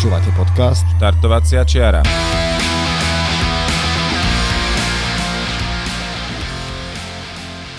[0.00, 2.00] Počúvate podcast Štartovacia čiara.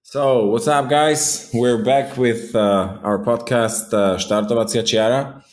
[0.05, 1.49] So, what's up, guys?
[1.57, 5.46] We're back with uh, our podcast, uh, Štartovacia čiara.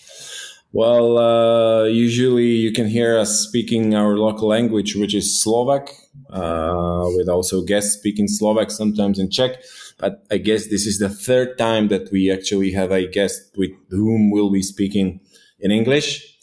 [0.76, 5.92] Well, uh, usually you can hear us speaking our local language, which is Slovak,
[6.32, 9.62] uh, with also guests speaking Slovak, sometimes in Czech.
[10.00, 13.70] But I guess this is the third time that we actually have a guest with
[13.92, 15.20] whom we'll be speaking
[15.60, 16.40] in English.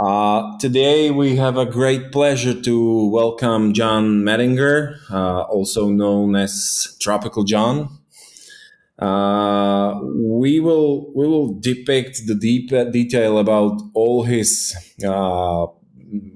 [0.00, 6.96] Uh, today we have a great pleasure to welcome John Medinger, uh, also known as
[7.00, 7.97] Tropical John.
[8.98, 14.74] Uh, we will we will depict the deep detail about all his
[15.06, 15.66] uh,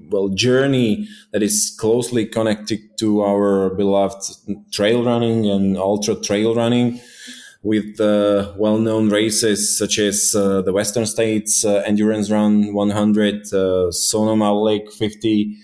[0.09, 4.23] well journey that is closely connected to our beloved
[4.71, 7.01] trail running and ultra trail running
[7.63, 13.89] with uh, well-known races such as uh, the Western States uh, Endurance Run 100, uh,
[13.89, 15.55] Sonoma Lake 50,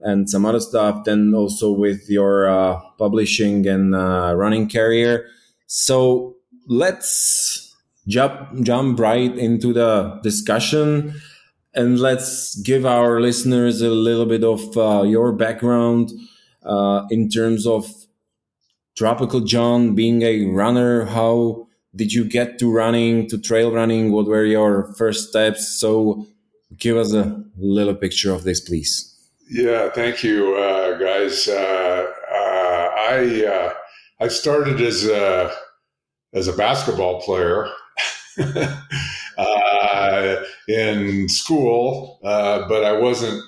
[0.00, 1.04] and some other stuff.
[1.04, 5.26] Then also with your uh, publishing and uh, running career.
[5.66, 6.35] So
[6.66, 7.74] let's
[8.06, 11.14] jump jump right into the discussion,
[11.74, 14.74] and let's give our listeners a little bit of
[15.06, 16.12] your background
[17.10, 17.86] in terms of
[18.96, 24.10] Tropical John, being a runner, how did you get to running, to trail running?
[24.10, 25.68] What were your first steps?
[25.68, 26.26] So
[26.78, 29.14] give us a little picture of this, please.
[29.50, 31.46] Yeah, thank you, uh, guys.
[31.46, 33.74] Uh, uh, I uh,
[34.18, 35.54] I started as a
[36.36, 37.68] as a basketball player
[39.38, 40.36] uh,
[40.68, 43.42] in school, uh, but I wasn't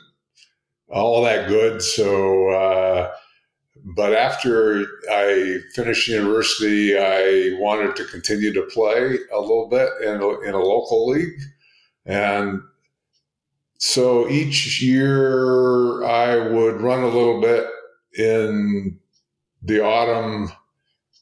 [0.88, 1.82] all that good.
[1.82, 3.08] So
[3.84, 10.20] but after I finished university, I wanted to continue to play a little bit in
[10.20, 11.40] a, in a local league.
[12.04, 12.60] And
[13.78, 17.66] so each year I would run a little bit
[18.18, 18.98] in
[19.62, 20.52] the autumn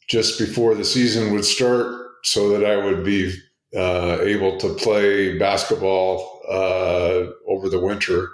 [0.09, 1.95] just before the season would start
[2.25, 3.35] so that I would be
[3.77, 8.29] uh, able to play basketball uh, over the winter.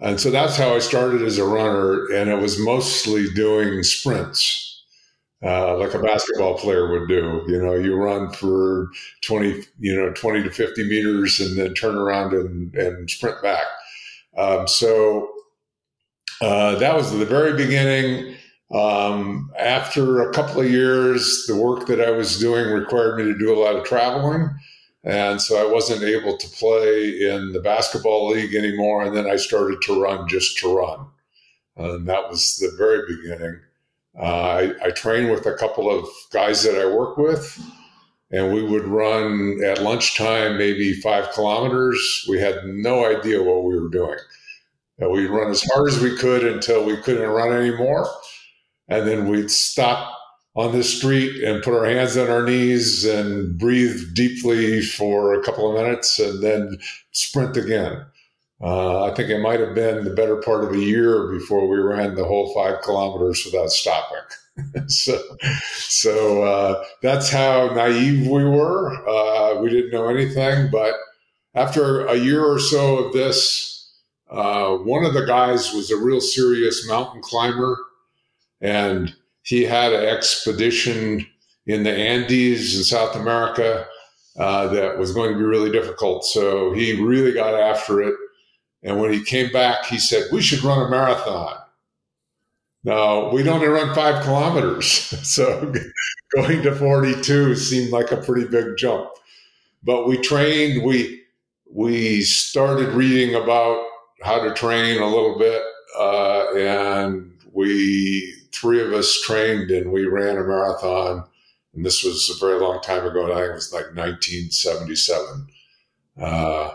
[0.00, 2.06] And so that's how I started as a runner.
[2.12, 4.84] And it was mostly doing sprints,
[5.44, 7.44] uh, like a basketball player would do.
[7.48, 8.88] You know, you run for
[9.22, 13.64] 20, you know, 20 to 50 meters and then turn around and, and sprint back.
[14.36, 15.30] Um, so
[16.40, 18.34] uh, that was the very beginning.
[18.72, 23.38] Um, after a couple of years, the work that I was doing required me to
[23.38, 24.50] do a lot of traveling.
[25.04, 29.04] And so I wasn't able to play in the basketball league anymore.
[29.04, 31.06] And then I started to run just to run.
[31.76, 33.60] And that was the very beginning.
[34.18, 37.60] Uh, I, I trained with a couple of guys that I work with,
[38.30, 42.24] and we would run at lunchtime maybe five kilometers.
[42.28, 44.18] We had no idea what we were doing.
[44.98, 48.08] And we'd run as hard as we could until we couldn't run anymore.
[48.88, 50.18] And then we'd stop
[50.56, 55.42] on the street and put our hands on our knees and breathe deeply for a
[55.42, 56.78] couple of minutes and then
[57.10, 58.04] sprint again.
[58.60, 61.78] Uh, I think it might have been the better part of a year before we
[61.78, 64.18] ran the whole five kilometers without stopping.
[64.86, 65.20] so,
[65.72, 68.92] so uh, that's how naive we were.
[69.08, 70.94] Uh, we didn't know anything, but
[71.54, 73.92] after a year or so of this,
[74.30, 77.76] uh, one of the guys was a real serious mountain climber,
[78.60, 81.26] and he had an expedition
[81.66, 83.86] in the Andes in South America
[84.38, 86.24] uh, that was going to be really difficult.
[86.24, 88.14] So he really got after it.
[88.82, 91.56] And when he came back, he said, We should run a marathon.
[92.82, 95.14] Now, we'd only run five kilometers.
[95.24, 95.72] So
[96.34, 99.08] going to 42 seemed like a pretty big jump.
[99.82, 101.22] But we trained, we,
[101.70, 103.86] we started reading about
[104.22, 105.62] how to train a little bit,
[105.98, 111.24] uh, and we three of us trained and we ran a marathon.
[111.74, 113.32] And this was a very long time ago.
[113.32, 115.46] I think it was like 1977.
[116.20, 116.70] Uh,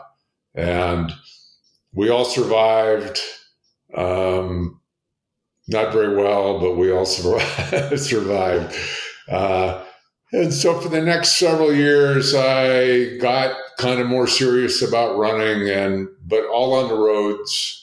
[0.55, 1.13] and
[1.93, 3.19] we all survived.
[3.95, 4.81] Um,
[5.67, 8.75] not very well, but we all survived.
[9.27, 9.83] Uh,
[10.31, 15.69] and so for the next several years, I got kind of more serious about running,
[15.69, 17.78] and but all on the roads,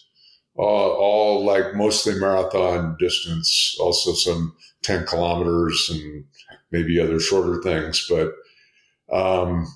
[0.57, 6.25] all, all like mostly marathon distance, also some ten kilometers and
[6.71, 8.33] maybe other shorter things, but.
[9.13, 9.67] Um,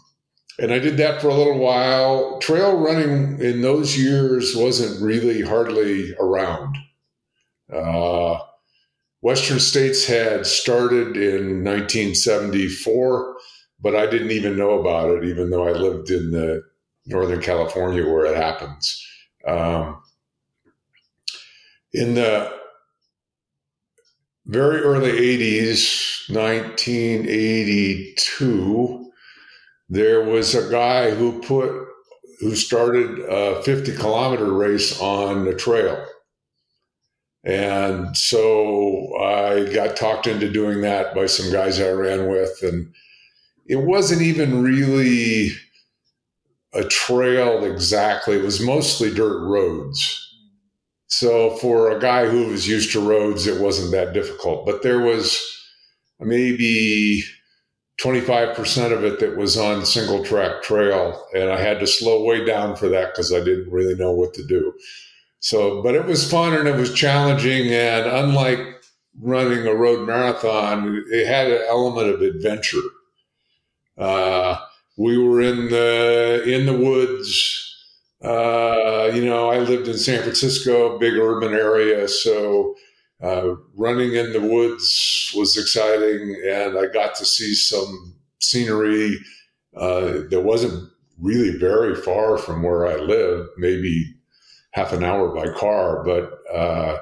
[0.59, 2.39] and I did that for a little while.
[2.41, 6.77] Trail running in those years wasn't really hardly around.
[7.73, 8.41] Uh,
[9.23, 13.37] Western States had started in 1974,
[13.81, 16.63] but I didn't even know about it, even though I lived in the
[17.07, 19.07] Northern California where it happens.
[19.47, 20.00] Um,
[21.93, 22.51] in the
[24.47, 29.13] very early 80s, 1982,
[29.89, 31.89] there was a guy who put
[32.41, 36.05] who started a 50 kilometer race on the trail.
[37.45, 42.63] And so I got talked into doing that by some guys I ran with.
[42.63, 42.93] And
[43.67, 45.51] it wasn't even really
[46.73, 50.30] a trail exactly, it was mostly dirt roads.
[51.11, 54.65] So for a guy who was used to roads, it wasn't that difficult.
[54.65, 55.41] But there was
[56.21, 57.25] maybe
[58.01, 61.27] 25% of it that was on single track trail.
[61.35, 64.35] And I had to slow way down for that because I didn't really know what
[64.35, 64.73] to do.
[65.41, 67.73] So, but it was fun and it was challenging.
[67.73, 68.61] And unlike
[69.21, 72.79] running a road marathon, it had an element of adventure.
[73.99, 74.59] Uh,
[74.97, 77.67] we were in the in the woods.
[78.23, 82.75] Uh, you know, I lived in San Francisco, big urban area, so
[83.23, 89.17] uh, running in the woods was exciting, and I got to see some scenery
[89.77, 94.15] uh, that wasn't really very far from where I lived, maybe
[94.73, 96.99] half an hour by car, but uh,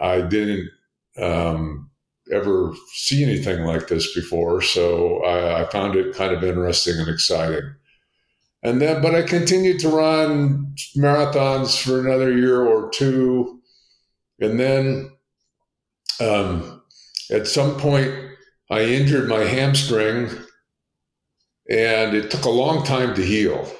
[0.00, 0.70] I didn't
[1.18, 1.90] um,
[2.32, 7.08] ever see anything like this before, so I, I found it kind of interesting and
[7.08, 7.74] exciting.
[8.62, 13.60] And then, but I continued to run marathons for another year or two,
[14.40, 15.10] and then
[16.20, 16.82] um,
[17.30, 18.12] at some point,
[18.70, 20.30] I injured my hamstring,
[21.68, 23.70] and it took a long time to heal.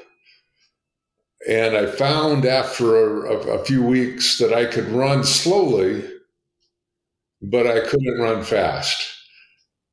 [1.49, 6.05] And I found after a, a, a few weeks that I could run slowly,
[7.43, 9.13] but I couldn't run fast.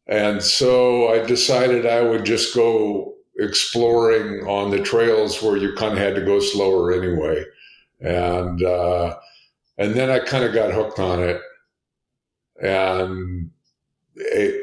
[0.08, 5.94] And so I decided I would just go exploring on the trails where you kind
[5.94, 7.44] of had to go slower anyway.
[8.00, 9.18] And uh,
[9.78, 11.42] and then I kind of got hooked on it
[12.62, 13.52] and
[14.16, 14.62] it,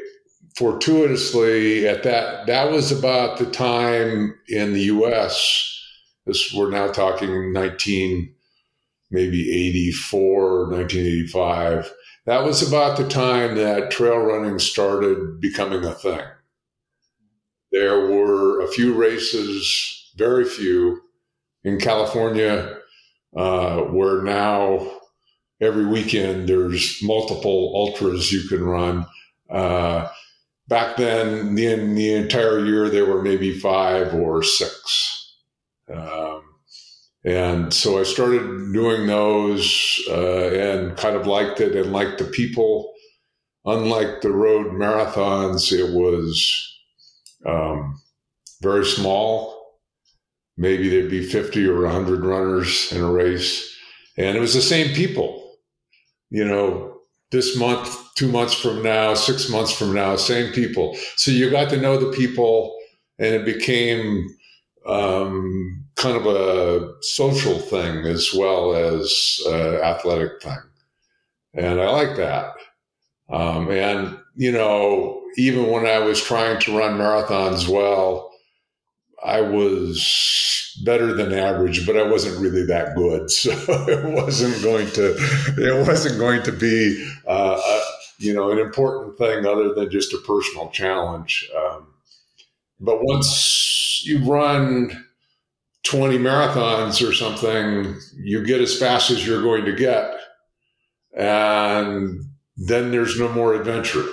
[0.55, 5.79] fortuitously at that that was about the time in the US
[6.25, 8.33] this we're now talking 19
[9.11, 11.91] maybe 84 1985
[12.25, 16.21] that was about the time that trail running started becoming a thing
[17.71, 21.01] there were a few races very few
[21.63, 22.77] in California
[23.35, 24.91] uh, where now
[25.61, 29.05] every weekend there's multiple ultras you can run.
[29.49, 30.07] Uh,
[30.67, 35.35] back then, in the entire year, there were maybe five or six.
[35.93, 36.43] Um,
[37.23, 42.25] and so I started doing those uh, and kind of liked it and liked the
[42.25, 42.93] people.
[43.63, 46.70] Unlike the road marathons, it was
[47.45, 48.01] um,
[48.61, 49.79] very small.
[50.57, 53.67] Maybe there'd be 50 or 100 runners in a race.
[54.17, 55.41] And it was the same people
[56.31, 56.97] you know,
[57.29, 60.97] this month, two months from now, six months from now, same people.
[61.17, 62.75] So you got to know the people,
[63.19, 64.27] and it became
[64.87, 70.57] um, kind of a social thing as well as an athletic thing.
[71.53, 72.53] And I like that.
[73.29, 78.31] Um, and, you know, even when I was trying to run marathons well,
[79.23, 83.51] I was better than average, but I wasn't really that good, so
[83.87, 85.15] it wasn't going to
[85.57, 87.81] it wasn't going to be uh, a,
[88.19, 91.49] you know an important thing other than just a personal challenge.
[91.55, 91.87] Um,
[92.79, 95.05] but once you run
[95.83, 100.15] 20 marathons or something, you get as fast as you're going to get,
[101.15, 102.25] and
[102.57, 104.05] then there's no more adventure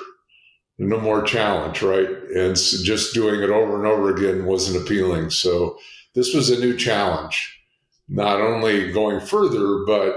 [0.79, 2.09] no more challenge, right?
[2.09, 5.31] And just doing it over and over again wasn't appealing.
[5.31, 5.79] So
[6.15, 7.61] this was a new challenge,
[8.09, 10.15] not only going further, but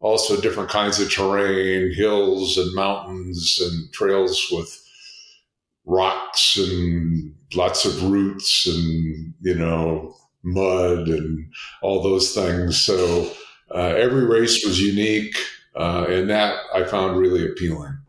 [0.00, 4.82] also different kinds of terrain, hills and mountains and trails with
[5.84, 11.52] rocks and lots of roots and, you know, mud and
[11.82, 12.80] all those things.
[12.80, 13.30] So
[13.74, 15.36] uh, every race was unique,
[15.76, 17.99] uh, and that I found really appealing.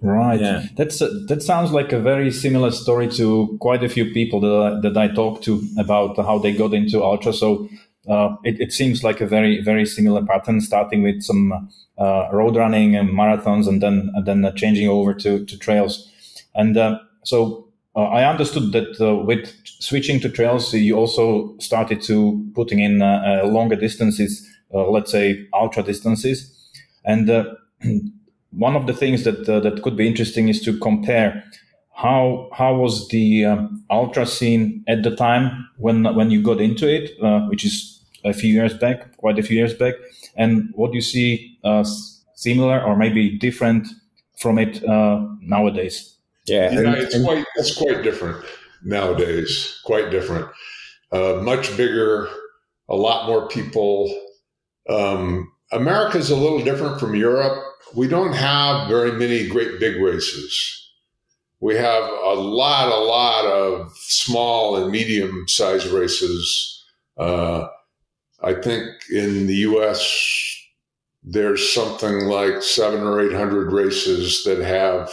[0.00, 0.40] Right.
[0.40, 0.66] Yeah.
[0.76, 4.48] That's uh, that sounds like a very similar story to quite a few people that
[4.48, 7.32] I, that I talked to about how they got into ultra.
[7.32, 7.68] So
[8.08, 12.54] uh, it, it, seems like a very very similar pattern, starting with some uh, road
[12.54, 16.08] running and marathons, and then and then changing over to to trails.
[16.54, 22.00] And uh, so uh, I understood that uh, with switching to trails, you also started
[22.02, 26.54] to putting in longer distances, let's say ultra distances,
[27.04, 27.28] and
[28.52, 31.44] one of the things that uh, that could be interesting is to compare
[31.94, 36.88] how how was the um, ultra scene at the time when when you got into
[36.88, 39.94] it, uh, which is a few years back, quite a few years back,
[40.36, 41.84] and what you see uh,
[42.34, 43.86] similar or maybe different
[44.38, 46.14] from it uh, nowadays.
[46.46, 48.44] Yeah, yeah, it's and, quite it's quite different
[48.82, 49.80] nowadays.
[49.84, 50.46] Quite different,
[51.12, 52.28] uh, much bigger,
[52.88, 54.08] a lot more people.
[54.88, 57.62] Um, America's a little different from Europe
[57.94, 60.74] we don't have very many great big races.
[61.60, 66.84] We have a lot, a lot of small and medium sized races.
[67.16, 67.66] Uh,
[68.42, 70.56] I think in the US,
[71.22, 75.10] there's something like seven or 800 races that have,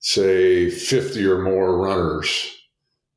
[0.00, 2.50] say, 50 or more runners.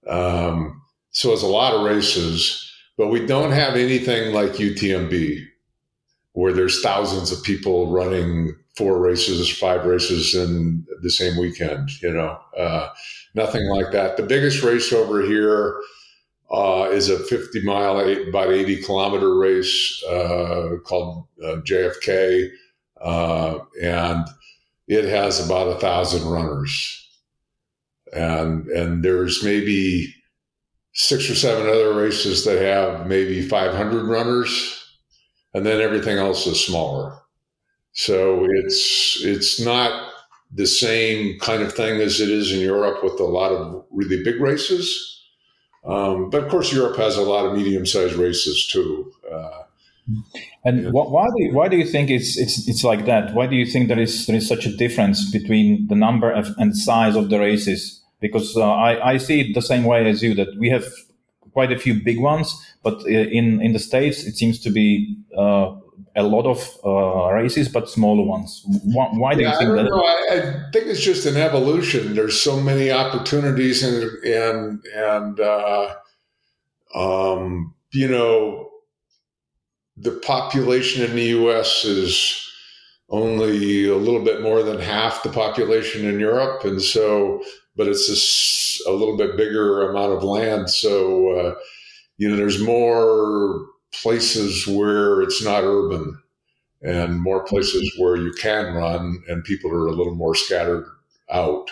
[0.07, 5.46] Um, so it's a lot of races, but we don't have anything like UTMB
[6.37, 11.89] where there's thousands of people running four races, five races in the same weekend.
[12.03, 12.89] You know, uh,
[13.33, 14.17] nothing like that.
[14.17, 15.81] The biggest race over here
[16.51, 22.51] uh, is a 50 mile, about 80 kilometer race uh, called uh, JFK,
[23.01, 24.27] uh, and
[24.87, 27.03] it has about a thousand runners.
[28.13, 30.13] And and there's maybe
[30.93, 34.83] six or seven other races that have maybe 500 runners
[35.57, 37.17] and then everything else is smaller.
[37.93, 40.13] So it's it's not
[40.53, 44.23] the same kind of thing as it is in Europe with a lot of really
[44.23, 44.85] big races.
[45.83, 49.11] Um, but of course, Europe has a lot of medium-sized races too.
[49.33, 49.63] Uh,
[50.63, 50.89] and yeah.
[50.91, 53.33] why do you, why do you think it's it's it's like that?
[53.33, 56.53] Why do you think there is there is such a difference between the number of,
[56.59, 57.99] and size of the races?
[58.21, 60.85] Because uh, I I see it the same way as you that we have
[61.57, 62.47] quite a few big ones,
[62.83, 65.67] but uh, in in the states it seems to be uh,
[66.15, 68.63] a lot of uh, races, but smaller ones.
[68.95, 69.89] Why, why do yeah, you think I that?
[69.89, 70.03] Know.
[70.05, 72.13] I, I, think it's just an evolution.
[72.13, 75.95] There's so many opportunities, and and and uh,
[76.93, 78.69] um, you know,
[79.95, 81.85] the population in the U.S.
[81.85, 82.46] is
[83.09, 87.41] only a little bit more than half the population in Europe, and so,
[87.75, 88.09] but it's
[88.85, 91.55] a, a little bit bigger amount of land, so uh,
[92.17, 96.21] you know, there's more places where it's not urban,
[96.81, 100.85] and more places where you can run, and people are a little more scattered
[101.31, 101.69] out.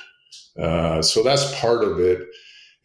[0.59, 2.27] Uh, so that's part of it,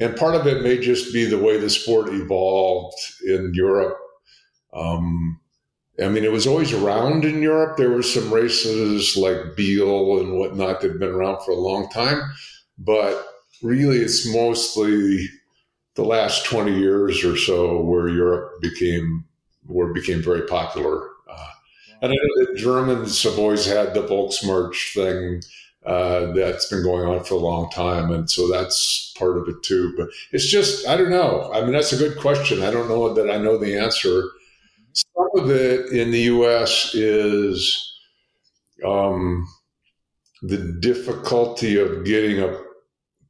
[0.01, 3.97] and part of it may just be the way the sport evolved in Europe.
[4.73, 5.41] Um,
[6.03, 7.77] I mean, it was always around in Europe.
[7.77, 11.91] There were some races like Biel and whatnot that have been around for a long
[11.91, 12.23] time,
[12.79, 13.27] but
[13.63, 15.29] really it's mostly
[15.97, 19.25] the last 20 years or so where Europe became
[19.67, 21.09] where it became very popular.
[21.31, 21.49] Uh,
[22.03, 25.43] and I know that Germans have always had the Volksmarch thing
[25.87, 29.63] uh, that's been going on for a long time, and so that's part of it
[29.63, 29.95] too.
[29.97, 31.51] But it's just I don't know.
[31.55, 32.63] I mean, that's a good question.
[32.63, 34.25] I don't know that I know the answer
[34.93, 36.95] some of it in the U.S.
[36.95, 37.91] is
[38.85, 39.47] um,
[40.43, 42.61] the difficulty of getting a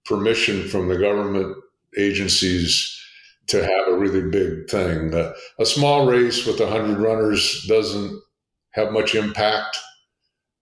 [0.04, 1.56] permission from the government
[1.98, 2.96] agencies
[3.48, 5.12] to have a really big thing.
[5.58, 8.20] A small race with 100 runners doesn't
[8.72, 9.76] have much impact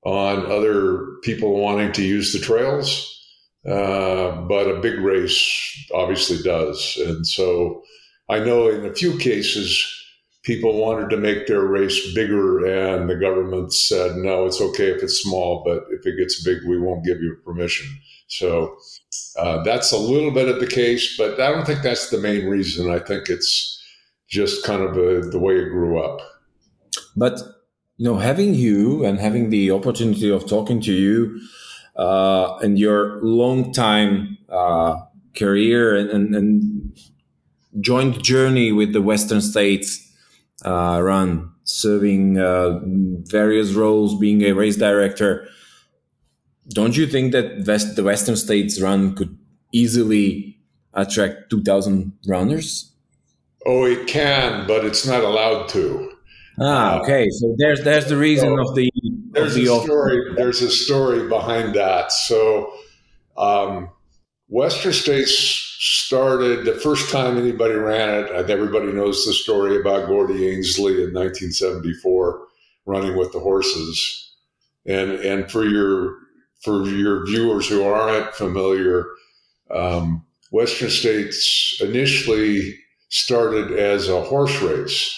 [0.05, 3.14] on other people wanting to use the trails,
[3.67, 6.99] uh, but a big race obviously does.
[7.05, 7.83] And so
[8.28, 9.98] I know in a few cases,
[10.42, 15.02] people wanted to make their race bigger, and the government said, no, it's okay if
[15.02, 17.87] it's small, but if it gets big, we won't give you permission.
[18.28, 18.76] So
[19.38, 22.47] uh, that's a little bit of the case, but I don't think that's the main
[22.47, 22.90] reason.
[22.90, 23.75] I think it's
[24.28, 26.21] just kind of a, the way it grew up.
[27.16, 27.40] But
[27.97, 31.40] you know, having you and having the opportunity of talking to you
[31.97, 34.97] uh, and your long time uh,
[35.37, 37.00] career and, and, and
[37.80, 40.08] joint journey with the Western states
[40.65, 42.81] uh, run, serving uh,
[43.31, 45.49] various roles, being a race director.
[46.69, 49.37] Don't you think that West, the Western States run could
[49.73, 50.59] easily
[50.95, 52.93] attract 2,000 runners?
[53.67, 56.12] Oh, it can, but it's not allowed to.
[56.61, 57.29] Ah, uh, okay.
[57.31, 58.91] So there's there's the reason so of the
[59.31, 60.35] there's a story.
[60.35, 62.11] There's a story behind that.
[62.11, 62.73] So,
[63.37, 63.91] um,
[64.49, 68.50] Western States started the first time anybody ran it.
[68.50, 72.47] Everybody knows the story about Gordy Ainsleigh in 1974
[72.85, 74.35] running with the horses.
[74.87, 76.16] And and for your
[76.62, 79.06] for your viewers who aren't familiar,
[79.70, 82.76] um, Western States initially
[83.11, 85.14] started as a horse race.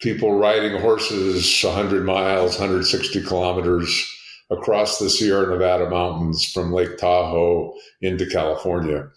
[0.00, 4.13] People riding horses 100 miles, 160 kilometers
[4.50, 9.08] across the Sierra Nevada mountains from Lake Tahoe into California.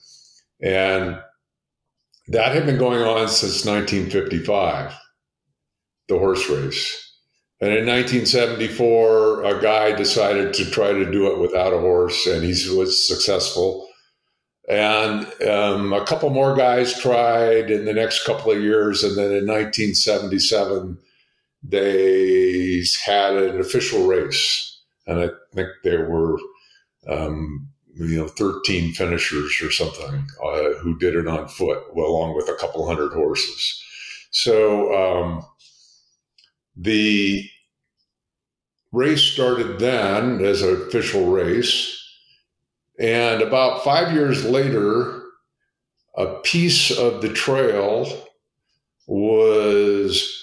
[0.61, 1.19] And
[2.29, 4.93] that had been going on since 1955,
[6.07, 7.03] the horse race.
[7.59, 12.43] And in 1974, a guy decided to try to do it without a horse, and
[12.43, 13.87] he was successful.
[14.69, 19.03] And um, a couple more guys tried in the next couple of years.
[19.03, 20.97] And then in 1977,
[21.63, 24.66] they had an official race.
[25.07, 26.37] And I think there were,
[27.07, 32.35] um, you know, 13 finishers or something uh, who did it on foot, well, along
[32.35, 33.83] with a couple hundred horses.
[34.31, 35.45] So um,
[36.75, 37.49] the
[38.91, 41.97] race started then as an official race
[42.99, 45.23] and about five years later,
[46.15, 48.11] a piece of the trail
[49.05, 50.33] was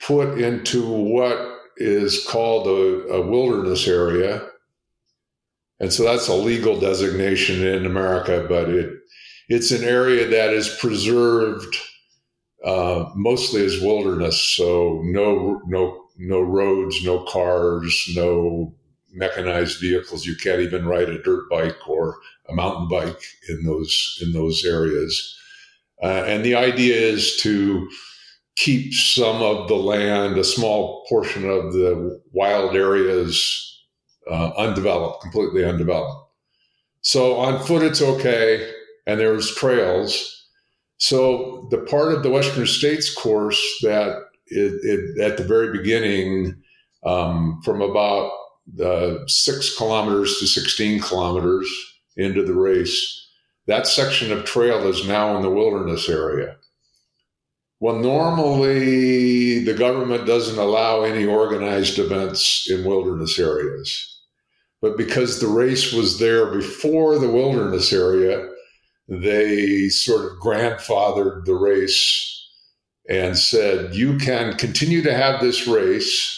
[0.00, 4.48] put into what is called a, a, wilderness area.
[5.78, 8.92] And so that's a legal designation in America, but it
[9.48, 11.76] it's an area that is preserved
[12.64, 14.40] uh, mostly as wilderness.
[14.40, 18.74] So no no no roads, no cars, no
[19.12, 20.24] mechanized vehicles.
[20.24, 22.16] You can't even ride a dirt bike or
[22.48, 25.36] a mountain bike in those in those areas.
[26.02, 27.88] Uh, and the idea is to
[28.56, 33.84] keep some of the land, a small portion of the wild areas,
[34.30, 36.30] uh, undeveloped, completely undeveloped.
[37.02, 38.72] So on foot, it's okay,
[39.06, 40.32] and there's trails.
[40.98, 46.60] So the part of the Western States course that it, it, at the very beginning,
[47.04, 48.32] um, from about
[48.74, 51.68] the six kilometers to 16 kilometers
[52.16, 53.22] into the race.
[53.66, 56.56] That section of trail is now in the wilderness area.
[57.80, 64.12] Well, normally the government doesn't allow any organized events in wilderness areas.
[64.80, 68.48] But because the race was there before the wilderness area,
[69.08, 72.32] they sort of grandfathered the race
[73.08, 76.36] and said, you can continue to have this race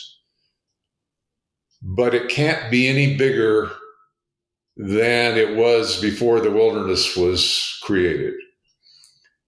[1.82, 3.70] but it can't be any bigger
[4.76, 8.34] than it was before the wilderness was created.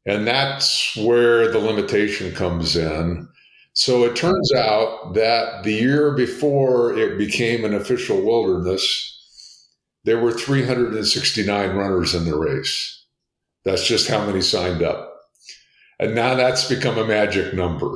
[0.06, 3.28] And that's where the limitation comes in.
[3.74, 9.68] So it turns out that the year before it became an official wilderness,
[10.04, 13.04] there were 369 runners in the race.
[13.64, 15.20] That's just how many signed up.
[15.98, 17.94] And now that's become a magic number.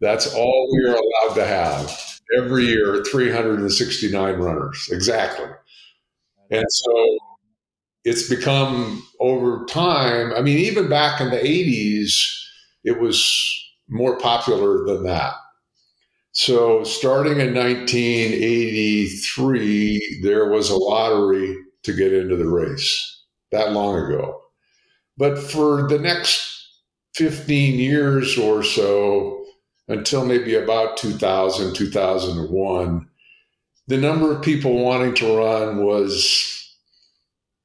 [0.00, 5.46] That's all we are allowed to have every year 369 runners exactly
[6.50, 7.18] and so
[8.04, 12.48] it's become over time i mean even back in the 80s
[12.84, 13.22] it was
[13.88, 15.34] more popular than that.
[16.32, 23.96] So starting in 1983 there was a lottery to get into the race that long
[23.96, 24.40] ago.
[25.18, 26.68] But for the next
[27.14, 29.44] 15 years or so
[29.88, 33.06] until maybe about 2000, 2001,
[33.88, 36.61] the number of people wanting to run was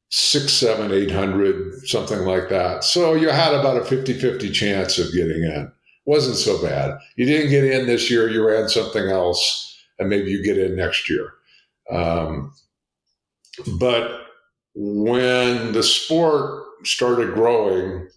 [0.10, 2.84] six, seven, eight hundred, something like that.
[2.84, 5.72] So you had about a 50 50 chance of getting in.
[6.06, 6.98] Wasn't so bad.
[7.18, 10.76] You didn't get in this year, you ran something else, and maybe you get in
[10.76, 11.34] next year.
[11.92, 12.54] Um,
[13.80, 14.28] but
[14.76, 18.08] when the sport started growing,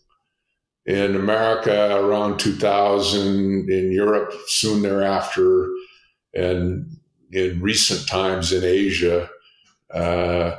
[0.86, 5.68] in America around 2000, in Europe soon thereafter,
[6.34, 6.86] and
[7.32, 9.28] in recent times in Asia.
[9.92, 10.56] Uh,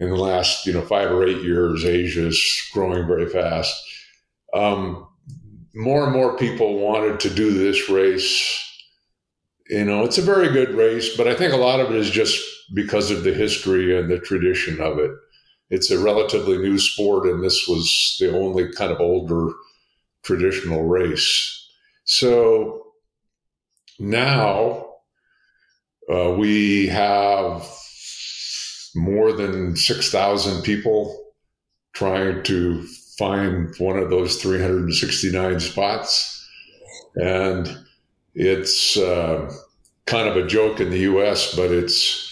[0.00, 3.74] in the last you know five or eight years, Asia is growing very fast.
[4.52, 5.06] Um,
[5.74, 8.56] more and more people wanted to do this race.
[9.68, 12.10] You know, it's a very good race, but I think a lot of it is
[12.10, 12.42] just
[12.74, 15.12] because of the history and the tradition of it
[15.70, 19.52] it's a relatively new sport, and this was the only kind of older
[20.24, 21.68] traditional race.
[22.04, 22.82] So
[24.00, 24.94] now
[26.12, 27.64] uh, we have
[28.94, 31.32] more than 6,000 people
[31.92, 32.86] trying to
[33.18, 36.48] find one of those 369 spots.
[37.16, 37.76] And
[38.34, 39.52] it's uh,
[40.06, 42.26] kind of a joke in the U.S., but it's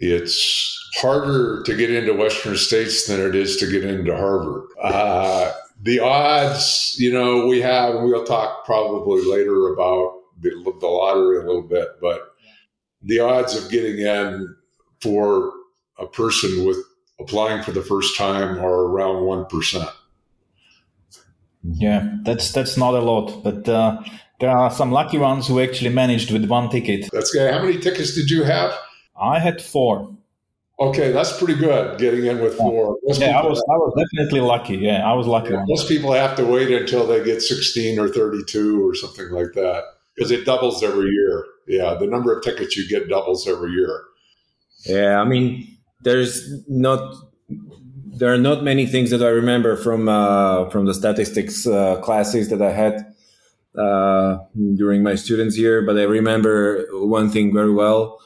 [0.00, 4.66] it's harder to get into Western states than it is to get into Harvard.
[4.82, 11.38] Uh, the odds, you know, we have, we'll talk probably later about the, the lottery
[11.38, 12.34] a little bit, but
[13.02, 14.54] the odds of getting in
[15.00, 15.52] for
[15.98, 16.78] a person with
[17.20, 19.88] applying for the first time are around one percent.
[21.62, 24.02] Yeah, that's that's not a lot, but uh,
[24.40, 27.08] there are some lucky ones who actually managed with one ticket.
[27.12, 27.52] That's good.
[27.52, 28.74] How many tickets did you have?
[29.20, 30.14] I had four.
[30.78, 31.98] Okay, that's pretty good.
[31.98, 32.98] Getting in with four.
[33.04, 34.76] Most yeah, I was have, I was definitely lucky.
[34.76, 35.52] Yeah, I was lucky.
[35.52, 39.52] Yeah, most people have to wait until they get sixteen or thirty-two or something like
[39.54, 41.46] that because it doubles every year.
[41.68, 44.02] Yeah, the number of tickets you get doubles every year.
[44.84, 45.73] Yeah, I mean,
[46.04, 47.14] there's not
[48.16, 52.48] there are not many things that I remember from uh, from the statistics uh, classes
[52.50, 53.14] that I had
[53.76, 54.38] uh,
[54.76, 58.20] during my students year, but I remember one thing very well,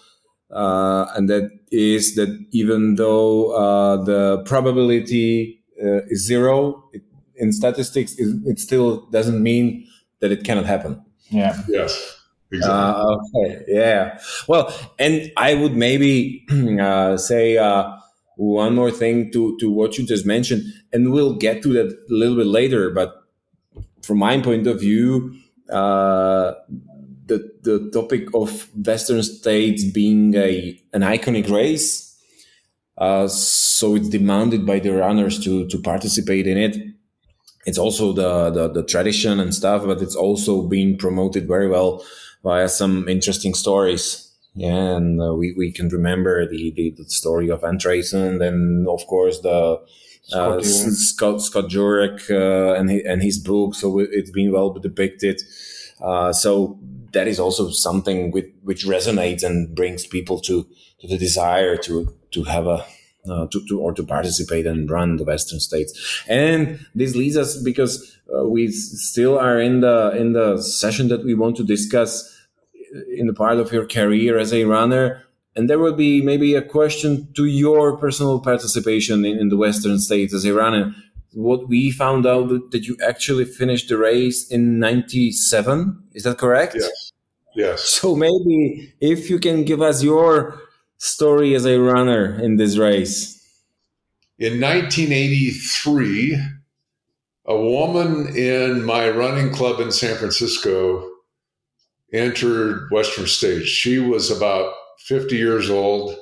[0.50, 7.02] uh, and that is that even though uh, the probability uh, is zero it,
[7.36, 9.86] in statistics, it, it, still doesn't mean
[10.20, 11.00] that it cannot happen.
[11.30, 11.62] Yeah.
[11.68, 12.17] Yes.
[12.50, 12.72] Exactly.
[13.04, 13.64] Uh, okay.
[13.68, 14.18] Yeah.
[14.46, 16.44] Well, and I would maybe
[17.18, 17.58] say
[18.36, 22.14] one more thing to to what you just mentioned, and we'll get to that a
[22.14, 23.14] little bit later, but
[24.02, 25.36] from my point of view,
[25.70, 26.54] uh,
[27.26, 32.16] the the topic of Western states being a an iconic race,
[32.98, 36.76] uh, so it's demanded by the runners to to participate in it.
[37.66, 42.02] It's also the, the, the tradition and stuff, but it's also being promoted very well
[42.42, 44.24] via some interesting stories.
[44.54, 48.40] Yeah, and uh, we, we can remember the, the, the story of Ann Trason, and
[48.40, 49.80] then of course the
[50.32, 53.74] uh, Scott Scott Jurek uh, and and his book.
[53.74, 55.40] So it's been well depicted.
[56.00, 56.78] Uh, so
[57.12, 60.66] that is also something with, which resonates and brings people to
[61.00, 62.84] to the desire to to have a
[63.28, 66.22] uh, to, to or to participate and run the Western states.
[66.28, 71.24] And this leads us because uh, we still are in the in the session that
[71.24, 72.34] we want to discuss
[73.14, 75.22] in the part of your career as a runner
[75.58, 79.98] and there will be maybe a question to your personal participation in, in the Western
[79.98, 80.94] states as a runner.
[81.32, 86.00] What we found out that you actually finished the race in 97.
[86.12, 86.76] Is that correct?
[86.76, 87.12] Yes.
[87.56, 87.82] Yes.
[87.82, 90.62] So maybe if you can give us your
[90.98, 93.34] story as a runner in this race.
[94.38, 96.40] In 1983,
[97.46, 101.08] a woman in my running club in San Francisco
[102.12, 103.68] entered Western States.
[103.68, 106.16] She was about 50 years old,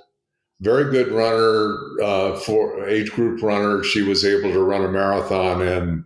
[0.60, 3.82] very good runner uh, for age group runner.
[3.82, 6.04] She was able to run a marathon in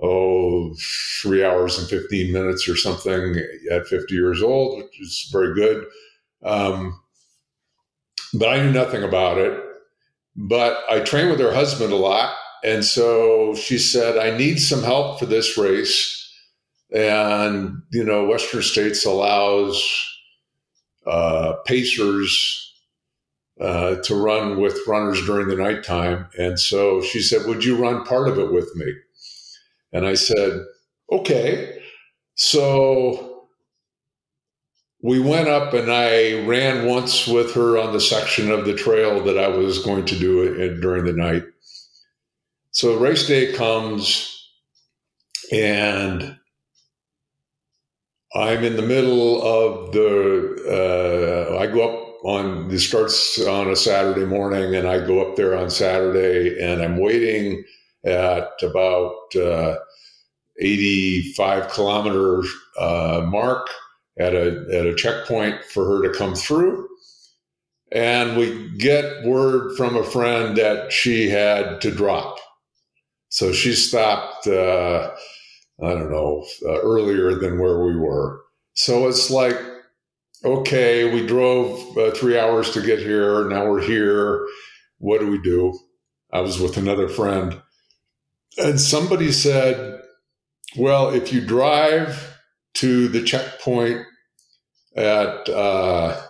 [0.00, 0.74] oh
[1.22, 5.86] three hours and 15 minutes or something at 50 years old, which is very good.
[6.42, 7.00] Um,
[8.38, 9.60] but I knew nothing about it.
[10.36, 12.34] But I trained with her husband a lot.
[12.64, 16.20] And so she said, I need some help for this race.
[16.94, 19.82] And, you know, Western States allows
[21.06, 22.72] uh, pacers
[23.60, 26.26] uh, to run with runners during the nighttime.
[26.38, 28.92] And so she said, Would you run part of it with me?
[29.92, 30.60] And I said,
[31.12, 31.78] Okay.
[32.34, 33.33] So
[35.04, 39.22] we went up and I ran once with her on the section of the trail
[39.24, 41.44] that I was going to do it during the night.
[42.70, 44.30] So race day comes
[45.52, 46.38] and
[48.34, 51.50] I'm in the middle of the.
[51.52, 52.68] Uh, I go up on.
[52.68, 56.96] This starts on a Saturday morning, and I go up there on Saturday, and I'm
[56.96, 57.62] waiting
[58.04, 59.76] at about uh,
[60.58, 62.42] 85 kilometer
[62.76, 63.68] uh, mark
[64.18, 66.88] at a at a checkpoint for her to come through.
[67.92, 72.38] And we get word from a friend that she had to drop.
[73.28, 75.10] So she stopped uh,
[75.82, 78.42] I don't know, uh, earlier than where we were.
[78.74, 79.56] So it's like,
[80.44, 83.48] okay, we drove uh, three hours to get here.
[83.48, 84.46] Now we're here.
[84.98, 85.78] What do we do?
[86.32, 87.60] I was with another friend.
[88.56, 90.00] And somebody said,
[90.76, 92.33] well, if you drive
[92.74, 94.04] to the checkpoint
[94.96, 96.20] at uh,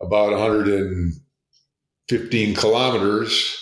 [0.00, 3.58] about 115 kilometers,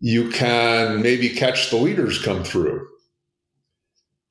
[0.00, 2.86] you can maybe catch the leaders come through.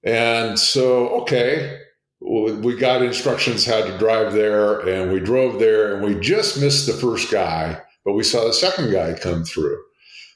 [0.04, 1.80] And so, okay,
[2.22, 6.88] we got instructions how to drive there, and we drove there, and we just missed
[6.88, 9.82] the first guy, but we saw the second guy come through.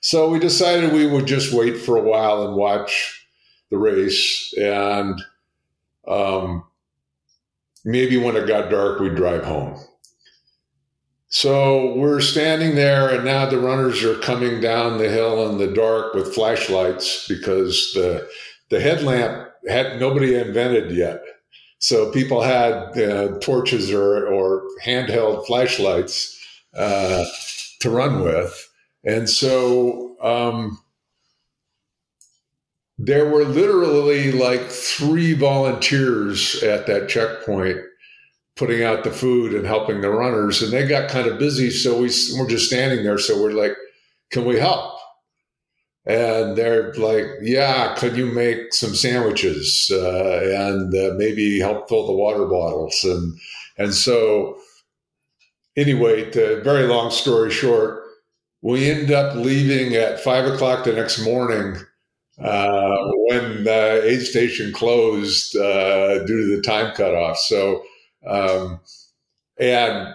[0.02, 3.28] So we decided we would just wait for a while and watch
[3.70, 4.52] the race.
[4.58, 5.22] And
[6.08, 6.64] um,
[7.86, 9.80] maybe when it got dark, we'd drive home.
[11.34, 15.74] So we're standing there, and now the runners are coming down the hill in the
[15.74, 18.28] dark with flashlights because the
[18.70, 21.22] the headlamp had nobody invented yet.
[21.80, 26.38] So people had uh, torches or, or handheld flashlights
[26.74, 27.26] uh,
[27.80, 28.70] to run with,
[29.06, 30.80] and so um,
[33.04, 37.80] there were literally like three volunteers at that checkpoint
[38.56, 40.62] putting out the food and helping the runners.
[40.62, 41.72] And they got kind of busy.
[41.72, 43.18] So we we're just standing there.
[43.18, 43.76] So we're like,
[44.30, 45.00] can we help?
[46.06, 52.06] And they're like, yeah, could you make some sandwiches uh, and uh, maybe help fill
[52.06, 53.00] the water bottles?
[53.04, 53.40] And,
[53.78, 54.58] and so
[55.76, 58.04] anyway, to very long story short,
[58.62, 61.78] we end up leaving at five o'clock the next morning
[62.40, 62.98] uh,
[63.30, 67.38] when the aid station closed uh, due to the time cutoff.
[67.38, 67.84] So
[68.26, 68.80] um,
[69.60, 70.14] and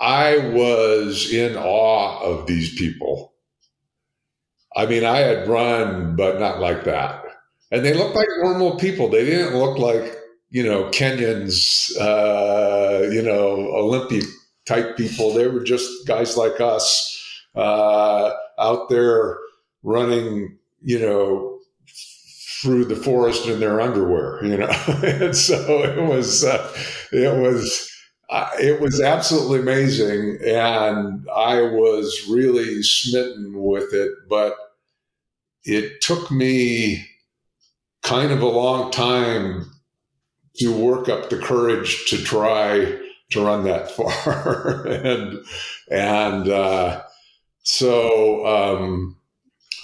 [0.00, 3.34] I was in awe of these people.
[4.76, 7.24] I mean, I had run, but not like that.
[7.70, 9.08] And they looked like normal people.
[9.08, 10.16] They didn't look like,
[10.50, 14.24] you know, Kenyans, uh, you know, Olympic
[14.66, 15.32] type people.
[15.32, 19.38] They were just guys like us uh, out there
[19.82, 21.49] running, you know,
[22.62, 24.68] through the forest in their underwear, you know.
[25.02, 26.72] and so it was, uh,
[27.12, 27.90] it was,
[28.30, 34.10] uh, it was absolutely amazing, and I was really smitten with it.
[34.28, 34.54] But
[35.64, 37.06] it took me
[38.02, 39.70] kind of a long time
[40.56, 42.98] to work up the courage to try
[43.30, 45.40] to run that far, and
[45.90, 47.02] and uh,
[47.62, 48.46] so.
[48.46, 49.16] Um,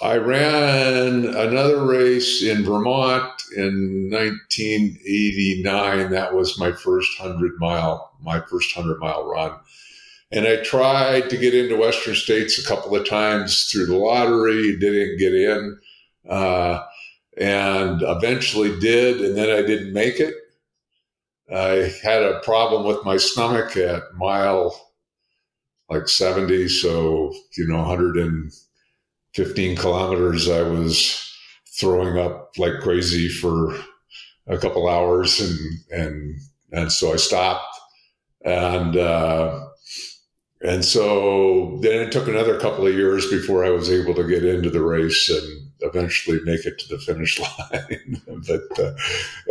[0.02, 6.10] I ran another race in Vermont in 1989.
[6.10, 9.52] That was my first hundred mile, my first hundred mile run.
[10.30, 14.76] And I tried to get into Western States a couple of times through the lottery,
[14.76, 15.78] didn't get in,
[16.28, 16.84] uh,
[17.38, 20.34] and eventually did, and then I didn't make it.
[21.52, 24.78] I had a problem with my stomach at mile
[25.88, 28.52] like 70, so, you know, 100 and
[29.36, 31.22] 15 kilometers, I was
[31.78, 33.76] throwing up like crazy for
[34.46, 35.58] a couple hours, and
[35.90, 36.40] and
[36.72, 37.78] and so I stopped,
[38.46, 39.66] and uh,
[40.62, 44.42] and so then it took another couple of years before I was able to get
[44.42, 47.38] into the race and eventually make it to the finish
[47.70, 48.22] line.
[48.48, 48.94] but uh,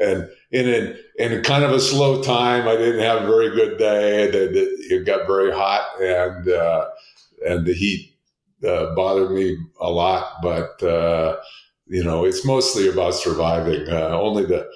[0.01, 3.77] and in a, in kind of a slow time, I didn't have a very good
[3.77, 4.31] day.
[4.33, 6.87] It, got very hot, and uh,
[7.45, 8.14] and the heat
[8.63, 11.37] uh, bother me a lot, but uh,
[11.87, 13.87] you know, it's mostly about surviving.
[13.89, 14.69] Uh, only the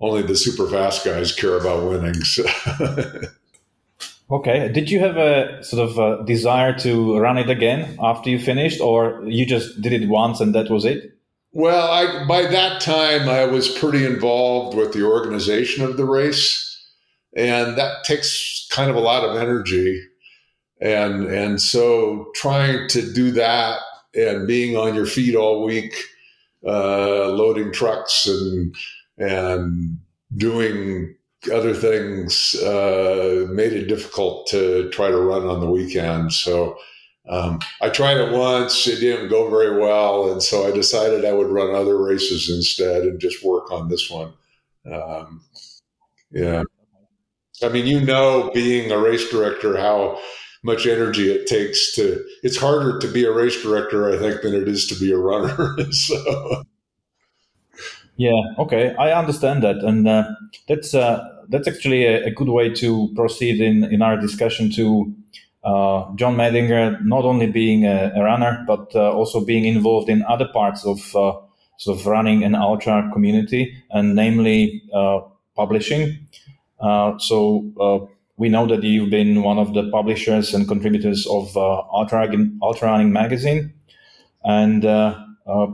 [0.00, 2.14] only the super fast guys care about winning.
[2.14, 2.44] So.
[4.30, 4.68] okay.
[4.68, 8.80] Did you have a sort of a desire to run it again after you finished,
[8.80, 11.14] or you just did it once and that was it?
[11.52, 16.64] Well, I, by that time, I was pretty involved with the organization of the race,
[17.34, 20.07] and that takes kind of a lot of energy
[20.80, 23.78] and and so trying to do that
[24.14, 25.94] and being on your feet all week,
[26.66, 28.74] uh, loading trucks and
[29.18, 29.98] and
[30.36, 31.14] doing
[31.52, 36.32] other things uh, made it difficult to try to run on the weekend.
[36.32, 36.76] So
[37.28, 41.32] um, I tried it once; it didn't go very well, and so I decided I
[41.32, 44.32] would run other races instead and just work on this one.
[44.90, 45.42] Um,
[46.30, 46.62] yeah,
[47.62, 50.18] I mean, you know, being a race director, how
[50.62, 54.54] much energy it takes to it's harder to be a race director i think than
[54.54, 56.62] it is to be a runner so.
[58.16, 60.24] Yeah okay i understand that and uh,
[60.66, 65.14] that's uh, that's actually a, a, good way to proceed in in our discussion to
[65.62, 70.24] uh, john medinger not only being a, a runner but uh, also being involved in
[70.24, 71.38] other parts of uh,
[71.78, 75.20] sort of running an ultra community and namely uh,
[75.54, 76.26] publishing.
[76.80, 82.32] So we know that you've been one of the publishers and contributors of uh, Ultra,
[82.62, 83.74] Ultra Running magazine,
[84.44, 85.66] and uh, uh,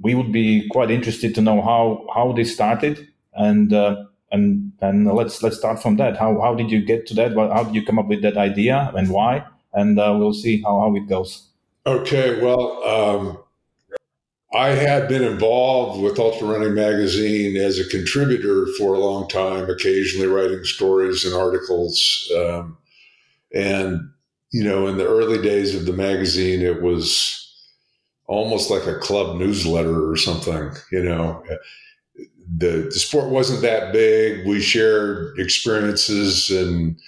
[0.00, 5.12] we would be quite interested to know how how this started and uh, and and
[5.12, 6.16] let's let's start from that.
[6.16, 7.34] How how did you get to that?
[7.34, 9.44] How did you come up with that idea and why?
[9.74, 11.48] And uh, we'll see how how it goes.
[11.86, 12.82] Okay, well.
[12.84, 13.41] Um
[14.54, 19.70] I had been involved with Ultra Running Magazine as a contributor for a long time,
[19.70, 22.30] occasionally writing stories and articles.
[22.36, 22.76] Um,
[23.54, 24.10] and,
[24.50, 27.38] you know, in the early days of the magazine, it was
[28.26, 31.42] almost like a club newsletter or something, you know.
[32.58, 34.46] the, the sport wasn't that big.
[34.46, 36.98] We shared experiences and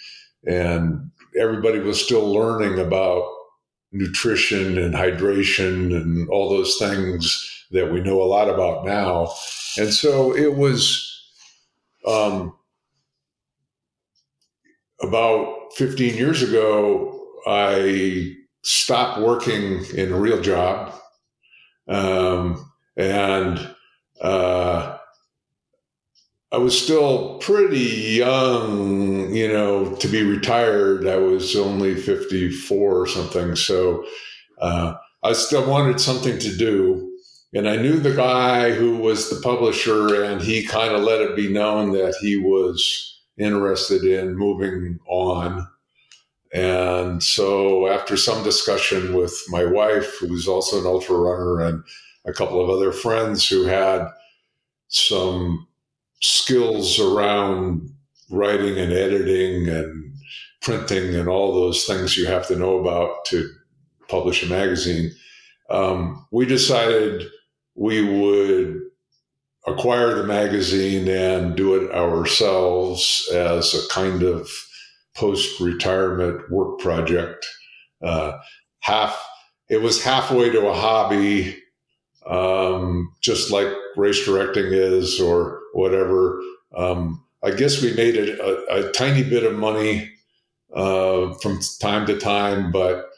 [0.47, 3.27] and everybody was still learning about
[3.95, 9.33] nutrition and hydration and all those things that we know a lot about now.
[9.79, 11.11] And so it was
[12.07, 12.55] um,
[15.01, 20.93] about 15 years ago, I stopped working in a real job.
[21.89, 23.75] Um, and
[24.21, 24.94] uh,
[26.53, 31.07] I was still pretty young, you know, to be retired.
[31.07, 33.57] I was only 54 or something.
[33.57, 34.05] So
[34.61, 37.11] uh, I still wanted something to do.
[37.55, 41.37] And I knew the guy who was the publisher, and he kind of let it
[41.37, 45.69] be known that he was interested in moving on.
[46.53, 51.85] And so, after some discussion with my wife, who's also an ultra runner, and
[52.25, 54.09] a couple of other friends who had
[54.89, 55.67] some
[56.21, 57.91] skills around
[58.31, 60.13] writing and editing and
[60.63, 63.49] printing and all those things you have to know about to
[64.09, 65.11] publish a magazine,
[65.71, 67.27] um, we decided
[67.75, 68.81] we would
[69.67, 74.49] acquire the magazine and do it ourselves as a kind of
[75.15, 77.47] post retirement work project.
[78.03, 78.39] Uh,
[78.81, 79.19] half
[79.69, 81.57] it was halfway to a hobby
[82.27, 86.41] um, just like race directing is or whatever.
[86.77, 90.11] Um, I guess we made a, a, a tiny bit of money
[90.75, 93.11] uh, from time to time, but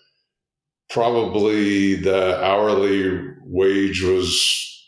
[0.89, 4.83] probably the hourly wage was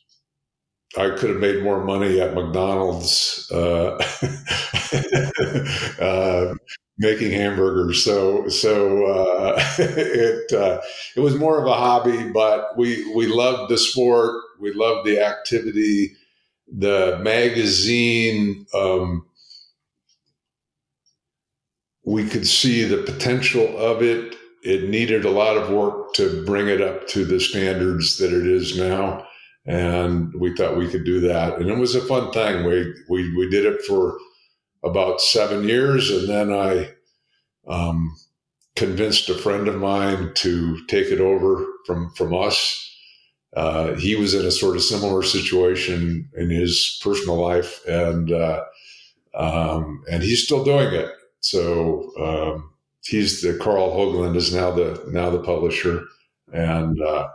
[0.96, 3.98] I could have made more money at McDonald's uh,
[6.00, 6.54] uh,
[6.98, 8.04] making hamburgers.
[8.04, 10.80] So so uh, it uh,
[11.16, 14.34] it was more of a hobby, but we we loved the sport.
[14.60, 16.16] We loved the activity.
[16.76, 18.66] The magazine.
[18.74, 19.26] Um,
[22.04, 24.34] we could see the potential of it.
[24.62, 28.46] It needed a lot of work to bring it up to the standards that it
[28.46, 29.26] is now.
[29.66, 31.58] And we thought we could do that.
[31.58, 32.64] And it was a fun thing.
[32.64, 34.18] We, we, we did it for
[34.82, 36.90] about seven years, and then I
[37.68, 38.16] um,
[38.76, 42.87] convinced a friend of mine to take it over from from us.
[43.58, 48.62] Uh, he was in a sort of similar situation in his personal life, and uh,
[49.34, 51.10] um, and he's still doing it.
[51.40, 52.70] So um,
[53.04, 56.04] he's the Karl Hoagland is now the now the publisher,
[56.52, 57.30] and uh,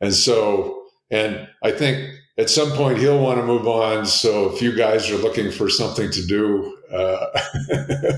[0.00, 4.04] and so and I think at some point he'll want to move on.
[4.04, 7.26] So if you guys are looking for something to do uh,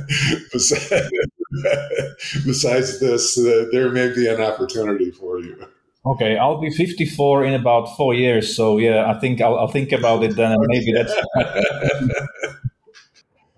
[0.51, 1.13] besides,
[2.47, 5.69] besides, this, uh, there may be an opportunity for you.
[6.07, 8.55] Okay, I'll be 54 in about four years.
[8.55, 11.15] So yeah, I think I'll, I'll think about it then, and maybe that's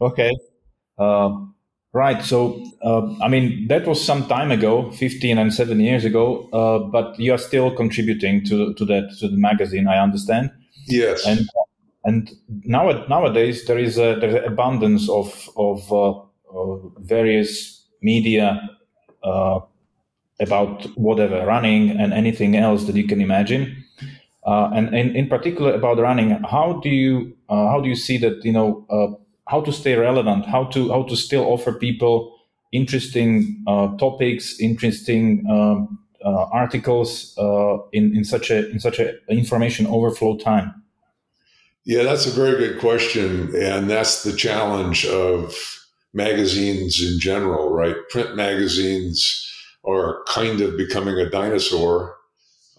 [0.01, 0.31] okay.
[0.97, 1.37] Uh,
[1.93, 2.23] right.
[2.23, 6.49] So uh, I mean, that was some time ago, 15 and seven years ago.
[6.53, 9.89] Uh, but you are still contributing to to that to the magazine.
[9.89, 10.53] I understand.
[10.87, 11.27] Yes.
[11.27, 11.49] And
[12.05, 12.31] and
[12.65, 16.13] now nowadays there is a there's an abundance of of uh,
[16.55, 18.71] uh, various media
[19.25, 19.59] uh,
[20.41, 23.85] about whatever running and anything else that you can imagine.
[24.47, 28.17] Uh, and, and in particular about running, how do you uh, how do you see
[28.19, 29.09] that you know uh,
[29.49, 32.33] how to stay relevant, how to how to still offer people
[32.73, 33.65] interesting
[33.99, 35.99] topics, interesting um,
[36.53, 37.35] articles
[37.93, 40.83] in in such a in such a information overflow time.
[41.87, 43.55] Yeah, that's a very good question.
[43.55, 45.55] And that's the challenge of
[46.13, 47.95] magazines in general, right?
[48.11, 49.46] Print magazines
[49.87, 52.17] are kind of becoming a dinosaur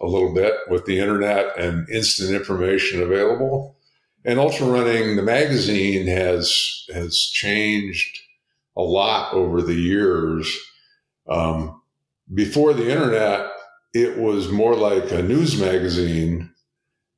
[0.01, 3.77] a little bit with the internet and instant information available.
[4.25, 8.19] And ultra running, the magazine has has changed
[8.75, 10.55] a lot over the years.
[11.27, 11.81] Um,
[12.33, 13.49] before the internet,
[13.93, 16.53] it was more like a news magazine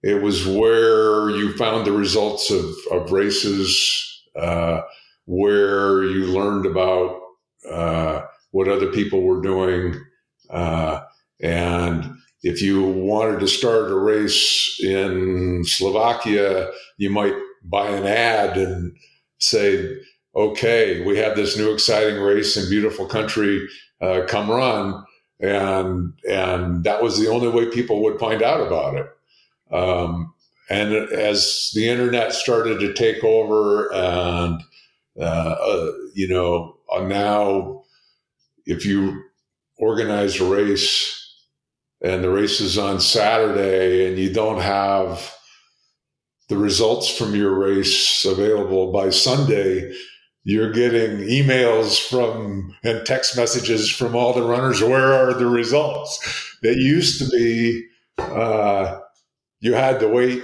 [0.02, 4.82] it was where you found the results of, of races, uh,
[5.26, 7.20] where you learned about
[7.70, 8.22] uh,
[8.52, 9.96] what other people were doing.
[10.50, 11.02] Uh,
[11.42, 12.10] and
[12.44, 18.96] if you wanted to start a race in Slovakia, you might buy an ad and
[19.40, 19.98] say,
[20.36, 23.68] okay, we have this new exciting race in beautiful country,
[24.02, 25.04] uh, come run.
[25.42, 29.08] And, and that was the only way people would find out about it.
[29.72, 30.34] Um,
[30.70, 34.62] and as the internet started to take over, and
[35.20, 37.84] uh, uh, you know, uh, now
[38.70, 39.24] if you
[39.80, 41.16] organize a race
[42.02, 45.34] and the race is on Saturday and you don't have
[46.50, 49.92] the results from your race available by Sunday,
[50.44, 54.82] you're getting emails from and text messages from all the runners.
[54.82, 56.58] Where are the results?
[56.62, 57.86] That used to be
[58.20, 59.00] uh,
[59.62, 60.44] you had to wait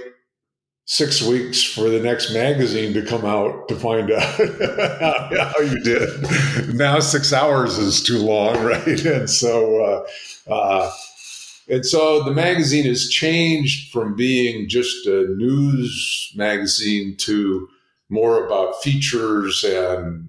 [0.86, 6.74] six weeks for the next magazine to come out to find out how you did.
[6.74, 9.04] Now six hours is too long, right?
[9.04, 10.06] And so,
[10.48, 10.90] uh, uh,
[11.68, 17.68] and so the magazine has changed from being just a news magazine to
[18.08, 20.28] more about features and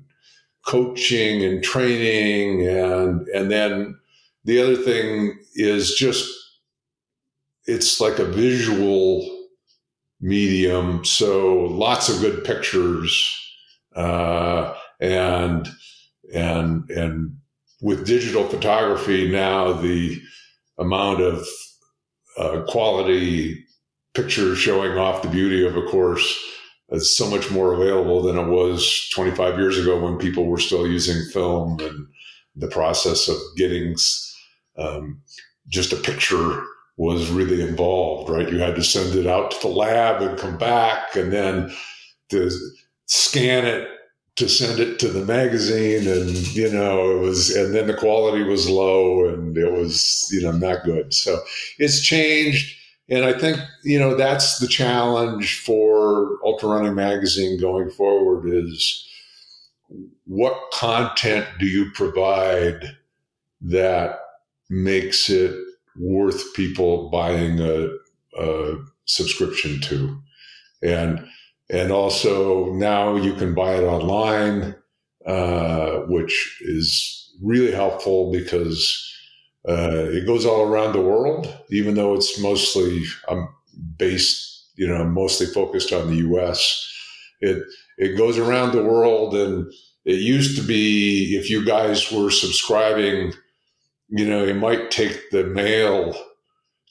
[0.66, 3.98] coaching and training and and then
[4.44, 6.28] the other thing is just
[7.68, 9.37] it's like a visual
[10.20, 11.06] medium.
[11.06, 13.36] So lots of good pictures,
[13.96, 15.68] uh, and
[16.34, 17.38] and and
[17.82, 20.22] with digital photography now, the
[20.80, 21.46] amount of
[22.38, 23.64] uh, quality
[24.14, 26.36] pictures showing off the beauty of a course
[26.90, 30.88] is so much more available than it was 25 years ago when people were still
[30.88, 32.08] using film and
[32.56, 33.96] the process of getting
[34.78, 35.22] um,
[35.68, 36.64] just a picture
[36.98, 38.52] was really involved, right?
[38.52, 41.72] You had to send it out to the lab and come back and then
[42.30, 42.52] to
[43.06, 43.88] scan it
[44.38, 48.44] to send it to the magazine and you know it was and then the quality
[48.44, 51.40] was low and it was you know not good so
[51.80, 52.76] it's changed
[53.10, 59.04] and i think you know that's the challenge for ultra running magazine going forward is
[60.26, 62.96] what content do you provide
[63.62, 64.20] that
[64.70, 65.56] makes it
[66.00, 67.90] worth people buying a,
[68.38, 68.76] a
[69.06, 70.20] subscription to.
[70.82, 71.28] And
[71.70, 74.76] and also now you can buy it online,
[75.26, 79.04] uh, which is really helpful because
[79.68, 83.50] uh, it goes all around the world, even though it's mostly um,
[83.98, 86.90] based, you know, mostly focused on the U.S.
[87.42, 87.64] It
[87.98, 89.72] it goes around the world, and
[90.06, 93.34] it used to be if you guys were subscribing
[94.10, 96.16] you know, it might take the mail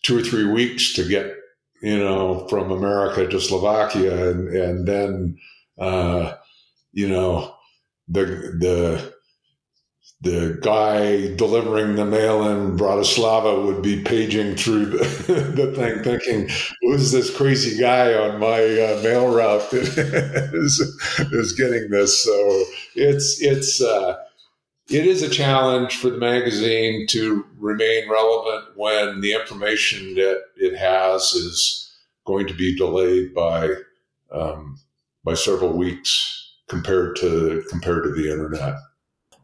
[0.05, 1.35] two or three weeks to get,
[1.83, 5.39] you know, from America to Slovakia, and and then,
[5.79, 6.35] uh,
[6.93, 7.55] you know,
[8.09, 8.25] the
[8.61, 9.15] the
[10.23, 14.99] the guy delivering the mail in Bratislava would be paging through the,
[15.57, 16.49] the thing, thinking,
[16.83, 20.81] "Who's this crazy guy on my uh, mail route that is,
[21.33, 22.65] is getting this?" So
[22.95, 23.81] it's it's.
[23.83, 24.17] Uh,
[24.89, 30.77] it is a challenge for the magazine to remain relevant when the information that it
[30.77, 31.93] has is
[32.25, 33.71] going to be delayed by
[34.33, 34.79] um,
[35.25, 38.75] by several weeks compared to compared to the internet.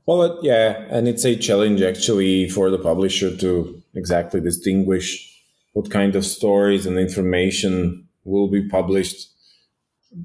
[0.06, 5.28] Well, yeah, and it's a challenge actually for the publisher to exactly distinguish
[5.72, 9.28] what kind of stories and information will be published.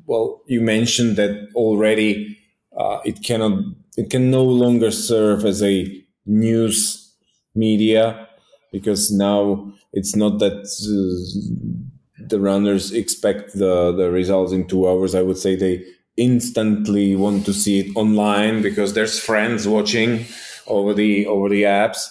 [0.05, 2.38] Well, you mentioned that already
[2.78, 3.63] uh, it cannot
[3.97, 7.13] it can no longer serve as a news
[7.55, 8.29] media
[8.71, 15.15] because now it's not that uh, the runners expect the, the results in two hours.
[15.15, 15.83] I would say they
[16.15, 20.25] instantly want to see it online because there's friends watching
[20.67, 22.07] over the over the apps.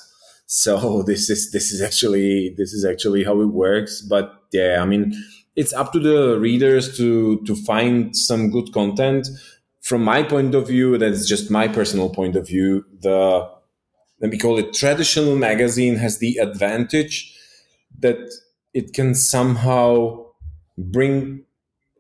[0.47, 4.03] So this is this is actually this is actually how it works.
[4.03, 5.13] But yeah, I mean
[5.55, 9.29] it's up to the readers to to find some good content
[9.87, 12.85] from my point of view, that's just my personal point of view.
[13.03, 13.49] The
[14.21, 17.33] let me call it traditional magazine has the advantage
[18.01, 18.19] that
[18.75, 20.25] it can somehow
[20.77, 21.45] bring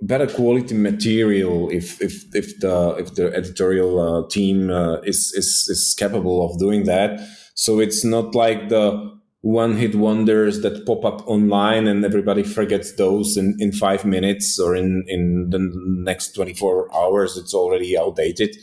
[0.03, 5.69] better quality material if if if the if the editorial uh, team uh, is is
[5.71, 7.21] is capable of doing that.
[7.55, 9.16] So it's not like the
[9.47, 14.59] one hit wonders that pop up online and everybody forgets those in, in five minutes
[14.59, 17.37] or in, in the next 24 hours.
[17.37, 18.57] It's already outdated.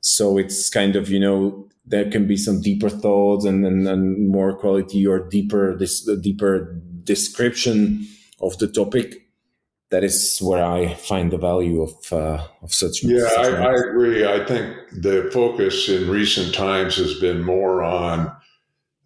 [0.00, 4.30] So it's kind of, you know, there can be some deeper thoughts and, and, and
[4.30, 8.06] more quality or deeper, this deeper description
[8.40, 9.28] of the topic.
[9.90, 13.02] That is where I find the value of uh, of such.
[13.02, 14.24] Yeah, such I, I agree.
[14.24, 18.34] I think the focus in recent times has been more on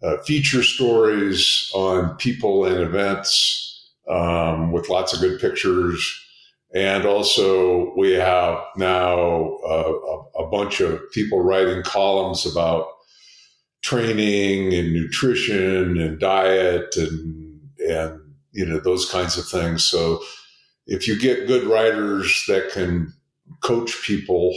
[0.03, 6.23] uh, feature stories on people and events um, with lots of good pictures.
[6.73, 9.93] And also, we have now uh,
[10.37, 12.87] a, a, bunch of people writing columns about
[13.81, 18.19] training and nutrition and diet and and
[18.51, 19.85] you know those kinds of things.
[19.85, 20.21] So,
[20.87, 23.13] if you get good writers that can
[23.61, 24.53] coach people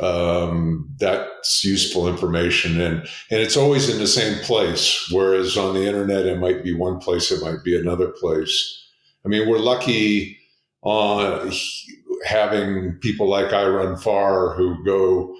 [0.00, 2.80] um, that's useful information.
[2.80, 3.00] And
[3.30, 6.98] and it's always in the same place whereas on the internet it might be one
[6.98, 8.86] place it might be another place.
[9.24, 10.38] I mean we're lucky
[10.82, 11.52] on
[12.26, 15.34] having people like iRunFar who go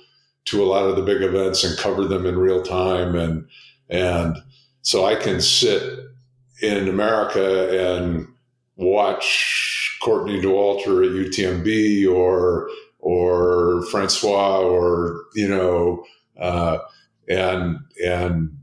[0.46, 3.14] to a lot of the big events and cover them in real time.
[3.14, 3.46] And
[3.90, 4.36] and
[4.82, 5.82] so I can sit
[6.62, 8.26] in America and
[8.76, 16.04] watch Courtney Dauwalter at UTMB or or Francois or you know
[16.38, 16.78] uh,
[17.28, 18.56] and and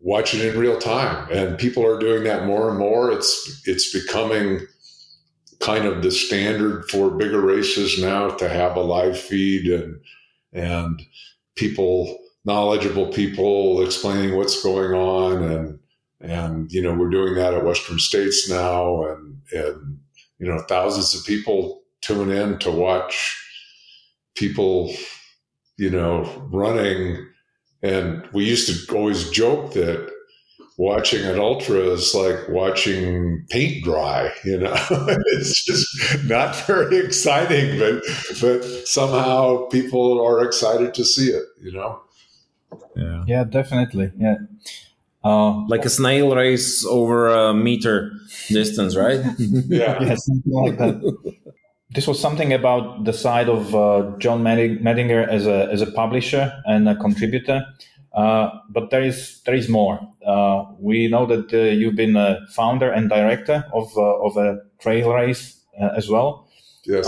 [0.00, 1.28] watch it in real time.
[1.30, 3.10] And people are doing that more and more.
[3.10, 4.60] It's it's becoming
[5.60, 10.00] kind of the standard for bigger races now to have a live feed and
[10.52, 11.02] and
[11.56, 15.42] people knowledgeable people explaining what's going on.
[15.42, 15.78] And
[16.20, 19.04] and you know we're doing that at western states now.
[19.04, 19.98] And and
[20.38, 23.36] you know thousands of people tune in to watch
[24.36, 24.92] people
[25.76, 27.24] you know running.
[27.82, 30.10] And we used to always joke that
[30.78, 34.74] watching an ultra is like watching paint dry you know?
[35.34, 38.02] It's just not very exciting but
[38.40, 42.00] but somehow people are excited to see it you know?
[42.96, 43.24] Yeah.
[43.26, 44.12] Yeah definitely.
[44.16, 44.36] Yeah.
[45.24, 48.12] Uh, like a snail race over a meter
[48.48, 49.20] distance right?
[49.38, 51.34] Yeah, yeah something like that
[51.90, 56.52] this was something about the side of uh, John Medinger as a as a publisher
[56.66, 57.64] and a contributor.
[58.12, 60.00] Uh, but there is there is more.
[60.26, 64.58] Uh, we know that uh, you've been a founder and director of uh, of a
[64.80, 66.48] trail race uh, as well.
[66.84, 67.06] Yes.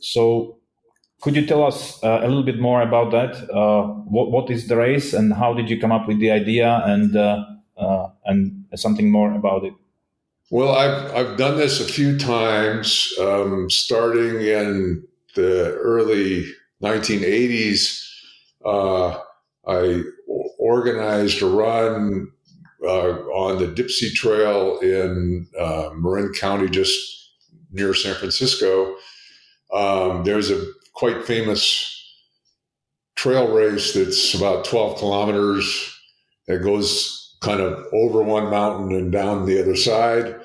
[0.00, 0.58] so,
[1.20, 3.48] could you tell us a little bit more about that?
[4.08, 7.16] what what is the race, and how did you come up with the idea, and
[8.26, 9.74] and something more about it?
[10.52, 15.02] Well, I've I've done this a few times, um, starting in
[15.34, 16.44] the early
[16.82, 18.06] 1980s.
[18.62, 19.18] Uh,
[19.66, 20.02] I
[20.58, 22.30] organized a run
[22.84, 27.00] uh, on the Dipsea Trail in uh, Marin County, just
[27.70, 28.94] near San Francisco.
[29.72, 31.88] Um, there's a quite famous
[33.16, 35.98] trail race that's about 12 kilometers
[36.46, 40.36] that goes kind of over one mountain and down the other side.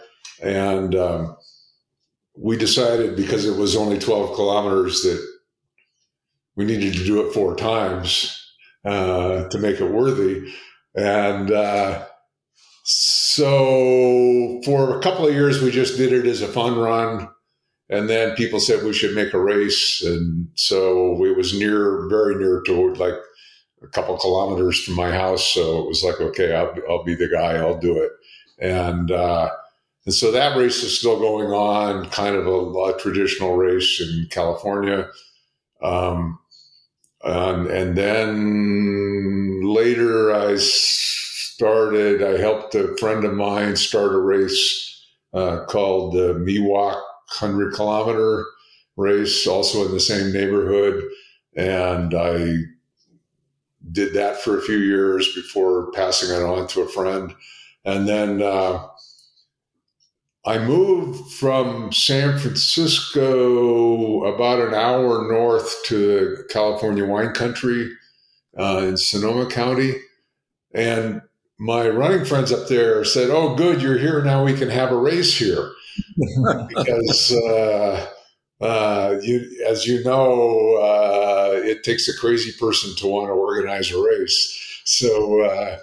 [0.41, 1.37] And um,
[2.37, 5.25] we decided because it was only 12 kilometers that
[6.55, 8.33] we needed to do it four times
[8.85, 10.51] uh, to make it worthy.
[10.95, 12.05] And uh,
[12.83, 17.29] so for a couple of years, we just did it as a fun run.
[17.89, 20.03] And then people said we should make a race.
[20.03, 23.13] And so it was near, very near to like
[23.83, 25.53] a couple kilometers from my house.
[25.53, 28.11] So it was like, okay, I'll, I'll be the guy, I'll do it.
[28.59, 29.49] And, uh,
[30.07, 34.25] and so that race is still going on, kind of a, a traditional race in
[34.31, 35.09] California.
[35.83, 36.39] Um,
[37.25, 45.05] and, and then later I started, I helped a friend of mine start a race
[45.33, 47.01] uh, called the Miwok
[47.41, 48.45] 100 kilometer
[48.95, 51.03] race, also in the same neighborhood.
[51.57, 52.59] And I
[53.91, 57.35] did that for a few years before passing it on to a friend.
[57.83, 58.86] And then uh,
[60.47, 67.91] I moved from San Francisco about an hour north to the California wine country
[68.57, 69.95] uh, in Sonoma County.
[70.73, 71.21] And
[71.59, 74.45] my running friends up there said, Oh, good, you're here now.
[74.45, 75.69] We can have a race here.
[76.69, 78.07] because uh,
[78.61, 83.91] uh, you, as you know, uh, it takes a crazy person to want to organize
[83.91, 84.81] a race.
[84.85, 85.79] So, uh,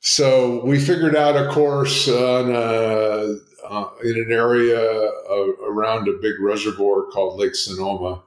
[0.00, 3.34] so we figured out a course on uh,
[3.68, 4.80] uh, in an area
[5.66, 8.22] around a big reservoir called Lake Sonoma,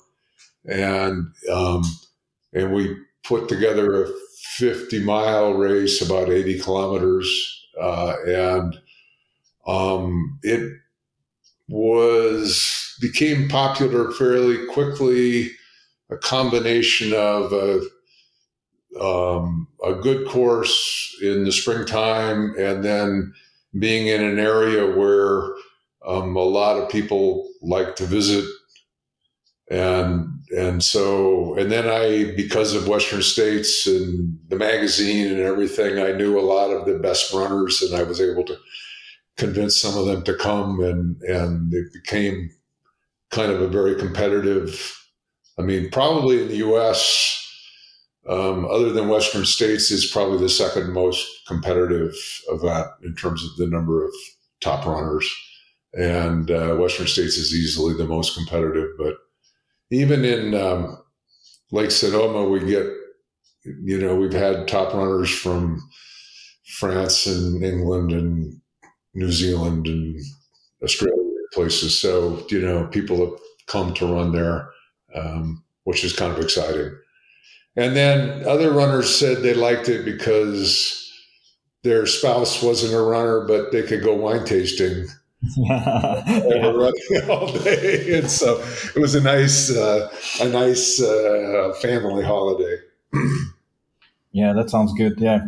[0.66, 1.84] and um,
[2.54, 4.08] and we put together a
[4.58, 8.80] 50 mile race, about 80 kilometers, uh, and
[9.68, 10.72] um, it
[11.68, 15.52] was became popular fairly quickly.
[16.10, 17.82] A combination of a
[19.00, 23.34] um, a good course in the springtime, and then
[23.78, 25.54] being in an area where
[26.06, 28.46] um, a lot of people like to visit,
[29.70, 36.00] and and so and then I, because of Western States and the magazine and everything,
[36.00, 38.58] I knew a lot of the best runners, and I was able to
[39.38, 42.50] convince some of them to come, and and it became
[43.32, 44.98] kind of a very competitive.
[45.58, 47.41] I mean, probably in the U.S.
[48.28, 52.14] Um, other than Western States, is probably the second most competitive
[52.50, 54.12] event in terms of the number of
[54.60, 55.28] top runners,
[55.94, 58.90] and uh, Western States is easily the most competitive.
[58.98, 59.16] But
[59.90, 61.02] even in um,
[61.72, 62.86] Lake Sonoma, we get,
[63.64, 65.82] you know, we've had top runners from
[66.78, 68.62] France and England and
[69.16, 70.20] New Zealand and
[70.84, 71.18] Australia
[71.54, 72.00] places.
[72.00, 74.70] So you know, people have come to run there,
[75.16, 76.96] um, which is kind of exciting.
[77.78, 80.98] And then other runners said they liked it because
[81.84, 85.08] their spouse wasn't a runner, but they could go wine tasting
[87.30, 88.60] all day, and so
[88.96, 90.08] it was a nice, uh,
[90.40, 92.78] a nice uh, family holiday.
[94.32, 95.20] yeah, that sounds good.
[95.20, 95.48] Yeah,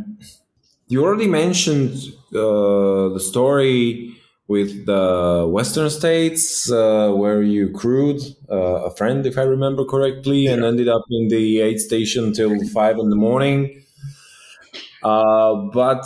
[0.87, 1.93] you already mentioned
[2.33, 4.12] uh, the story
[4.47, 8.21] with the Western states uh, where you crewed
[8.51, 10.51] uh, a friend, if I remember correctly, yeah.
[10.51, 13.83] and ended up in the aid station till five in the morning.
[15.01, 16.05] Uh, but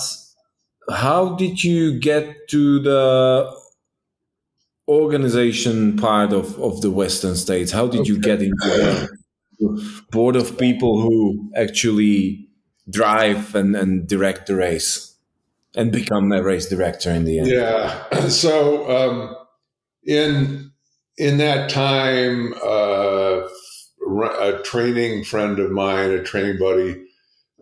[0.91, 3.51] how did you get to the
[4.87, 7.71] organization part of, of the Western states?
[7.71, 8.09] How did okay.
[8.09, 9.09] you get into
[9.59, 12.47] the board of people who actually
[12.89, 15.16] drive and, and direct the race
[15.77, 17.47] and become a race director in the end?
[17.47, 18.03] Yeah.
[18.29, 19.35] So um,
[20.03, 20.71] in
[21.17, 23.47] in that time, uh,
[24.41, 27.01] a training friend of mine, a training buddy,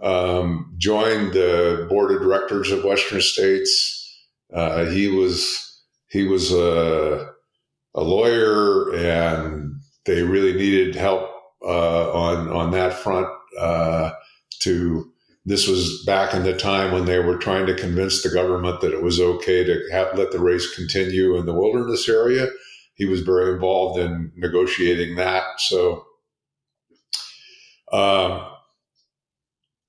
[0.01, 4.01] um, joined the board of directors of Western States.
[4.53, 7.30] Uh, he was he was a,
[7.93, 11.30] a lawyer, and they really needed help
[11.63, 13.28] uh, on on that front.
[13.59, 14.11] Uh,
[14.66, 15.11] to
[15.46, 18.93] this was back in the time when they were trying to convince the government that
[18.93, 22.48] it was okay to have, let the race continue in the wilderness area.
[22.96, 25.43] He was very involved in negotiating that.
[25.60, 26.06] So.
[27.91, 28.52] Uh,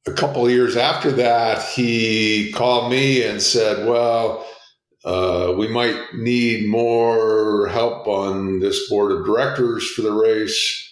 [0.07, 4.47] a couple of years after that, he called me and said, Well,
[5.05, 10.83] uh, we might need more help on this board of directors for the race.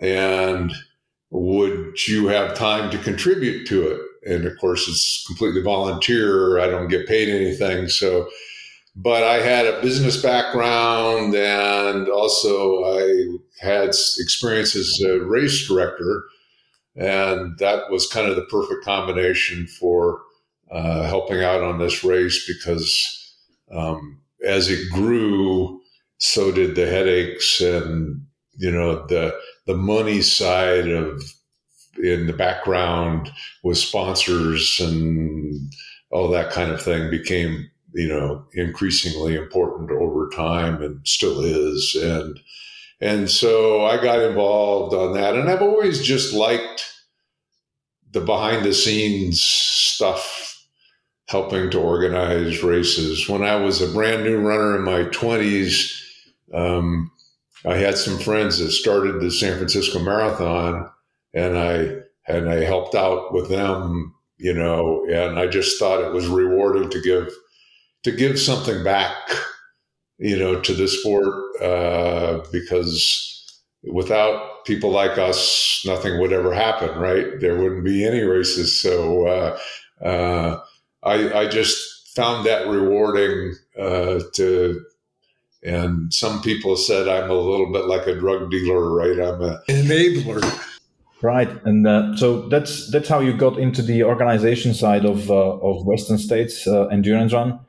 [0.00, 0.72] And
[1.32, 4.00] would you have time to contribute to it?
[4.24, 6.60] And of course, it's completely volunteer.
[6.60, 7.88] I don't get paid anything.
[7.88, 8.28] So,
[8.94, 16.24] but I had a business background and also I had experience as a race director.
[16.94, 20.20] And that was kind of the perfect combination for
[20.70, 23.34] uh, helping out on this race because
[23.72, 25.80] um, as it grew,
[26.18, 28.26] so did the headaches and
[28.56, 29.34] you know the
[29.66, 31.22] the money side of
[32.02, 33.30] in the background
[33.62, 35.72] with sponsors and
[36.10, 41.94] all that kind of thing became you know increasingly important over time and still is
[41.94, 42.40] and
[43.02, 45.34] and so I got involved on that.
[45.34, 46.88] And I've always just liked
[48.12, 50.64] the behind the scenes stuff,
[51.26, 53.28] helping to organize races.
[53.28, 56.00] When I was a brand new runner in my 20s,
[56.54, 57.10] um,
[57.64, 60.90] I had some friends that started the San Francisco Marathon,
[61.34, 61.96] and I
[62.28, 66.90] and I helped out with them, you know, and I just thought it was rewarding
[66.90, 67.32] to give
[68.04, 69.14] to give something back
[70.22, 73.44] you know, to the sport uh, because
[73.82, 77.40] without people like us, nothing would ever happen, right?
[77.40, 78.78] There wouldn't be any races.
[78.78, 79.58] So uh,
[80.00, 80.60] uh,
[81.02, 84.84] I, I, just found that rewarding uh, to.
[85.64, 89.18] And some people said I'm a little bit like a drug dealer, right?
[89.18, 90.42] I'm an enabler.
[91.22, 95.34] Right, and uh, so that's that's how you got into the organization side of uh,
[95.34, 97.60] of Western States uh, Endurance Run.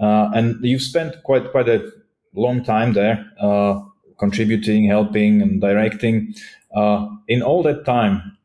[0.00, 1.90] Uh, and you've spent quite quite a
[2.34, 3.82] long time there, uh,
[4.18, 6.34] contributing, helping, and directing.
[6.74, 8.38] Uh, in all that time,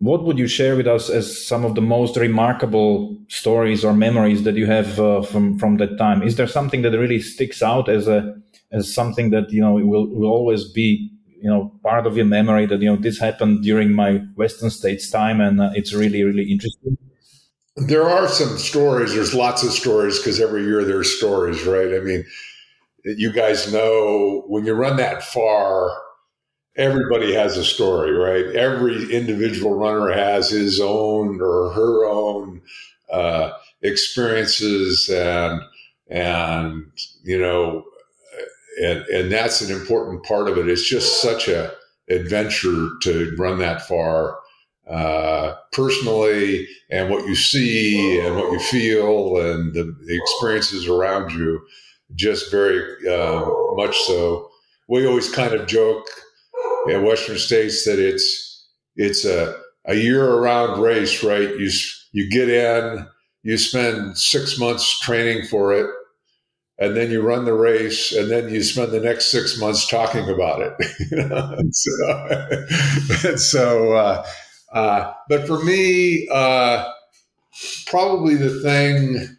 [0.00, 4.44] what would you share with us as some of the most remarkable stories or memories
[4.44, 6.22] that you have uh, from from that time?
[6.22, 8.34] Is there something that really sticks out as a
[8.72, 12.64] as something that you know will will always be you know part of your memory
[12.66, 16.50] that you know this happened during my Western States time and uh, it's really really
[16.50, 16.96] interesting?
[17.76, 19.14] There are some stories.
[19.14, 21.94] There's lots of stories because every year there's stories, right?
[21.94, 22.24] I mean,
[23.04, 25.90] you guys know when you run that far,
[26.76, 28.54] everybody has a story, right?
[28.54, 32.62] Every individual runner has his own or her own
[33.12, 33.52] uh,
[33.82, 35.60] experiences, and
[36.08, 36.86] and
[37.22, 37.84] you know,
[38.82, 40.68] and and that's an important part of it.
[40.68, 41.72] It's just such a
[42.08, 44.38] adventure to run that far
[44.88, 51.60] uh, personally and what you see and what you feel and the, experiences around you
[52.16, 54.50] just very uh, much so
[54.88, 56.08] we always kind of joke
[56.88, 58.66] in western states that it's
[58.96, 59.56] it's a,
[59.86, 61.58] a year around race right?
[61.58, 61.70] You
[62.12, 63.06] you get in
[63.42, 65.90] you spend six months training for it
[66.78, 70.28] and then you run the race and then you spend the next six months talking
[70.28, 70.74] about it
[71.12, 72.28] and so,
[73.28, 74.26] and so uh,
[74.72, 76.88] uh, but for me, uh,
[77.86, 79.36] probably the thing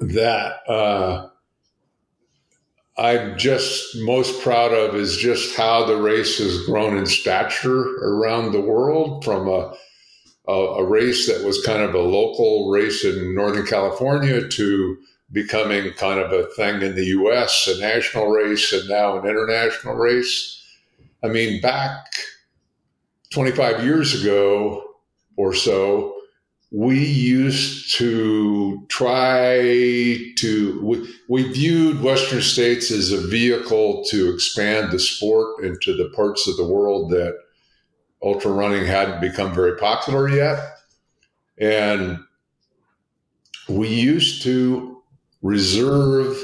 [0.00, 1.28] that uh,
[2.98, 8.50] I'm just most proud of is just how the race has grown in stature around
[8.50, 9.72] the world from a,
[10.48, 14.96] a, a race that was kind of a local race in Northern California to
[15.30, 19.94] becoming kind of a thing in the US, a national race, and now an international
[19.94, 20.60] race.
[21.22, 22.06] I mean, back
[23.30, 24.82] 25 years ago
[25.36, 26.17] or so,
[26.70, 34.92] we used to try to, we, we, viewed Western states as a vehicle to expand
[34.92, 37.38] the sport into the parts of the world that
[38.22, 40.78] ultra running hadn't become very popular yet.
[41.56, 42.18] And
[43.68, 45.02] we used to
[45.40, 46.36] reserve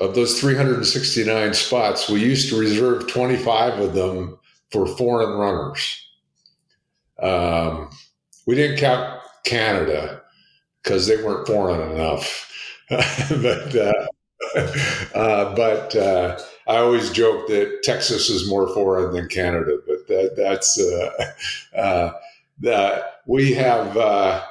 [0.00, 4.38] of those 369 spots, we used to reserve 25 of them
[4.70, 6.08] for foreign runners.
[7.20, 7.90] Um,
[8.46, 10.22] we didn't count Canada
[10.82, 12.48] because they weren't foreign enough.
[12.88, 14.06] but uh,
[15.14, 19.78] uh, but uh, I always joke that Texas is more foreign than Canada.
[19.86, 21.32] But that, that's uh,
[21.78, 22.12] uh,
[22.60, 23.96] that we have.
[23.96, 24.44] Uh,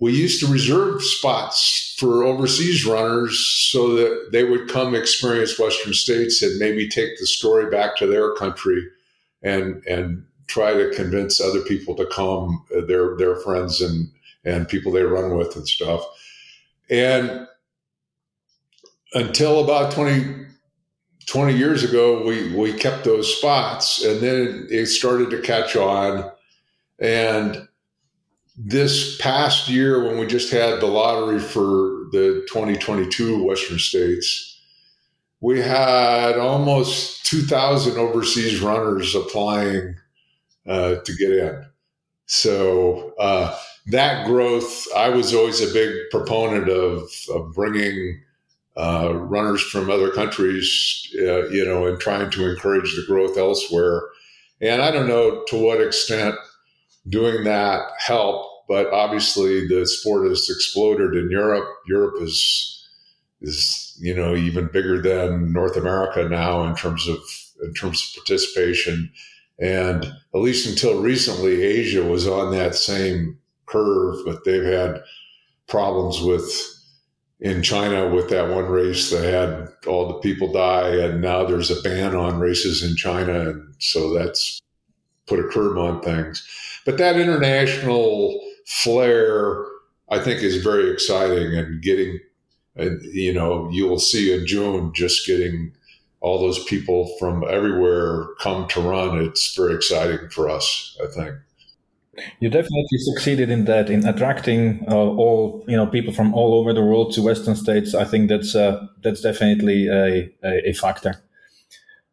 [0.00, 3.38] we used to reserve spots for overseas runners
[3.70, 8.06] so that they would come experience Western states and maybe take the story back to
[8.06, 8.82] their country
[9.42, 14.10] and and try to convince other people to come, uh, their their friends and
[14.44, 16.04] and people they run with and stuff.
[16.90, 17.46] And
[19.14, 20.46] until about 20,
[21.26, 26.30] 20 years ago, we we kept those spots, and then it started to catch on.
[26.98, 27.68] And
[28.56, 34.60] this past year, when we just had the lottery for the 2022 Western States,
[35.40, 39.96] we had almost 2,000 overseas runners applying
[40.66, 41.66] uh, to get in.
[42.26, 43.56] So uh,
[43.88, 47.02] that growth, I was always a big proponent of,
[47.32, 48.22] of bringing
[48.76, 54.02] uh, runners from other countries, uh, you know, and trying to encourage the growth elsewhere.
[54.60, 56.34] And I don't know to what extent
[57.08, 61.68] doing that helped, but obviously the sport has exploded in Europe.
[61.86, 62.70] Europe is
[63.40, 67.18] is you know even bigger than North America now in terms of
[67.62, 69.12] in terms of participation
[69.58, 75.02] and at least until recently, Asia was on that same curve, but they've had
[75.68, 76.70] problems with
[77.40, 79.10] in China with that one race.
[79.10, 83.50] They had all the people die, and now there's a ban on races in China.
[83.50, 84.60] And so that's
[85.26, 86.46] put a curb on things.
[86.84, 89.64] But that international flair,
[90.10, 92.18] I think, is very exciting and getting,
[92.76, 95.72] you know, you will see in June just getting
[96.24, 101.34] all those people from everywhere come to run, it's very exciting for us, I think.
[102.40, 106.72] You definitely succeeded in that, in attracting uh, all you know people from all over
[106.72, 107.94] the world to Western states.
[107.94, 111.14] I think that's uh, that's definitely a, a, a, factor.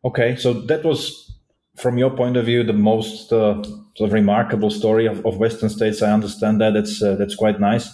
[0.03, 1.31] Okay, so that was,
[1.77, 3.63] from your point of view, the most uh,
[3.95, 6.01] sort of remarkable story of, of Western states.
[6.01, 7.87] I understand that that's uh, that's quite nice,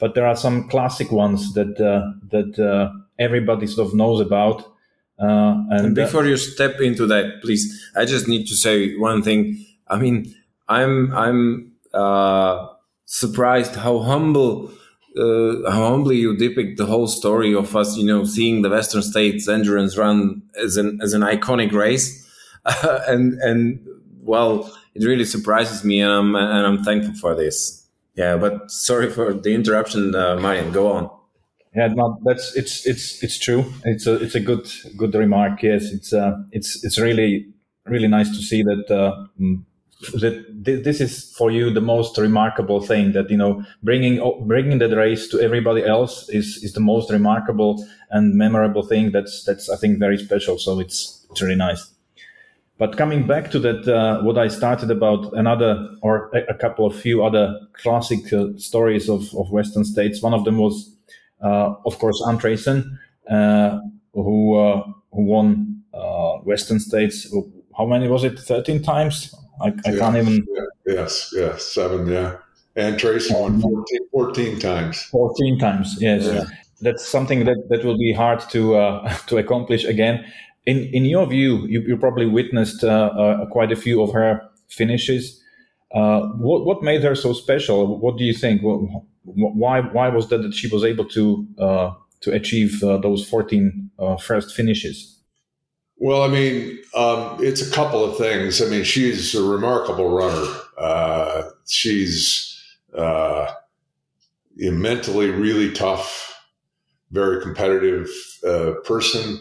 [0.00, 4.75] but there are some classic ones that uh, that uh, everybody sort of knows about
[5.18, 9.22] uh, and, and before you step into that, please, I just need to say one
[9.22, 9.64] thing.
[9.88, 10.34] I mean,
[10.68, 12.68] I'm I'm uh,
[13.06, 14.70] surprised how humble
[15.16, 19.02] uh, how humbly you depict the whole story of us, you know, seeing the Western
[19.02, 22.28] States endurance run as an as an iconic race,
[23.08, 23.80] and and
[24.22, 27.86] well, it really surprises me, and I'm and I'm thankful for this.
[28.16, 30.72] Yeah, but sorry for the interruption, uh, Marian.
[30.72, 31.15] Go on.
[31.76, 33.70] Yeah, no, that's it's it's it's true.
[33.84, 34.66] It's a it's a good
[34.96, 35.62] good remark.
[35.62, 37.48] Yes, it's uh, it's it's really
[37.84, 39.62] really nice to see that uh, mm,
[40.14, 43.12] that this is for you the most remarkable thing.
[43.12, 47.86] That you know, bringing bringing that race to everybody else is is the most remarkable
[48.10, 49.12] and memorable thing.
[49.12, 50.58] That's that's I think very special.
[50.58, 51.92] So it's it's really nice.
[52.78, 56.94] But coming back to that, uh, what I started about another or a, couple of
[56.94, 60.22] few other classic uh, stories of, of Western states.
[60.22, 60.95] One of them was
[61.40, 62.98] of course, Ann Trason,
[63.30, 63.78] uh,
[64.12, 64.82] who uh,
[65.12, 65.82] who won
[66.44, 67.32] Western States.
[67.76, 68.38] How many was it?
[68.38, 69.34] Thirteen times.
[69.60, 70.46] I, I yeah, can't even.
[70.86, 72.06] Yes, yes, seven.
[72.06, 72.36] Yeah,
[72.76, 75.02] and Tracy won 14, 14 times.
[75.04, 75.96] Fourteen times.
[75.98, 76.26] Yes.
[76.26, 76.44] Yeah.
[76.82, 80.24] That's something that, that will be hard to uh, to accomplish again.
[80.66, 84.42] In in your view, you, you probably witnessed uh, uh, quite a few of her
[84.68, 85.42] finishes.
[85.90, 87.98] What what made her so special?
[87.98, 88.62] What do you think?
[89.26, 93.90] why why was that that she was able to uh, to achieve uh, those 14
[93.98, 95.20] uh, first finishes?
[95.98, 98.60] Well, I mean, um, it's a couple of things.
[98.60, 100.46] I mean, she's a remarkable runner.
[100.78, 102.62] Uh, she's
[102.96, 103.50] uh,
[104.56, 106.34] mentally really tough.
[107.12, 108.08] very competitive
[108.46, 109.40] uh, person,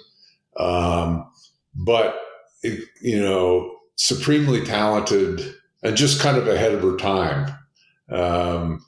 [0.58, 1.30] um,
[1.74, 2.16] but
[3.02, 5.54] you know, supremely talented
[5.86, 7.54] and just kind of ahead of her time.
[8.10, 8.86] Um,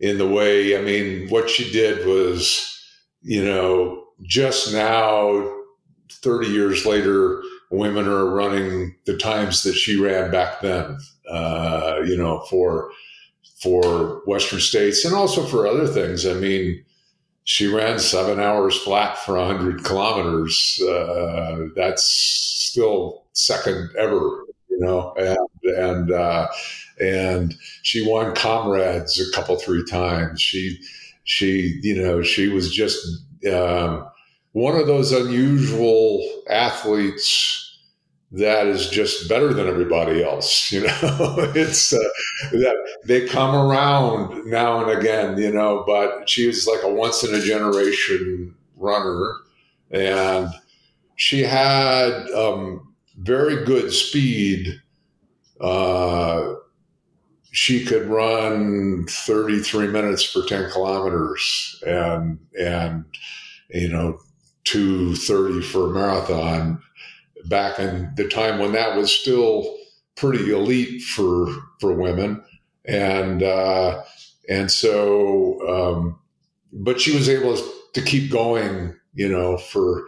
[0.00, 2.76] in the way, I mean, what she did was,
[3.22, 5.58] you know, just now,
[6.10, 10.98] 30 years later, women are running the times that she ran back then,
[11.30, 12.90] uh, you know, for,
[13.62, 16.26] for Western states and also for other things.
[16.26, 16.84] I mean,
[17.44, 20.80] she ran seven hours flat for 100 kilometers.
[20.82, 24.44] Uh, that's still second ever,
[24.80, 26.48] know, and, and, uh,
[27.00, 30.40] and she won comrades a couple three times.
[30.40, 30.78] She
[31.24, 33.06] she you know she was just
[33.52, 34.06] um,
[34.52, 37.66] one of those unusual athletes
[38.32, 41.52] that is just better than everybody else you know?
[41.54, 41.98] It's uh,
[42.52, 42.76] that
[43.06, 47.34] they come around now and again you know but she was like a once in
[47.34, 49.34] a generation runner.
[49.90, 50.48] And
[51.16, 52.89] she had um,
[53.20, 54.80] very good speed
[55.60, 56.54] uh,
[57.52, 63.04] she could run 33 minutes for 10 kilometers and and
[63.70, 64.18] you know
[64.64, 66.80] 230 for a marathon
[67.46, 69.76] back in the time when that was still
[70.16, 71.46] pretty elite for
[71.80, 72.42] for women.
[72.84, 74.02] And uh,
[74.48, 76.18] and so um,
[76.72, 77.56] but she was able
[77.94, 80.04] to keep going you know for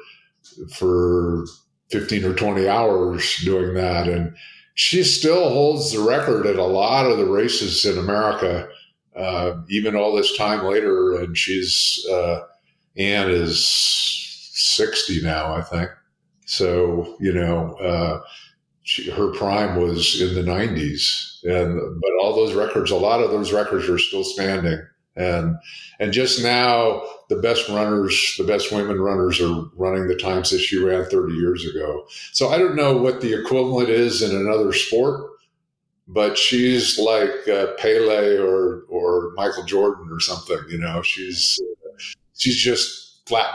[0.74, 1.44] for
[1.92, 4.34] 15 or 20 hours doing that and
[4.74, 8.68] she still holds the record at a lot of the races in America,
[9.16, 11.20] uh, even all this time later.
[11.20, 12.40] And she's, uh,
[12.96, 13.66] Ann is
[14.54, 15.90] 60 now, I think.
[16.46, 18.22] So, you know, uh,
[18.82, 21.44] she, her prime was in the 90s.
[21.44, 24.80] And, but all those records, a lot of those records are still standing.
[25.16, 25.56] And,
[26.00, 27.02] and just now,
[27.32, 31.32] the best runners, the best women runners are running the times that she ran 30
[31.34, 32.06] years ago.
[32.32, 35.30] So I don't know what the equivalent is in another sport,
[36.06, 41.58] but she's like uh, Pele or, or Michael Jordan or something, you know, she's,
[42.36, 43.54] she's just flat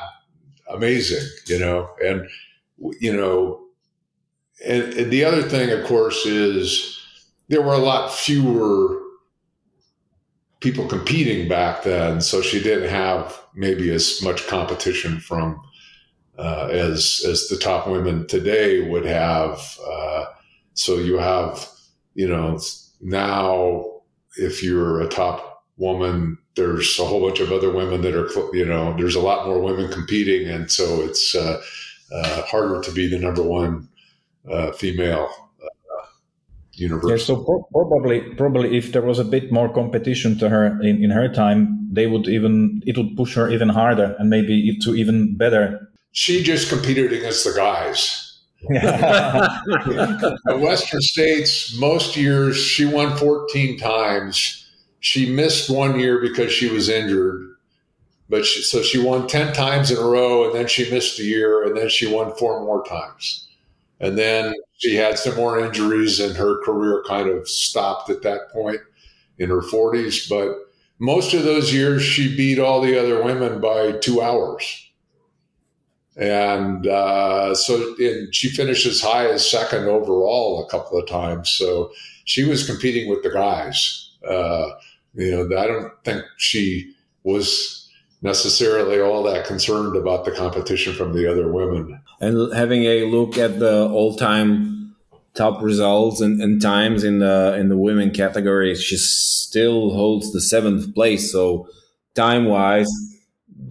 [0.69, 2.28] amazing, you know, and,
[2.99, 3.63] you know,
[4.65, 6.99] and, and the other thing, of course, is
[7.47, 9.01] there were a lot fewer
[10.60, 15.62] people competing back then, so she didn't have maybe as much competition from
[16.38, 19.80] uh, as as the top women today would have.
[19.86, 20.26] Uh,
[20.74, 21.68] so you have,
[22.14, 22.60] you know,
[23.01, 23.86] now
[24.38, 28.66] if you're a top woman, there's a whole bunch of other women that are, you
[28.66, 31.62] know, there's a lot more women competing, and so it's uh,
[32.12, 33.88] uh harder to be the number one
[34.49, 35.47] uh, female
[36.80, 37.09] universe.
[37.09, 41.03] Yeah, so pro- probably probably if there was a bit more competition to her in,
[41.03, 44.95] in her time, they would even it would push her even harder and maybe to
[44.95, 45.89] even better.
[46.11, 48.23] She just competed against the guys.
[48.69, 54.67] the Western States, most years she won 14 times.
[54.99, 57.55] She missed one year because she was injured.
[58.30, 61.23] But she, so she won 10 times in a row and then she missed a
[61.23, 63.47] year and then she won four more times.
[63.99, 68.51] And then she had some more injuries and her career kind of stopped at that
[68.51, 68.80] point
[69.39, 70.30] in her 40s.
[70.30, 70.55] But
[70.99, 74.84] most of those years, she beat all the other women by two hours.
[76.15, 81.51] And uh, so and she finished as high as second overall a couple of times.
[81.51, 81.91] So
[82.25, 84.11] she was competing with the guys.
[84.28, 84.71] Uh,
[85.13, 87.86] you know, I don't think she was
[88.22, 93.38] necessarily all that concerned about the competition from the other women and having a look
[93.38, 94.95] at the all-time
[95.34, 100.41] top results and, and, times in the in the women category, she still holds the
[100.41, 101.32] seventh place.
[101.32, 101.70] So
[102.15, 102.89] time-wise,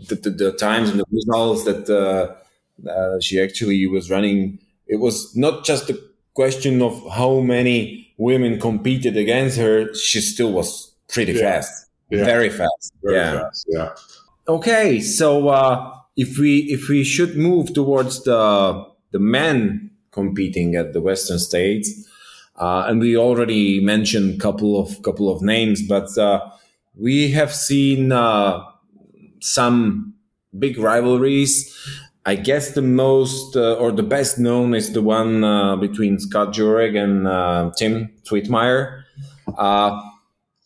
[0.08, 4.96] the, the, the times and the results that uh, uh, she actually was running, it
[4.96, 5.98] was not just a
[6.34, 9.92] question of how many women competed against her.
[9.94, 11.40] She still was pretty yeah.
[11.40, 12.24] fast, yeah.
[12.24, 12.92] very fast.
[13.02, 13.40] Very yeah.
[13.40, 13.66] Fast.
[13.68, 13.88] yeah.
[14.48, 15.48] Okay, so.
[15.48, 21.38] Uh, if we if we should move towards the the men competing at the Western
[21.38, 22.08] states,
[22.56, 26.40] uh, and we already mentioned couple of couple of names, but uh,
[26.96, 28.62] we have seen uh,
[29.40, 30.14] some
[30.58, 31.72] big rivalries.
[32.24, 36.52] I guess the most uh, or the best known is the one uh, between Scott
[36.52, 39.04] Jurek and uh, Tim Twietmeyer.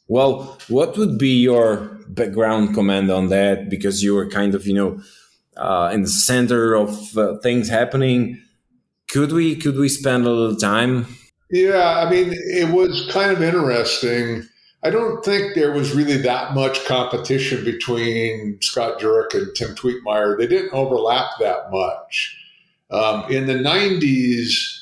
[0.09, 3.69] well, what would be your background comment on that?
[3.69, 5.01] Because you were kind of, you know,
[5.57, 8.41] uh, in the center of uh, things happening.
[9.09, 11.07] Could we could we spend a little time?
[11.51, 14.45] Yeah, I mean, it was kind of interesting.
[14.83, 20.39] I don't think there was really that much competition between Scott Jurek and Tim Twietmeyer.
[20.39, 22.37] They didn't overlap that much.
[22.91, 24.81] Um, in the 90s,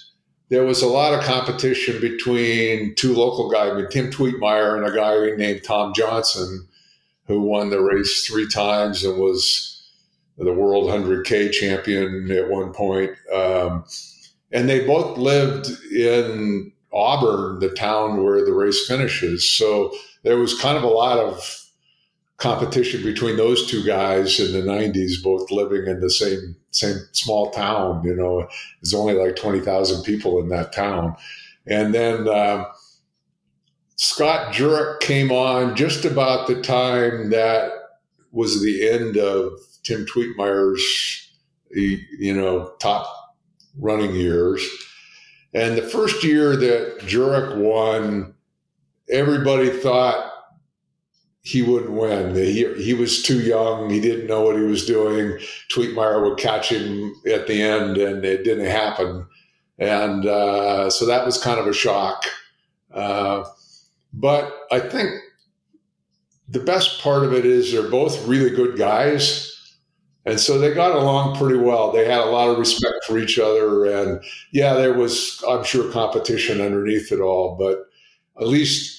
[0.50, 4.86] there was a lot of competition between two local guys, I mean, Tim Twietmeyer and
[4.86, 6.66] a guy named Tom Johnson,
[7.28, 9.74] who won the race three times and was
[10.38, 13.10] the world 100K champion at one point.
[13.32, 13.84] Um,
[14.50, 19.48] and they both lived in Auburn, the town where the race finishes.
[19.48, 21.64] So there was kind of a lot of
[22.38, 27.50] competition between those two guys in the 90s, both living in the same same small
[27.50, 28.02] town.
[28.04, 28.48] You know,
[28.80, 31.16] there's only like 20,000 people in that town.
[31.66, 32.66] And then um,
[33.98, 37.72] Scott Jurek came on just about the time that
[38.30, 41.28] was the end of Tim Twietmeyer's,
[41.72, 43.08] you know, top
[43.76, 44.64] running years.
[45.52, 48.34] And the first year that Jurek won,
[49.10, 50.32] everybody thought
[51.40, 52.36] he wouldn't win.
[52.36, 53.90] He, he was too young.
[53.90, 55.38] He didn't know what he was doing.
[55.72, 59.26] Twietmeyer would catch him at the end, and it didn't happen.
[59.78, 62.26] And uh, so that was kind of a shock.
[62.92, 63.42] Uh,
[64.12, 65.10] but I think
[66.48, 69.54] the best part of it is they're both really good guys.
[70.24, 71.92] And so they got along pretty well.
[71.92, 73.86] They had a lot of respect for each other.
[73.86, 77.86] And yeah, there was, I'm sure, competition underneath it all, but
[78.40, 78.98] at least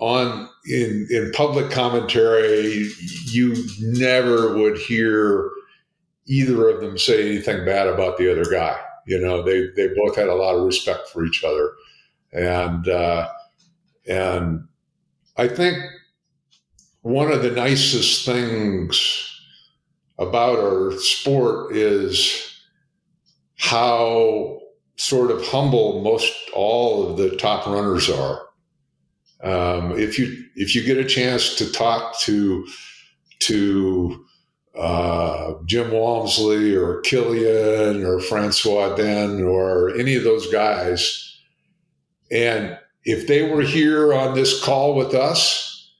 [0.00, 2.88] on in in public commentary,
[3.26, 5.50] you never would hear
[6.26, 8.78] either of them say anything bad about the other guy.
[9.06, 11.72] You know, they they both had a lot of respect for each other,
[12.32, 13.28] and uh,
[14.10, 14.66] and
[15.36, 15.78] I think
[17.02, 19.26] one of the nicest things
[20.18, 22.46] about our sport is
[23.56, 24.58] how
[24.96, 28.40] sort of humble most all of the top runners are.
[29.42, 32.66] Um, if you if you get a chance to talk to
[33.40, 34.26] to
[34.76, 41.38] uh, Jim Walmsley or Kilian or Francois D'Haene or any of those guys,
[42.30, 45.92] and if they were here on this call with us,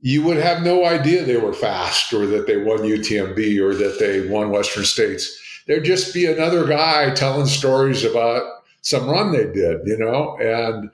[0.00, 3.98] you would have no idea they were fast or that they won UTMB or that
[3.98, 5.40] they won Western States.
[5.66, 8.42] There'd just be another guy telling stories about
[8.82, 10.90] some run they did, you know, and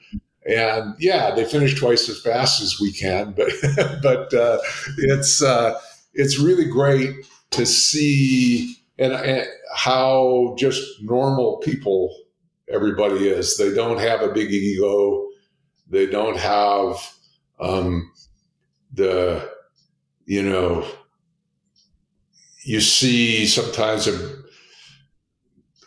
[0.47, 3.51] and yeah, they finished twice as fast as we can, but
[4.03, 4.59] but uh,
[4.99, 5.79] it's uh,
[6.15, 7.11] it's really great
[7.51, 12.15] to see and, and how just normal people
[12.69, 13.57] everybody is.
[13.57, 15.27] They don't have a big ego.
[15.91, 16.97] They don't have
[17.61, 18.13] um,
[18.95, 19.51] the
[20.27, 20.87] you know
[22.65, 24.37] you see sometimes a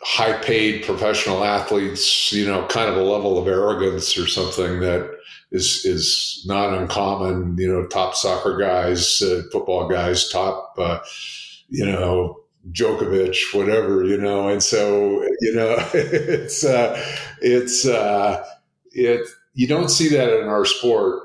[0.02, 5.10] high paid professional athletes, you know, kind of a level of arrogance or something that
[5.50, 7.56] is is not uncommon.
[7.58, 10.98] You know, top soccer guys, uh, football guys, top, uh,
[11.68, 12.40] you know,
[12.72, 17.02] Djokovic, whatever, you know, and so you know, it's uh,
[17.40, 18.44] it's uh,
[18.92, 19.26] it.
[19.54, 21.22] You don't see that in our sport.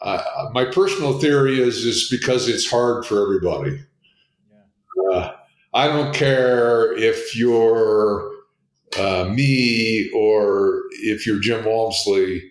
[0.00, 3.80] Uh, my personal theory is is because it's hard for everybody.
[4.96, 5.16] Yeah.
[5.16, 5.36] Uh,
[5.74, 8.30] I don't care if you're
[8.98, 12.50] uh, me or if you're Jim Walmsley.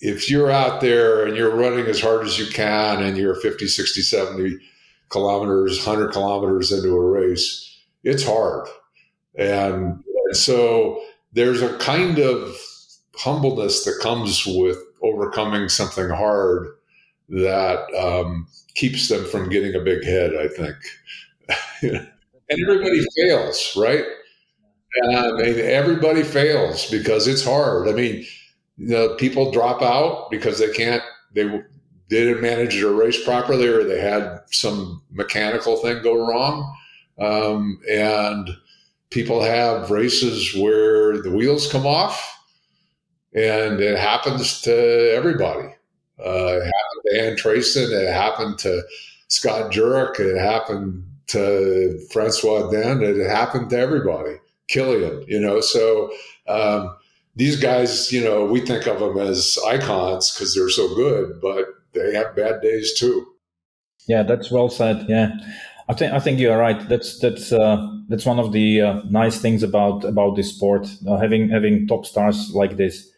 [0.00, 3.68] If you're out there and you're running as hard as you can and you're 50,
[3.68, 4.58] 60, 70
[5.10, 8.66] kilometers, 100 kilometers into a race, it's hard.
[9.36, 11.00] And, and so
[11.32, 12.52] there's a kind of
[13.16, 16.68] humbleness that comes with overcoming something hard
[17.28, 20.76] that um, keeps them from getting a big head, I think.
[21.82, 22.08] and
[22.50, 24.04] everybody fails, right?
[25.04, 27.88] I mean, everybody fails because it's hard.
[27.88, 28.26] I mean,
[28.76, 31.02] you know, people drop out because they can't,
[31.32, 31.62] they
[32.08, 36.76] didn't manage their race properly or they had some mechanical thing go wrong.
[37.18, 38.50] Um, and
[39.10, 42.41] people have races where the wheels come off
[43.34, 45.68] and it happens to everybody.
[46.18, 47.90] Uh, it happened to Ann Trason.
[47.90, 48.82] It happened to
[49.28, 50.20] Scott Jurek.
[50.20, 53.02] It happened to Francois D'Haene.
[53.02, 54.36] It happened to everybody.
[54.70, 55.60] Kilian, you know.
[55.60, 56.10] So
[56.46, 56.94] um,
[57.36, 61.66] these guys, you know, we think of them as icons because they're so good, but
[61.92, 63.26] they have bad days too.
[64.06, 65.06] Yeah, that's well said.
[65.08, 65.30] Yeah,
[65.88, 66.88] I think I think you're right.
[66.88, 71.16] That's that's uh, that's one of the uh, nice things about about this sport, uh,
[71.16, 73.11] having having top stars like this.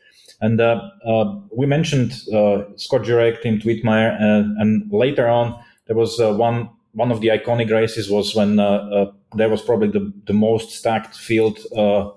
[0.45, 4.17] And uh, uh, we mentioned uh, Scott Jurek, Tim Twietmeyer,
[4.61, 9.13] and later on there was one one of the iconic races was when uh, uh,
[9.35, 12.11] there was probably the, the most stacked field uh,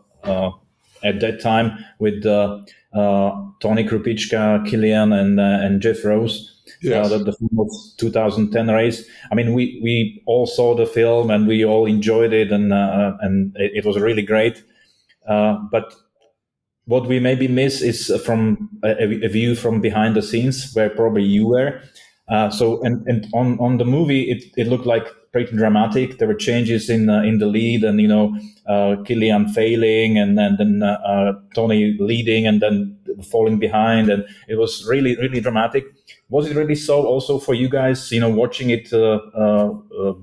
[1.04, 2.60] at that time with uh,
[2.94, 6.54] uh, Tony Krupicka, Kilian, and uh, and Geoff Roes.
[6.82, 7.06] Yes.
[7.06, 9.04] Uh, the, the film 2010 race.
[9.32, 13.18] I mean, we we all saw the film and we all enjoyed it, and uh,
[13.22, 14.64] and it, it, was really great.
[15.28, 15.96] Uh, but
[16.88, 21.24] what we maybe miss is from a, a, view from behind the scenes, where probably
[21.24, 21.82] you were.
[22.30, 26.18] Uh, so, and, and on on the movie, it, it looked like pretty dramatic.
[26.18, 28.36] There were changes in uh, in the lead, and you know,
[28.68, 30.84] uh, Kilian failing, and, and then
[31.56, 32.98] Tony leading, and then
[33.32, 35.86] falling behind, and it was really really dramatic
[36.30, 40.14] was it really so also for you guys you know watching it uh, uh, uh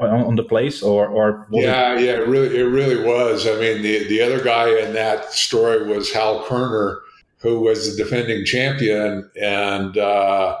[0.00, 3.46] on the place or or yeah it- yeah it really it really was.
[3.46, 7.00] I mean the the other guy in that story was Hal Koerner
[7.42, 9.28] who was the defending champion.
[9.40, 10.56] And uh,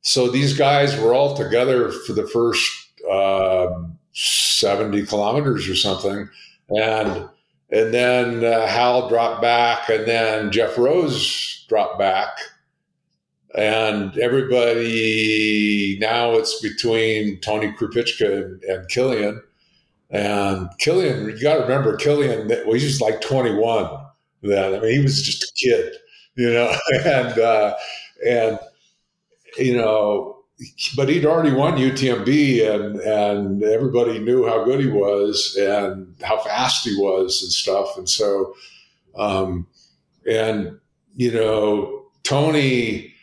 [0.00, 6.28] so these guys were all together for the first um, 70 kilometers or something.
[6.70, 7.28] And
[7.70, 12.36] and then uh, hal dropped back and then Geoff Roes dropped back
[13.54, 19.40] and everybody now it's between Tony Krupicka and, and Kilian.
[20.10, 24.06] And Kilian, you got to remember, Kilian, well, he was like 21
[24.42, 24.74] then.
[24.74, 25.94] I mean, he was just a kid,
[26.34, 26.72] you know,
[27.04, 27.74] and, uh,
[28.26, 28.58] and,
[29.56, 30.38] you know,
[30.96, 36.38] but he'd already won UTMB and, and everybody knew how good he was and how
[36.38, 37.96] fast he was and stuff.
[37.98, 38.54] And so,
[39.16, 39.66] um,
[40.28, 40.78] and,
[41.16, 43.13] you know, Tony,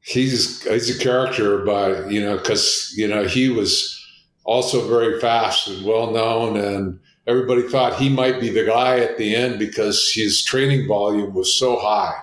[0.00, 3.96] he's he's a character by you know because you know he was
[4.44, 9.18] also very fast and well known and everybody thought he might be the guy at
[9.18, 12.18] the end because his training volume was so high.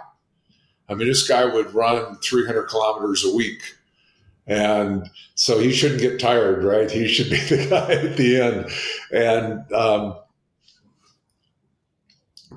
[0.89, 3.61] I mean this guy would run 300 kilometers a week
[4.47, 6.89] and so he shouldn't get tired right?
[6.89, 8.71] He should be the guy at the end.
[9.11, 10.17] And um,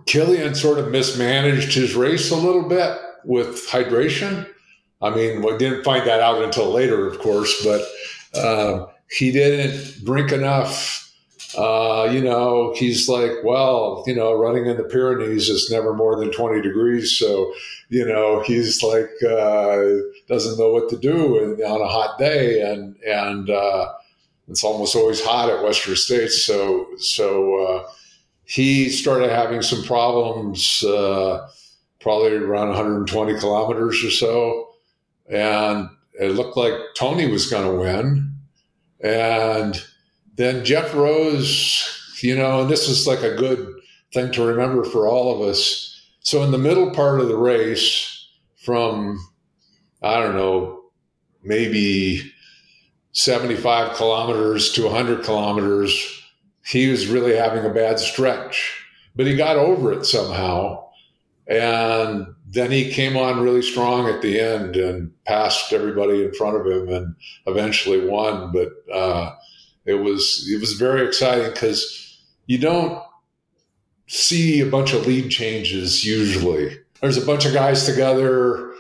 [0.07, 4.49] Kilian sort of mismanaged his race a little bit with hydration
[5.03, 7.82] I mean, we didn't find that out until later, of course, but
[8.38, 10.98] uh, he didn't drink enough.
[11.57, 16.16] Uh, you know, he's like, well, you know, running in the Pyrenees is never more
[16.16, 17.18] than 20 degrees.
[17.18, 17.53] So,
[17.88, 19.82] you know, he's like, uh,
[20.28, 22.61] doesn't know what to do on a hot day.
[22.61, 23.92] And, and, uh,
[24.48, 26.44] it's almost always hot at Western States.
[26.44, 27.90] So, so, uh,
[28.44, 31.48] he started having some problems, uh,
[32.01, 34.70] probably around 120 kilometers or so
[35.31, 38.35] and it looked like Tony was going to win.
[39.03, 39.83] And
[40.35, 43.66] then Geoff Roes, you know, and this is like a good
[44.12, 45.87] thing to remember for all of us.
[46.20, 49.18] So in the middle part of the race, from
[50.03, 50.83] I don't know,
[51.43, 52.33] maybe
[53.12, 56.22] 75 kilometers to 100 kilometers,
[56.64, 58.85] he was really having a bad stretch,
[59.16, 60.87] but he got over it somehow.
[61.47, 66.57] And then he came on really strong at the end and passed everybody in front
[66.57, 67.14] of him and
[67.46, 68.51] eventually won.
[68.53, 69.34] But uh,
[69.84, 73.01] it was it was very exciting because you don't
[74.09, 76.76] see a bunch of lead changes usually.
[77.01, 78.72] There's a bunch of guys together,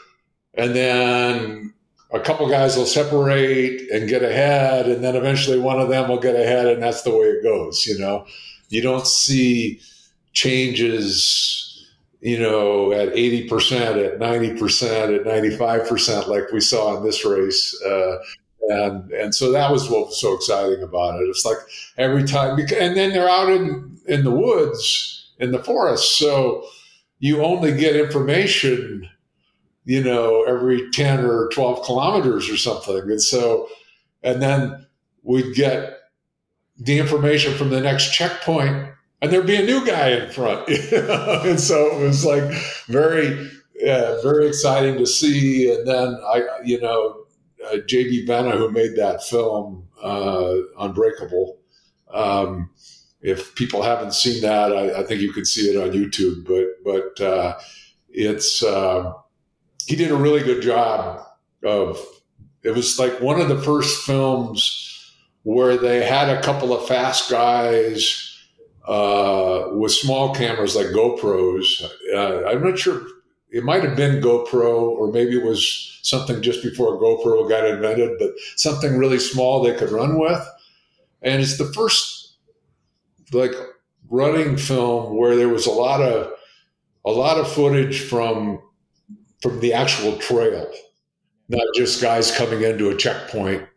[0.54, 1.72] and then
[2.12, 6.18] a couple guys will separate and get ahead, and then eventually one of them will
[6.18, 7.86] get ahead, and that's the way it goes.
[7.86, 8.26] You know,
[8.68, 9.80] you don't see
[10.32, 11.69] changes
[12.20, 17.80] you know, at 80%, at 90%, at 95%, like we saw in this race.
[17.82, 18.18] Uh,
[18.68, 21.24] and, and so that was what was so exciting about it.
[21.24, 21.56] It's like
[21.96, 26.18] every time, and then they're out in, in the woods, in the forest.
[26.18, 26.64] So
[27.20, 29.08] you only get information,
[29.84, 33.10] you know, every 10 or 12 kilometers or something.
[33.10, 33.66] And so,
[34.22, 34.86] and then
[35.22, 35.98] we'd get
[36.76, 38.90] the information from the next checkpoint
[39.22, 40.68] and there'd be a new guy in front.
[40.68, 42.44] And so it was like
[42.86, 43.50] very,
[43.82, 45.72] very exciting to see.
[45.72, 47.24] And then I, you know,
[47.66, 48.26] uh, J.B.
[48.26, 51.58] Benna, who made that film, uh, Unbreakable.
[52.12, 52.70] Um,
[53.20, 56.44] if people haven't seen that, I, I, think you could see it on YouTube.
[56.46, 57.58] But but uh,
[58.08, 59.12] it's uh,
[59.86, 61.24] he did a really good job
[61.64, 62.04] of.
[62.62, 65.14] It was like one of the first films
[65.44, 68.29] where they had a couple of fast guys
[68.90, 71.88] uh, with small cameras like GoPros.
[72.12, 73.00] Uh, I'm not sure.
[73.50, 78.18] It might have been GoPro, or maybe it was something just before GoPro got invented,
[78.18, 80.44] but something really small they could run with.
[81.22, 82.34] And it's the first
[83.32, 83.52] like
[84.08, 86.32] running film where there was a lot of
[87.04, 88.60] a lot of footage from
[89.40, 90.68] from the actual trail,
[91.48, 93.68] not just guys coming into a checkpoint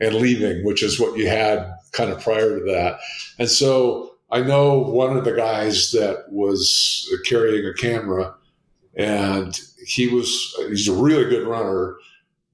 [0.00, 2.98] and leaving, which is what you had kind of prior to that.
[3.38, 8.34] And so I know one of the guys that was carrying a camera,
[8.96, 11.96] and he was he's a really good runner,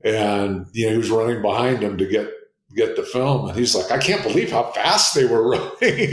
[0.02, 2.30] and you know he was running behind him to get
[2.74, 6.10] get the film, and he's like, I can't believe how fast they were running.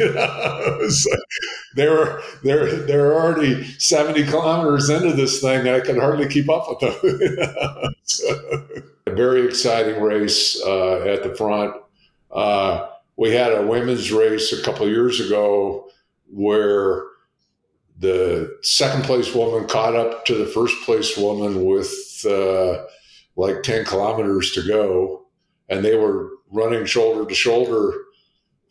[1.76, 6.68] they were they're they're already seventy kilometers into this thing, I could hardly keep up
[6.70, 7.96] with them.
[8.04, 8.68] so,
[9.08, 11.76] a very exciting race uh, at the front.
[12.32, 15.90] Uh, we had a women's race a couple years ago
[16.28, 17.04] where
[17.98, 22.84] the second place woman caught up to the first place woman with uh,
[23.36, 25.26] like 10 kilometers to go.
[25.70, 27.94] And they were running shoulder to shoulder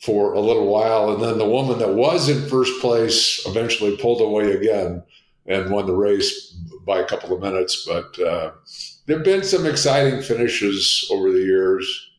[0.00, 1.12] for a little while.
[1.12, 5.02] And then the woman that was in first place eventually pulled away again
[5.46, 6.54] and won the race
[6.86, 7.86] by a couple of minutes.
[7.86, 8.52] But uh,
[9.06, 12.10] there have been some exciting finishes over the years.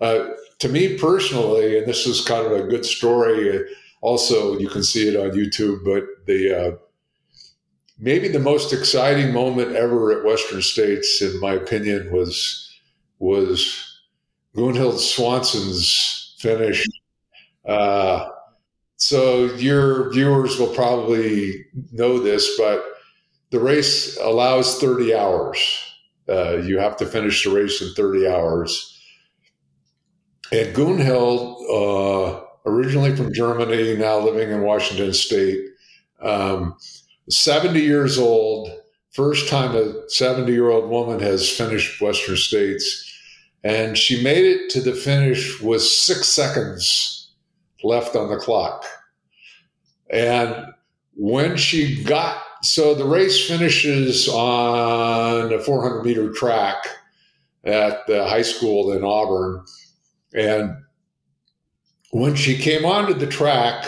[0.00, 0.30] Uh,
[0.62, 3.60] to me personally, and this is kind of a good story.
[4.00, 6.76] Also, you can see it on YouTube, but the uh,
[7.98, 12.70] maybe the most exciting moment ever at Western States, in my opinion, was
[13.18, 14.00] was
[14.56, 16.86] Gunhild Swanson's finish.
[17.66, 18.28] Uh,
[18.98, 22.84] so your viewers will probably know this, but
[23.50, 25.58] the race allows 30 hours.
[26.28, 28.91] Uh, you have to finish the race in 30 hours.
[30.52, 35.58] And Gunhild, uh, originally from Germany, now living in Washington State,
[36.20, 36.76] um,
[37.30, 38.70] 70 years old,
[39.12, 43.08] first time a 70 year old woman has finished Western States.
[43.64, 47.30] And she made it to the finish with six seconds
[47.82, 48.84] left on the clock.
[50.10, 50.66] And
[51.14, 56.84] when she got, so the race finishes on a 400 meter track
[57.64, 59.64] at the high school in Auburn.
[60.34, 60.76] And
[62.10, 63.86] when she came onto the track,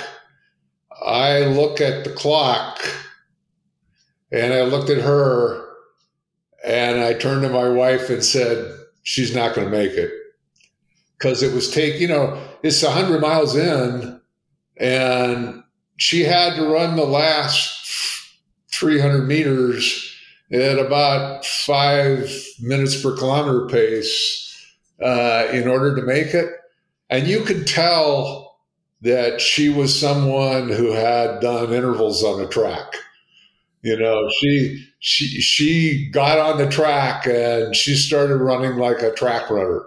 [1.05, 2.81] I look at the clock
[4.33, 5.65] and I looked at her
[6.65, 10.11] and I turned to my wife and said, She's not going to make it.
[11.19, 14.19] Because it was take, you know, it's 100 miles in
[14.79, 15.63] and
[15.99, 17.87] she had to run the last
[18.73, 20.11] 300 meters
[20.51, 22.31] at about five
[22.61, 24.44] minutes per kilometer pace
[25.05, 26.51] uh, in order to make it.
[27.11, 28.59] And you could tell
[29.03, 32.95] that she was someone who had done intervals on the track.
[33.83, 39.13] You know, she she she got on the track and she started running like a
[39.13, 39.83] track runner.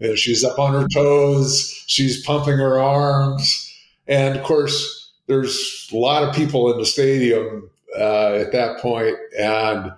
[0.00, 3.66] And she's up on her toes, she's pumping her arms,
[4.06, 9.16] and of course, there's a lot of people in the stadium uh, at that point,
[9.38, 9.90] and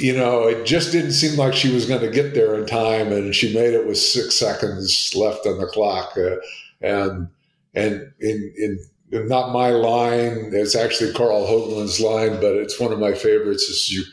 [0.00, 3.12] you know, it just didn't seem like she was going to get there in time,
[3.12, 6.16] and she made it with six seconds left on the clock.
[6.16, 6.36] Uh,
[6.80, 7.28] and
[7.74, 8.52] and in,
[9.12, 13.64] in not my line, it's actually Karl Hoagland's line, but it's one of my favorites.
[13.64, 14.04] Is you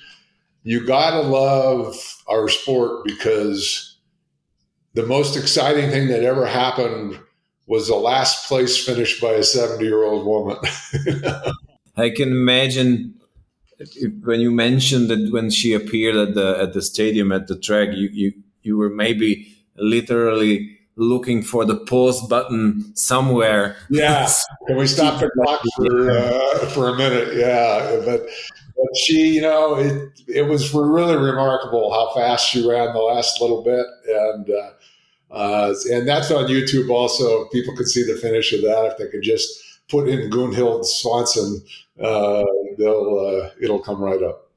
[0.63, 1.95] you gotta love
[2.27, 3.97] our sport because
[4.93, 7.19] the most exciting thing that ever happened
[7.67, 10.57] was the last place finished by a 70 year old woman.
[11.97, 13.16] I can imagine
[14.23, 17.89] when you mentioned that when she appeared at the at the stadium at the track,
[17.93, 18.33] you you
[18.63, 23.77] you were maybe literally looking for the pause button somewhere.
[23.89, 24.27] Yeah,
[24.67, 27.35] can we stop the clock for uh, for a minute?
[27.35, 28.27] Yeah, but
[28.75, 33.39] but she, you know, it it was really remarkable how fast she ran the last
[33.41, 37.45] little bit, and uh, uh, and that's on YouTube also.
[37.49, 41.61] People can see the finish of that if they could just put in Gunhild Swanson
[42.01, 42.43] uh,
[42.77, 44.51] they'll uh, it'll come right up.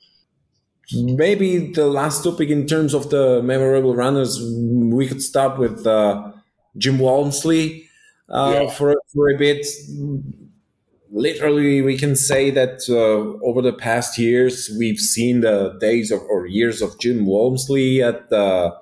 [0.92, 6.32] Maybe the last topic in terms of the memorable runners, we could start with uh,
[6.76, 7.88] Jim Walmsley
[8.28, 8.70] uh, yeah.
[8.70, 9.66] for for a bit.
[11.12, 16.20] Literally, we can say that uh, over the past years, we've seen the days of,
[16.22, 18.76] or years of Jim Walmsley at the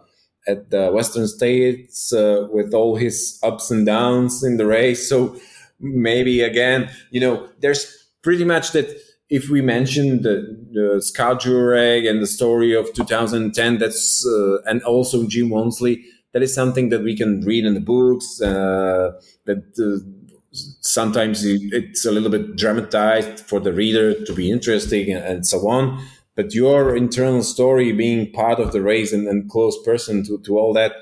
[0.46, 5.08] at the Western States uh, with all his ups and downs in the race.
[5.08, 5.38] So
[5.80, 8.88] maybe again, you know, there's pretty much that
[9.30, 14.82] if we mention the, the Scott Jurek and the story of 2010, that's uh, and
[14.82, 18.40] also Jim Walmsley, that is something that we can read in the books.
[18.40, 19.12] Uh,
[19.44, 20.04] that uh,
[20.52, 25.68] sometimes it's a little bit dramatized for the reader to be interesting and, and, so
[25.68, 26.02] on.
[26.36, 30.58] But your internal story, being part of the race and, and close person to, to
[30.58, 30.92] all that,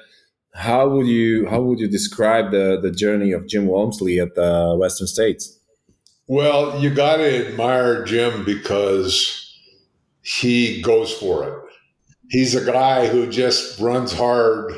[0.56, 4.76] how would you how would you describe the the journey of Jim Walmsley at the
[4.78, 5.58] Western States?
[6.26, 9.54] Well, you got to admire Jim because
[10.22, 11.54] he goes for it.
[12.28, 14.72] He's a guy who just runs hard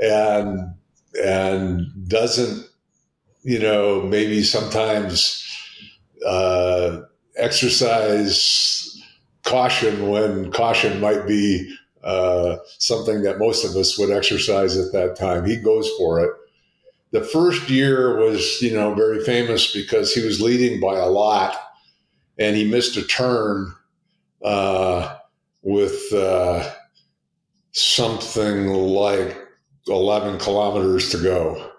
[0.00, 0.74] and
[1.22, 2.68] and doesn't
[3.44, 5.44] you know, maybe sometimes
[6.26, 7.02] uh,
[7.36, 8.90] exercise
[9.44, 11.70] caution when caution might be
[12.04, 15.44] uh, something that most of us would exercise at that time.
[15.44, 16.30] He goes for it.
[17.12, 21.56] The first year was, you know, very famous because he was leading by a lot,
[22.38, 23.72] and he missed a turn
[24.44, 25.16] uh,
[25.62, 26.70] with uh,
[27.72, 29.38] something like
[29.88, 31.70] 11 kilometers to go.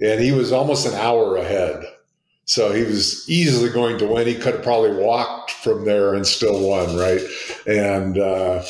[0.00, 1.84] And he was almost an hour ahead.
[2.44, 4.26] So he was easily going to win.
[4.26, 7.22] He could have probably walked from there and still won, right?
[7.66, 8.62] And, uh,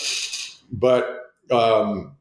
[0.71, 2.17] but, um,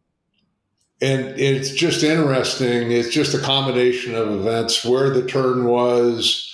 [1.02, 2.92] and it's just interesting.
[2.92, 6.52] It's just a combination of events where the turn was,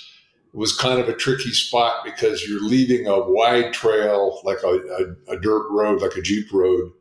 [0.52, 5.34] was kind of a tricky spot because you're leaving a wide trail, like a, a,
[5.34, 6.92] a dirt road, like a Jeep road,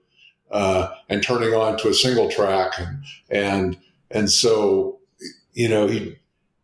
[0.51, 2.73] uh, and turning onto a single track.
[2.77, 3.77] And, and,
[4.11, 4.99] and so,
[5.53, 6.17] you know, he,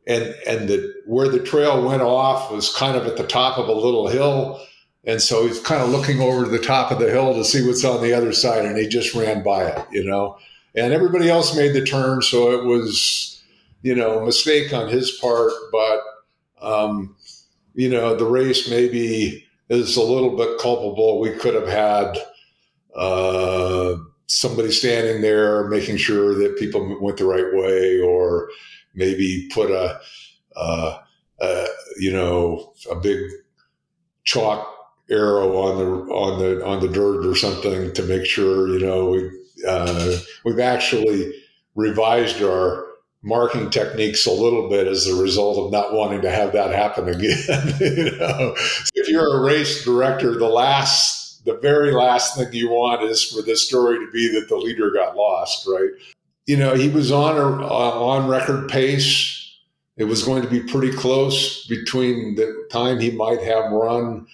[0.06, 3.68] and, and the, where the trail went off was kind of at the top of
[3.68, 4.62] a little hill.
[5.08, 7.86] And so he's kind of looking over the top of the hill to see what's
[7.86, 8.66] on the other side.
[8.66, 10.38] And he just ran by it, you know,
[10.76, 12.22] and everybody else made the turn.
[12.22, 13.42] So it was,
[13.84, 16.02] you know, a mistake on his part, but,
[16.62, 17.16] um,
[17.74, 21.22] you know, the race maybe is a little bit culpable.
[21.22, 22.18] We could have had,
[22.94, 28.50] uh, somebody standing there making sure that people went the right way or
[28.94, 30.02] maybe put a,
[30.58, 30.98] uh,
[31.40, 31.68] uh,
[31.98, 33.20] you know, a big
[34.26, 34.77] chalk
[35.10, 39.10] arrow on the on the on the dirt or something to make sure you know
[39.12, 39.32] we
[39.68, 41.34] uh, we've actually
[41.76, 42.86] revised our
[43.24, 47.10] marking techniques a little bit as a result of not wanting to have that happen
[47.10, 47.38] again.
[47.80, 48.56] you know,
[48.94, 53.42] if you're a race director, the last the very last thing you want is for
[53.42, 55.92] this story to be that the leader got lost, right?
[56.46, 59.34] You know, he was on a on record pace.
[59.96, 64.28] It was going to be pretty close between the time he might have run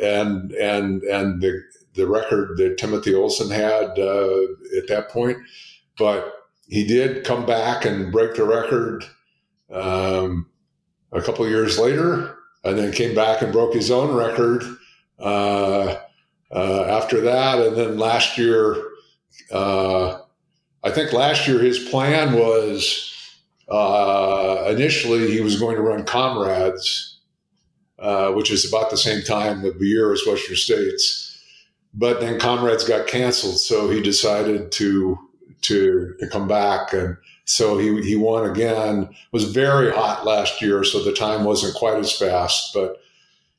[0.00, 1.62] and and and the
[1.94, 4.42] the record that Timothy Olson had uh,
[4.76, 5.38] at that point.
[5.98, 6.32] But
[6.68, 9.04] he did come back and break the record
[9.72, 10.46] um,
[11.12, 14.64] a couple years later, and then came back and broke his own record.
[15.18, 15.96] Uh,
[16.52, 17.58] uh, after that.
[17.58, 18.76] And then last year,
[19.52, 20.18] uh,
[20.82, 27.09] I think last year his plan was uh, initially he was going to run Comrades,
[28.00, 31.26] uh, which is about the same time of the year as Western States.
[31.92, 35.18] But then Comrades got canceled, so he decided to
[35.62, 39.02] to to come back, and so he he won again.
[39.02, 42.72] It was very hot last year, so the time wasn't quite as fast.
[42.72, 42.96] But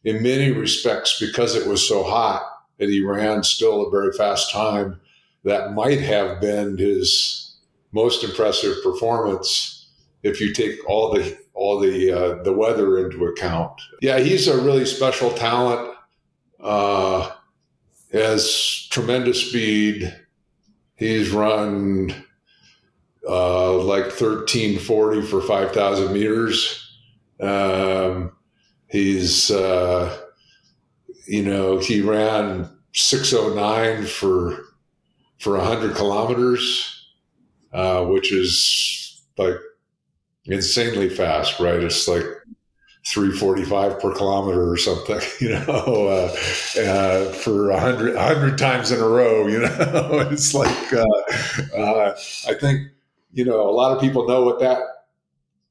[0.03, 2.41] in many respects, because it was so hot,
[2.79, 4.99] and he ran still a very fast time.
[5.43, 7.55] That might have been his
[7.91, 9.87] most impressive performance
[10.23, 13.79] if you take all the all the uh, the weather into account.
[14.01, 15.95] Yeah, he's a really special talent.
[16.59, 17.31] Uh,
[18.11, 20.13] has tremendous speed.
[20.95, 22.13] He's run
[23.27, 26.77] uh, like thirteen forty for five thousand meters.
[27.39, 28.31] Um,
[28.87, 30.17] he's uh,
[31.31, 34.65] you know, he ran 609 for
[35.39, 37.07] for 100 kilometers,
[37.73, 39.55] uh, which is like
[40.45, 41.81] insanely fast, right?
[41.81, 42.25] It's like
[43.07, 46.07] 345 per kilometer or something, you know,
[46.77, 52.15] uh, uh, for 100, 100 times in a row, you know, it's like, uh, uh,
[52.47, 52.89] I think,
[53.33, 54.79] you know, a lot of people know what that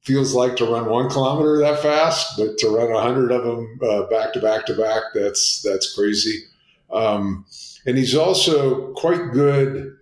[0.01, 3.79] feels like to run one kilometer that fast, but to run a hundred of them
[3.83, 6.43] uh, back to back to back, that's that's crazy.
[6.91, 7.45] Um,
[7.85, 9.95] and he's also quite good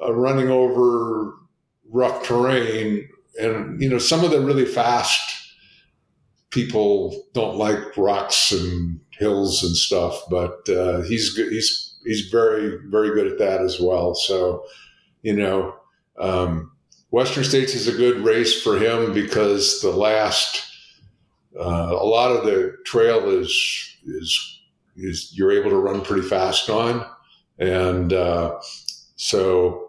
[0.00, 1.34] uh, running over
[1.90, 3.08] rough terrain.
[3.40, 5.20] And you know, some of the really fast
[6.50, 11.36] people don't like rocks and hills and stuff, but uh, he's.
[11.36, 14.14] He's he's very very good at that as well.
[14.14, 14.64] So,
[15.22, 15.74] you know.
[16.18, 16.70] Um,
[17.14, 20.64] Western States is a good race for him because the last,
[21.56, 21.62] uh,
[21.92, 23.50] a lot of the trail is
[24.04, 24.60] is
[24.96, 27.06] is you're able to run pretty fast on,
[27.60, 28.58] and uh,
[29.14, 29.88] so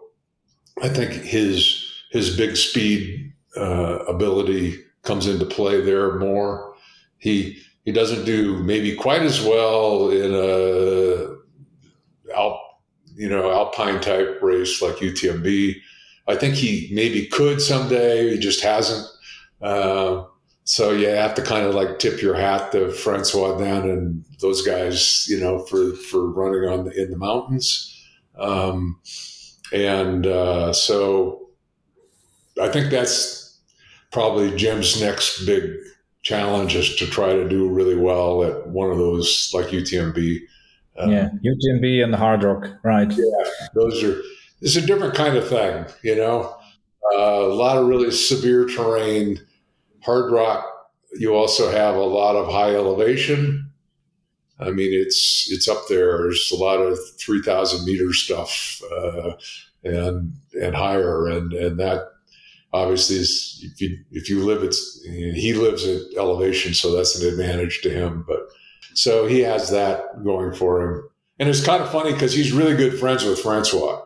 [0.80, 3.25] I think his his big speed
[3.56, 6.74] uh, ability comes into play there more.
[7.18, 12.60] He he doesn't do maybe quite as well in a alp,
[13.14, 15.76] you know alpine type race like UTMB
[16.28, 18.30] I think he maybe could someday.
[18.30, 19.06] He just hasn't.
[19.62, 20.24] Uh,
[20.64, 24.66] so you have to kind of like tip your hat to Francois D'Haene and those
[24.66, 27.92] guys, you know, for for running on the, in the mountains.
[28.36, 29.00] Um,
[29.72, 31.50] and uh, so
[32.60, 33.45] I think that's
[34.16, 35.74] probably Jim's next big
[36.22, 40.38] challenge is to try to do really well at one of those like UTMB.
[40.96, 43.10] Um, yeah, UTMB and the Hardrock, right?
[43.10, 44.18] Yeah, those are.
[44.62, 46.56] It's a different kind of thing, you know.
[47.14, 49.38] Uh, a lot of really severe terrain.
[50.02, 50.64] Hardrock.
[51.18, 53.70] you also have a lot of high elevation.
[54.58, 56.16] I mean, it's it's up there.
[56.16, 59.32] There's a lot of three thousand meter stuff uh,
[59.84, 62.15] and and higher, and and that
[62.72, 67.80] obviously if you if you live it's he lives at elevation, so that's an advantage
[67.82, 68.24] to him.
[68.26, 68.40] But
[68.94, 72.76] so he has that going for him, and it's kind of funny because he's really
[72.76, 74.02] good friends with Francois.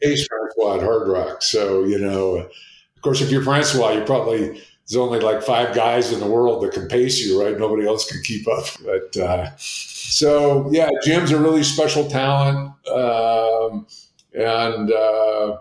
[0.00, 0.14] Yeah.
[0.28, 5.20] Francois at Hardrock, so you know, of course, if you're Francois, you probably there's only
[5.20, 7.58] like five guys in the world that can pace you, right?
[7.58, 8.66] Nobody else can keep up.
[8.84, 13.86] But uh, so yeah, Jim's a really special talent, um,
[14.34, 15.56] and uh,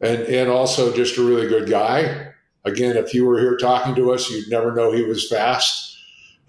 [0.00, 2.32] and and also just a really good guy.
[2.64, 5.96] Again, if you were here talking to us, you'd never know he was fast.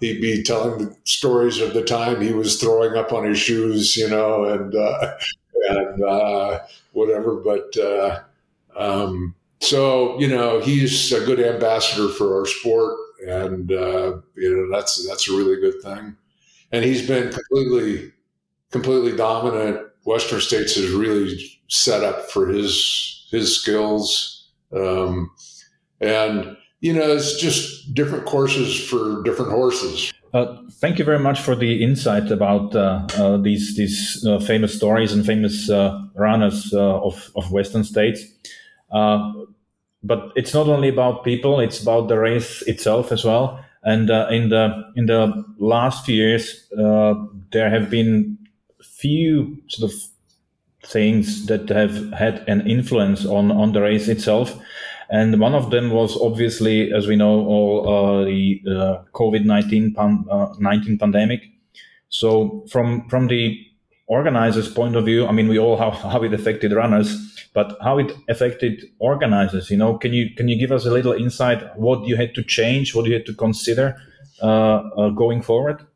[0.00, 3.96] He'd be telling the stories of the time he was throwing up on his shoes,
[3.96, 5.14] you know, and uh,
[5.70, 6.60] and uh,
[6.92, 7.36] whatever.
[7.36, 8.20] But uh,
[8.76, 12.96] um, so you know, he's a good ambassador for our sport,
[13.26, 16.16] and uh, you know that's that's a really good thing.
[16.72, 18.12] And he's been completely
[18.70, 19.86] completely dominant.
[20.04, 25.30] Western States is really set up for his his skills, um,
[26.00, 30.12] and you know it's just different courses for different horses.
[30.34, 34.74] Uh, thank you very much for the insight about uh, uh, these these uh, famous
[34.74, 38.24] stories and famous uh, runners uh, of of Western states.
[40.04, 43.62] but it's not only about people; it's about the race itself as well.
[43.84, 46.66] And in the in the last few years,
[47.50, 48.38] there have been
[48.82, 49.98] few sort of
[50.84, 54.58] things that have had an influence on on the race itself.
[55.10, 59.94] And one of them was obviously, as we know, all uh, the uh, COVID 19
[59.94, 60.54] pan- uh,
[60.98, 61.42] pandemic.
[62.08, 63.58] So from from the
[64.06, 67.08] organizers' point of view, I mean, we all how, how it affected runners,
[67.54, 69.70] but how it affected organizers.
[69.70, 71.76] You know, can you can you give us a little insight?
[71.76, 72.94] What you had to change?
[72.94, 73.96] What you had to consider
[74.42, 75.86] uh, uh, going forward?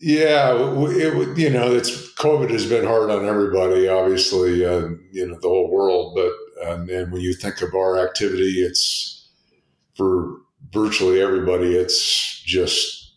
[0.00, 5.38] Yeah, it, you know, it's COVID has been hard on everybody, obviously, uh, you know,
[5.40, 6.32] the whole world, but
[6.68, 9.28] and, and when you think of our activity, it's
[9.96, 10.38] for
[10.72, 13.14] virtually everybody, it's just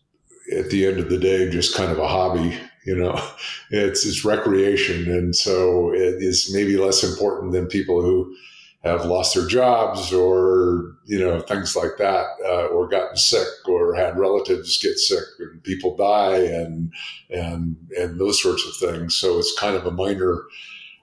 [0.55, 2.57] at the end of the day, just kind of a hobby.
[2.85, 3.21] You know,
[3.71, 8.35] it's it's recreation, and so it is maybe less important than people who
[8.83, 13.86] have lost their jobs or you know things like that, uh, or gotten sick, or
[13.97, 16.93] had relatives get sick, and people die, and
[17.29, 19.15] and and those sorts of things.
[19.15, 20.43] So it's kind of a minor.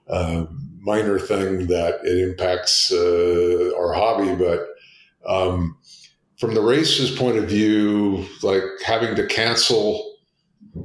[0.07, 4.67] Um, minor thing that it impacts uh, our hobby, but
[5.27, 5.75] um,
[6.37, 10.15] from the race's point of view, like having to cancel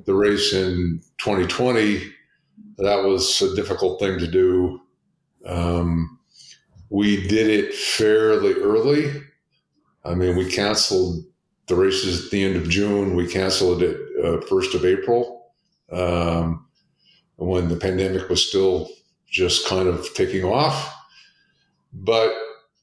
[0.06, 2.00] the race in 2020,
[2.78, 4.80] that was a difficult thing to do.
[5.46, 6.18] Um,
[6.88, 9.22] we did it fairly early.
[10.04, 11.24] I mean, we canceled
[11.70, 13.14] the races at the end of June.
[13.16, 15.52] We canceled it uh, first of April
[15.90, 16.66] um,
[17.36, 18.90] when the pandemic was still
[19.26, 20.94] just kind of taking off.
[21.94, 22.34] But,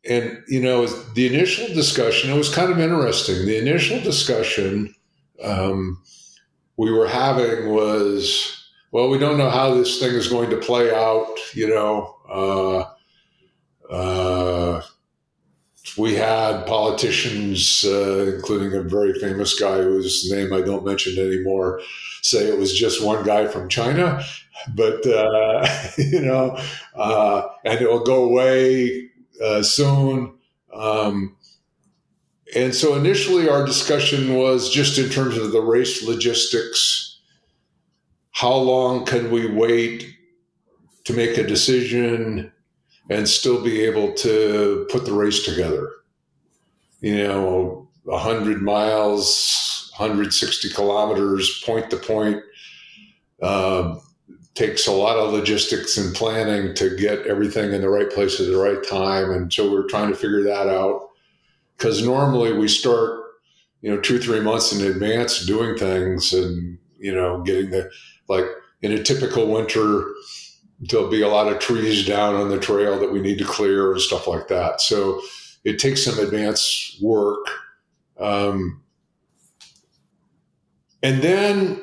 [0.09, 3.45] and, you know, the initial discussion, it was kind of interesting.
[3.45, 4.95] The initial discussion
[5.43, 6.01] um,
[6.77, 10.93] we were having was, well, we don't know how this thing is going to play
[10.93, 12.15] out, you know.
[12.29, 12.85] Uh,
[15.97, 21.81] we had politicians, uh, including a very famous guy whose name I don't mention anymore,
[22.21, 24.23] say it was just one guy from China
[24.75, 25.67] but uh,
[25.97, 26.57] you know,
[26.95, 29.09] uh, and it will go away
[29.43, 30.33] uh, soon.
[30.73, 31.35] Um,
[32.55, 37.19] and so initially, our discussion was just in terms of the race logistics.
[38.31, 40.15] How long can we wait
[41.05, 42.51] to make a decision
[43.09, 45.89] and still be able to put the race together?
[47.01, 52.41] You know, 100 miles, 160 kilometers, point to point.
[53.41, 54.01] Um,
[54.57, 58.47] takes a lot of logistics and planning to get everything in the right place at
[58.47, 59.29] the right time.
[59.29, 61.09] And so we're trying to figure that out.
[61.77, 63.21] Because normally we start,
[63.81, 67.91] you know, two, three months in advance doing things and, you know, getting the,
[68.27, 68.45] like
[68.81, 70.05] in a typical winter,
[70.79, 73.91] there'll be a lot of trees down on the trail that we need to clear
[73.91, 74.81] and stuff like that.
[74.81, 75.21] So
[75.67, 77.45] it takes some advanced work.
[78.17, 78.81] Um,
[81.03, 81.81] and then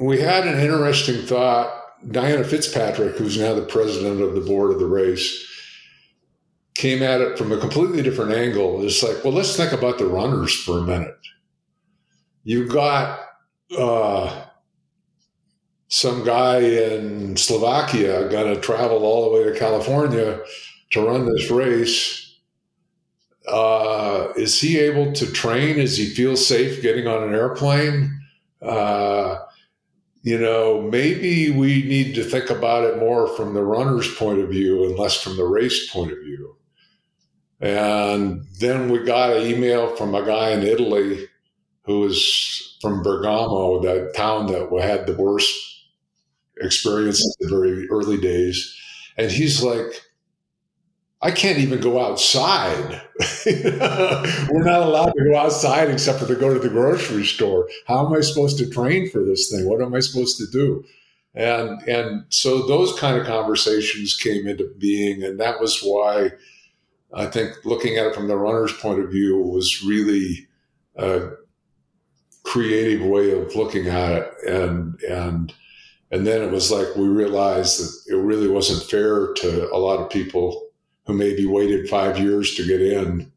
[0.00, 1.72] we had an interesting thought.
[2.08, 5.44] Diana Fitzpatrick, who's now the president of the board of the race,
[6.76, 8.84] came at it from a completely different angle.
[8.84, 11.18] It's like, well, let's think about the runners for a minute.
[12.44, 13.18] You got
[13.76, 14.44] uh,
[15.88, 20.38] some guy in Slovakia going to travel all the way to California
[20.90, 22.23] to run this race.
[23.48, 25.78] Uh, is he able to train?
[25.78, 28.20] Is he feel safe getting on an airplane?
[28.62, 29.38] Uh,
[30.22, 34.48] you know, maybe we need to think about it more from the runner's point of
[34.48, 36.56] view and less from the race point of view.
[37.60, 41.28] And then we got an email from a guy in Italy
[41.84, 45.54] who was from Bergamo, that town that had the worst
[46.60, 48.74] experience in the very early days.
[49.18, 50.03] And he's like,
[51.24, 53.00] I can't even go outside.
[53.46, 57.66] We're not allowed to go outside except for to go to the grocery store.
[57.86, 59.66] How am I supposed to train for this thing?
[59.66, 60.84] What am I supposed to do?
[61.34, 66.32] And and so those kind of conversations came into being, and that was why
[67.14, 70.46] I think looking at it from the runner's point of view was really
[70.96, 71.30] a
[72.42, 75.54] creative way of looking at it, and and
[76.10, 80.00] and then it was like we realized that it really wasn't fair to a lot
[80.00, 80.63] of people
[81.06, 83.30] who maybe waited five years to get in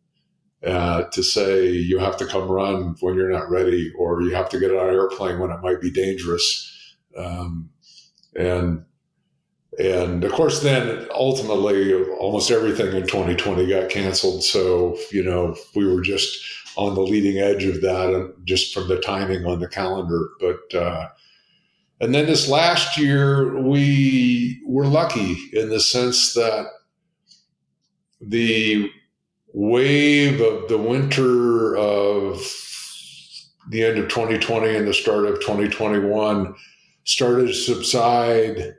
[0.65, 4.49] uh, to say you have to come run when you're not ready, or you have
[4.49, 6.95] to get on an airplane when it might be dangerous.
[7.15, 7.69] Um,
[8.35, 8.83] and
[9.79, 14.43] and of course, then ultimately, almost everything in 2020 got canceled.
[14.43, 16.43] So you know, we were just
[16.75, 20.29] on the leading edge of that, just from the timing on the calendar.
[20.39, 21.09] But uh,
[22.01, 26.67] and then this last year, we were lucky in the sense that
[28.21, 28.89] the
[29.53, 32.41] wave of the winter of
[33.69, 36.55] the end of 2020 and the start of 2021
[37.03, 38.75] started to subside.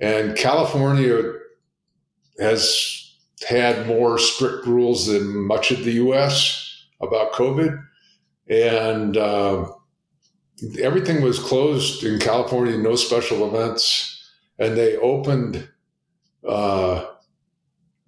[0.00, 1.32] And California
[2.38, 3.16] has
[3.48, 7.82] had more strict rules than much of the US about COVID.
[8.48, 9.70] And uh,
[10.80, 14.14] everything was closed in California, no special events.
[14.58, 15.68] And they opened
[16.46, 17.04] uh,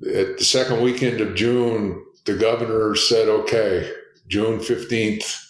[0.06, 3.92] at the second weekend of June, the governor said, okay,
[4.28, 5.46] June 15th,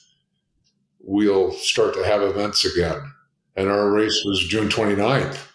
[1.00, 3.00] we'll start to have events again.
[3.56, 5.46] And our race was June 29th.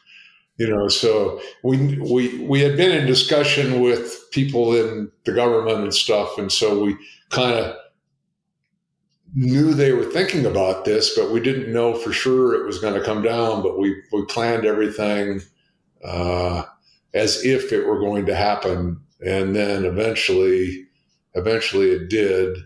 [0.57, 5.79] You know, so we, we, we had been in discussion with people in the government
[5.79, 6.37] and stuff.
[6.37, 6.95] And so we
[7.29, 7.75] kind of
[9.33, 12.93] knew they were thinking about this, but we didn't know for sure it was going
[12.93, 13.63] to come down.
[13.63, 15.41] But we, we planned everything.
[16.01, 16.63] Uh,
[17.15, 18.99] as if it were going to happen.
[19.25, 20.85] And then eventually,
[21.33, 22.57] eventually it did.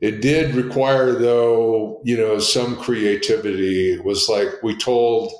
[0.00, 3.92] It did require, though, you know, some creativity.
[3.92, 5.32] It was like we told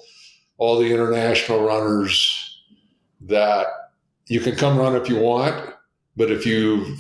[0.59, 2.61] all the international runners
[3.23, 3.67] that
[4.29, 5.75] you can come run if you want,
[6.17, 6.97] but if you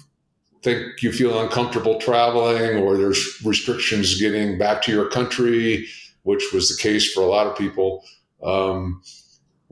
[0.63, 5.87] think you feel uncomfortable traveling or there's restrictions getting back to your country,
[6.23, 8.05] which was the case for a lot of people,
[8.43, 9.03] um,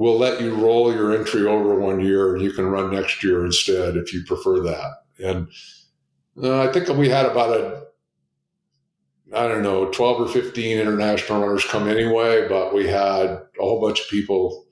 [0.00, 3.44] we'll let you roll your entry over one year and you can run next year
[3.44, 4.92] instead if you prefer that.
[5.22, 5.46] And
[6.42, 7.82] uh, I think we had about a,
[9.36, 13.78] I don't know, 12 or 15 international runners come anyway, but we had a whole
[13.78, 14.64] bunch of people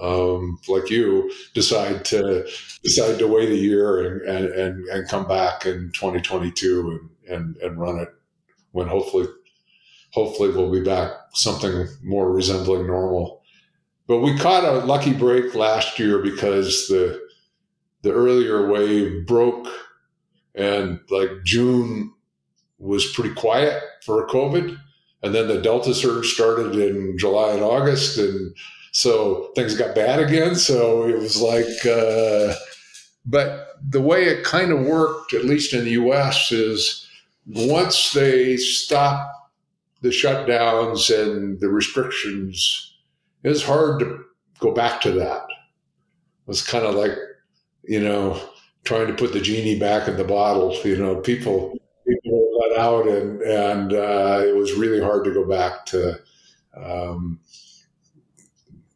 [0.00, 2.44] um, like you decide to
[2.82, 7.78] decide to wait a year and, and, and, come back in 2022 and, and, and
[7.78, 8.08] run it
[8.72, 9.28] when hopefully,
[10.10, 13.41] hopefully we'll be back something more resembling normal.
[14.12, 17.18] But we caught a lucky break last year because the
[18.02, 19.66] the earlier wave broke
[20.54, 22.12] and like June
[22.78, 24.76] was pretty quiet for COVID.
[25.22, 28.18] And then the Delta surge started in July and August.
[28.18, 28.54] And
[28.90, 30.56] so things got bad again.
[30.56, 32.52] So it was like, uh,
[33.24, 37.08] but the way it kind of worked, at least in the US, is
[37.46, 39.34] once they stopped
[40.02, 42.91] the shutdowns and the restrictions
[43.42, 44.24] it was hard to
[44.60, 45.42] go back to that.
[45.48, 47.12] It was kind of like,
[47.84, 48.40] you know,
[48.84, 50.76] trying to put the genie back in the bottle.
[50.84, 55.46] You know, people people let out, and and uh, it was really hard to go
[55.46, 56.18] back to
[56.76, 57.40] um,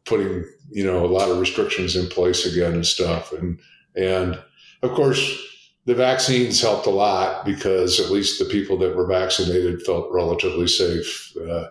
[0.05, 3.31] putting you know a lot of restrictions in place again and stuff.
[3.33, 3.59] And
[3.95, 4.39] and
[4.83, 5.37] of course,
[5.85, 10.67] the vaccines helped a lot because at least the people that were vaccinated felt relatively
[10.67, 11.35] safe.
[11.37, 11.67] Uh,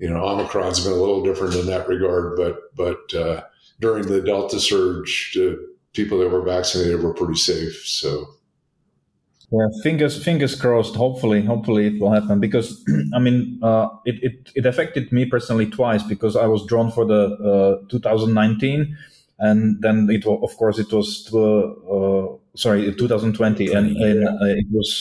[0.00, 3.42] you know, Omicron's been a little different in that regard, but but uh,
[3.80, 5.52] during the Delta surge, uh,
[5.92, 7.86] people that were vaccinated were pretty safe.
[7.86, 8.26] So.
[9.52, 10.94] Yeah, fingers fingers crossed.
[10.94, 12.82] Hopefully, hopefully it will happen because
[13.14, 17.04] I mean uh, it, it it affected me personally twice because I was drawn for
[17.04, 18.96] the uh, 2019,
[19.40, 25.00] and then it of course it was uh, sorry, 2020, and, and uh, it was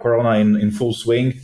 [0.00, 1.34] Corona in, in full swing.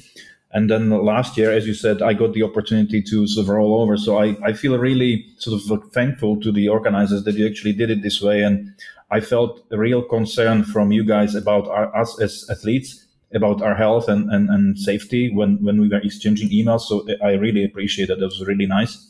[0.53, 3.81] And then last year, as you said, I got the opportunity to sort of roll
[3.81, 3.97] over.
[3.97, 7.91] So I, I feel really sort of thankful to the organizers that you actually did
[7.91, 8.43] it this way.
[8.43, 8.75] And
[9.13, 13.77] I felt a real concern from you guys about our, us as athletes, about our
[13.77, 16.83] health and, and, and safety when, when we were exchanging emails.
[16.83, 18.19] So I really appreciate that.
[18.19, 19.07] That was really nice.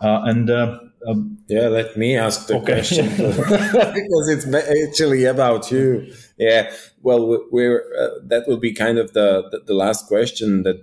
[0.00, 2.74] Uh, and uh, um, yeah, let me ask the okay.
[2.74, 6.12] question because it's actually about you.
[6.40, 6.72] Yeah,
[7.02, 10.82] well, we're uh, that will be kind of the, the, the last question that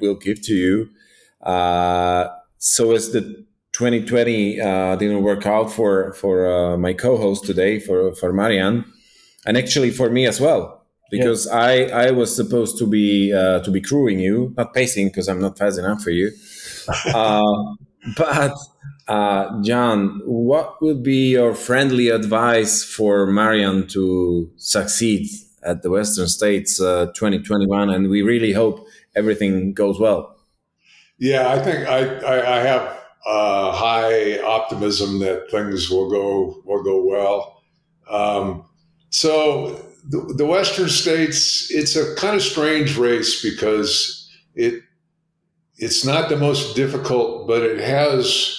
[0.00, 0.90] we'll give to you.
[1.40, 7.78] Uh, so as the 2020 uh, didn't work out for for uh, my co-host today
[7.78, 8.84] for for Marian,
[9.46, 11.56] and actually for me as well because yeah.
[11.56, 15.40] I I was supposed to be uh, to be crewing you, not pacing because I'm
[15.40, 16.32] not fast enough for you.
[18.16, 18.56] but
[19.08, 25.28] uh, John, what would be your friendly advice for Marian to succeed
[25.62, 27.88] at the Western States uh, 2021?
[27.88, 28.86] And we really hope
[29.16, 30.36] everything goes well.
[31.18, 36.82] Yeah, I think I, I, I have uh, high optimism that things will go will
[36.82, 37.62] go well.
[38.08, 38.64] Um,
[39.10, 44.82] so the, the Western States, it's a kind of strange race because it
[45.76, 48.57] it's not the most difficult, but it has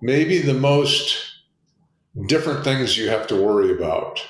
[0.00, 1.16] maybe the most
[2.26, 4.26] different things you have to worry about.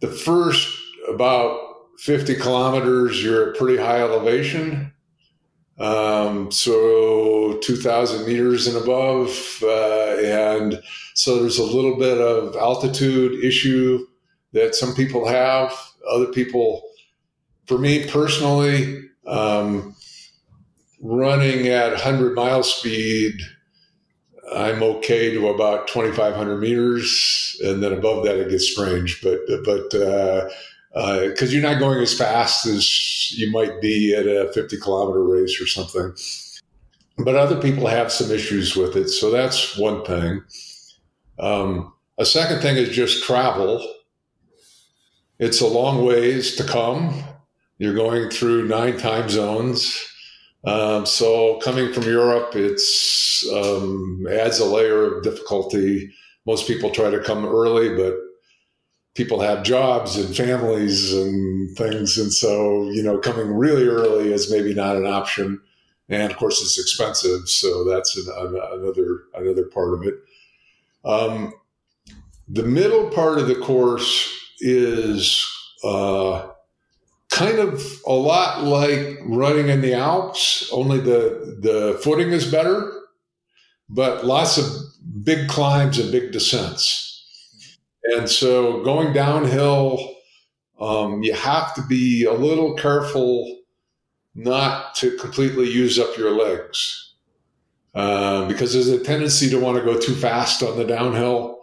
[0.00, 0.76] The first
[1.08, 1.58] about
[1.98, 4.92] 50 kilometers, you're at pretty high elevation.
[5.78, 9.58] Um, so 2,000 meters and above.
[9.62, 10.82] Uh, and
[11.14, 14.06] so there's a little bit of altitude issue
[14.52, 15.72] that some people have.
[16.10, 16.82] Other people,
[17.66, 19.94] for me personally, um,
[21.00, 23.34] running at 100 mile speed,
[24.52, 29.20] I'm okay to about 2,500 meters, and then above that it gets strange.
[29.22, 30.52] But but because
[30.94, 35.24] uh, uh, you're not going as fast as you might be at a 50 kilometer
[35.24, 36.14] race or something.
[37.18, 40.42] But other people have some issues with it, so that's one thing.
[41.38, 43.84] Um, a second thing is just travel.
[45.38, 47.24] It's a long ways to come.
[47.78, 50.02] You're going through nine time zones
[50.66, 56.10] um, so coming from Europe, it's um, adds a layer of difficulty.
[56.44, 58.16] Most people try to come early, but
[59.14, 64.50] people have jobs and families and things, and so you know coming really early is
[64.50, 65.60] maybe not an option.
[66.08, 68.26] And of course, it's expensive, so that's an,
[68.72, 70.14] another another part of it.
[71.04, 71.52] Um,
[72.48, 75.44] the middle part of the course is
[75.84, 76.48] uh,
[77.36, 82.90] kind of a lot like running in the Alps, only the, the footing is better,
[83.90, 84.64] but lots of
[85.22, 87.26] big climbs and big descents.
[88.04, 89.98] And so going downhill,
[90.80, 93.60] um, you have to be a little careful
[94.34, 97.12] not to completely use up your legs.
[97.94, 101.60] Uh, because there's a tendency to want to go too fast on the downhill,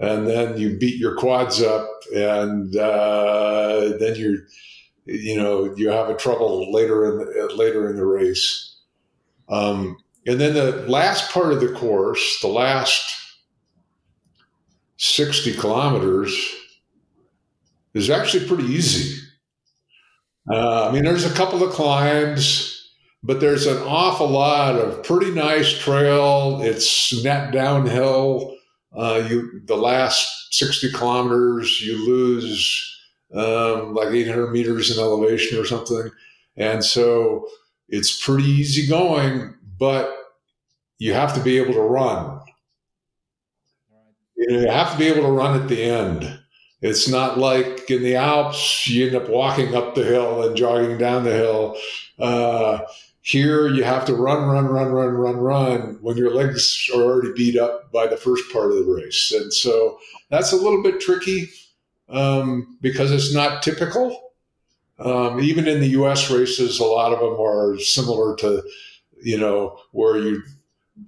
[0.00, 4.38] and then you beat your quads up, and uh, then you're
[5.06, 8.76] you know you have a trouble later in the, later in the race.
[9.48, 13.14] Um, and then the last part of the course, the last
[14.96, 16.34] sixty kilometers,
[17.92, 19.20] is actually pretty easy.
[20.50, 22.90] Uh, I mean, there's a couple of climbs,
[23.22, 26.60] but there's an awful lot of pretty nice trail.
[26.62, 28.56] It's net downhill.
[28.96, 32.93] Uh, you the last sixty kilometers, you lose
[33.34, 36.10] um, like 800 meters in elevation or something.
[36.56, 37.48] And so
[37.88, 40.14] it's pretty easy going, but
[40.98, 42.40] you have to be able to run.
[44.36, 46.40] You, have to be able to run at the end.
[46.80, 50.98] It's not like in the Alps, you end up walking up the hill and jogging
[50.98, 51.76] down the hill.
[52.18, 52.80] Uh,
[53.22, 57.32] here, you have to run, run, run, run, run, run when your legs are already
[57.32, 59.32] beat up by the first part of the race.
[59.32, 59.98] And so
[60.28, 61.48] that's a little bit tricky
[62.14, 64.32] um, because it's not typical.
[64.98, 66.30] Um, even in the U.S.
[66.30, 68.62] races, a lot of them are similar to,
[69.20, 70.42] you know, where you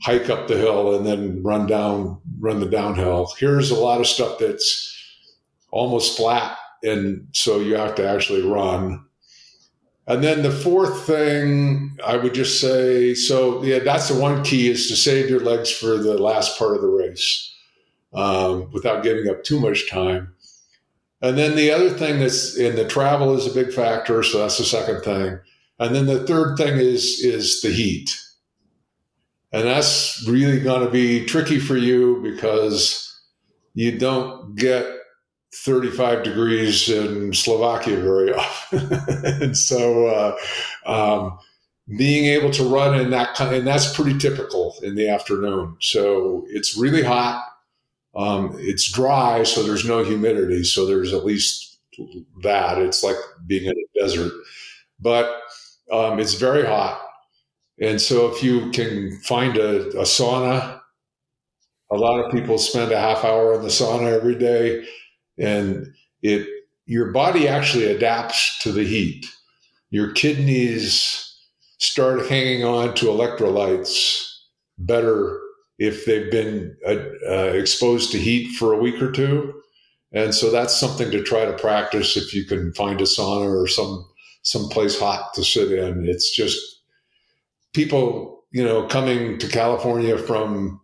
[0.03, 3.33] hike up the hill and then run down, run the downhill.
[3.39, 4.93] Here's a lot of stuff that's
[5.71, 9.05] almost flat, and so you have to actually run.
[10.09, 14.69] And then the fourth thing I would just say, so yeah, that's the one key
[14.71, 17.53] is to save your legs for the last part of the race
[18.13, 20.36] um, without giving up too much time.
[21.23, 24.59] And then the other thing that's in the travel is a big factor, so that's
[24.59, 25.39] the second thing.
[25.79, 28.17] And then the third thing is is the heat.
[29.53, 33.03] And that's really going to be tricky for you because
[33.75, 34.87] you don't get
[35.55, 38.93] 35 degrees in Slovakia very often.
[39.43, 40.37] and so, uh,
[40.87, 41.39] um,
[41.97, 45.77] being able to run in that and that's pretty typical in the afternoon.
[45.81, 47.45] So it's really hot.
[48.17, 50.65] Um, it's dry, so there's no humidity.
[50.65, 51.79] So there's at least
[52.43, 52.79] that.
[52.79, 53.17] It's like
[53.47, 54.33] being in a desert,
[55.01, 55.43] but
[55.93, 57.01] um, it's very hot.
[57.81, 60.81] And so if you can find a, a sauna,
[61.91, 64.87] a lot of people spend a half hour in the sauna every day,
[65.39, 65.87] and
[66.23, 66.49] it
[66.87, 69.27] your body actually adapts to the heat.
[69.91, 71.23] Your kidneys
[71.79, 74.27] start hanging on to electrolytes
[74.79, 75.41] better
[75.79, 76.97] if they've been uh,
[77.29, 79.53] uh, exposed to heat for a week or two.
[80.13, 83.67] And so that's something to try to practice if you can find a sauna or
[83.67, 84.09] some
[84.43, 86.07] some place hot to sit in.
[86.07, 86.59] It's just
[87.75, 90.81] people, you know, coming to California from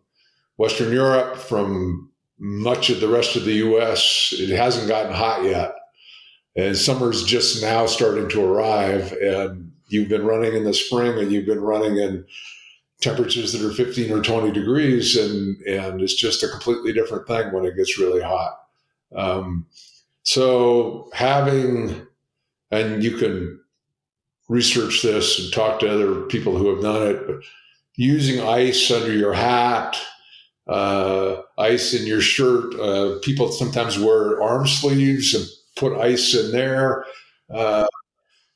[0.56, 5.74] Western Europe, from much of the rest of the US, it hasn't gotten hot yet.
[6.56, 9.12] And summer's just now starting to arrive.
[9.12, 12.27] And you've been running in the spring and you've been running in
[13.03, 17.53] temperatures that are 15 or 20 degrees and and it's just a completely different thing
[17.53, 18.59] when it gets really hot
[19.15, 19.66] um,
[20.23, 22.07] so having
[22.70, 23.61] and you can
[24.49, 27.37] research this and talk to other people who have done it but
[27.97, 29.99] using ice under your hat
[30.69, 35.45] uh, ice in your shirt uh, people sometimes wear arm sleeves and
[35.77, 37.05] put ice in there
[37.53, 37.87] uh,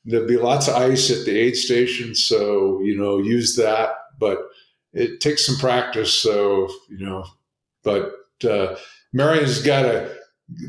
[0.07, 3.91] there'll be lots of ice at the aid station, so you know use that.
[4.17, 4.39] But
[4.93, 7.25] it takes some practice, so you know.
[7.83, 8.13] But
[8.43, 8.75] uh,
[9.13, 10.15] Marian's got a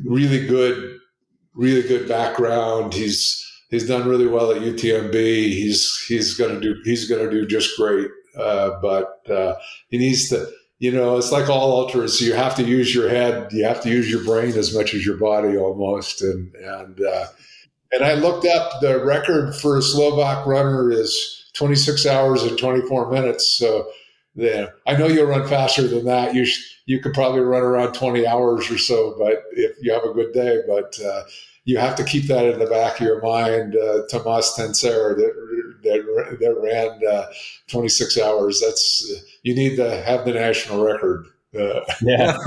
[0.04, 0.98] really good,
[1.54, 2.94] really good background.
[2.94, 5.14] He's he's done really well at UTMB.
[5.14, 8.08] He's he's gonna do he's gonna do just great.
[8.36, 9.54] Uh, but uh,
[9.88, 10.48] he needs to.
[10.80, 12.20] You know, it's like all ultras.
[12.20, 13.52] You have to use your head.
[13.52, 16.22] You have to use your brain as much as your body, almost.
[16.22, 17.26] And and uh,
[17.90, 23.10] and I looked up the record for a Slovak runner is 26 hours and 24
[23.10, 23.58] minutes.
[23.58, 23.90] So
[24.34, 26.34] yeah, I know you'll run faster than that.
[26.34, 30.04] You sh- you could probably run around 20 hours or so, but if you have
[30.04, 31.24] a good day, but uh,
[31.64, 33.76] you have to keep that in the back of your mind.
[33.76, 35.34] Uh, Tomas Tencer that
[35.82, 37.26] that, that ran uh,
[37.66, 38.60] 26 hours.
[38.64, 39.04] That's
[39.42, 41.26] you need to have the national record.
[41.58, 42.36] Uh, yeah.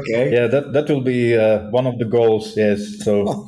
[0.00, 0.32] okay.
[0.32, 2.56] Yeah, that that will be uh, one of the goals.
[2.56, 3.04] Yes.
[3.04, 3.46] So.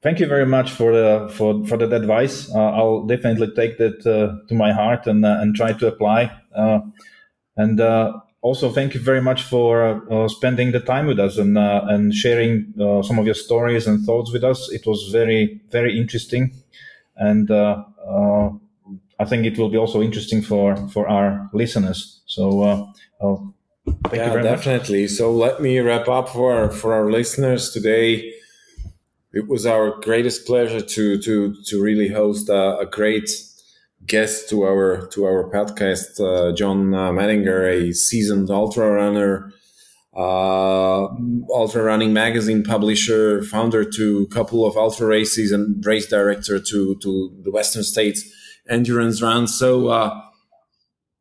[0.00, 2.50] Uh, thank you very much for the for for that advice.
[2.54, 6.30] Uh, I'll definitely take that uh, to my heart and uh, and try to apply.
[6.54, 6.80] Uh,
[7.56, 8.12] and uh,
[8.42, 12.72] also, thank you very much for uh, spending the time with us and and sharing
[13.02, 14.70] some of your stories and thoughts with us.
[14.72, 16.52] It was very very interesting,
[17.16, 22.20] and I think it will be also interesting for for our listeners.
[22.26, 22.92] So.
[24.12, 25.02] yeah, definitely.
[25.02, 25.10] Much.
[25.10, 28.32] So let me wrap up for for our listeners today
[29.32, 33.30] it was our greatest pleasure to to to really host a, a great
[34.06, 39.52] guest to our to our podcast, uh, John uh, Medinger, a seasoned ultra runner,
[40.16, 41.06] uh,
[41.52, 46.96] ultra running magazine publisher, founder to a couple of ultra races, and race director to
[46.96, 48.24] to the Western States
[48.68, 49.56] endurance runs.
[49.56, 50.20] So, uh,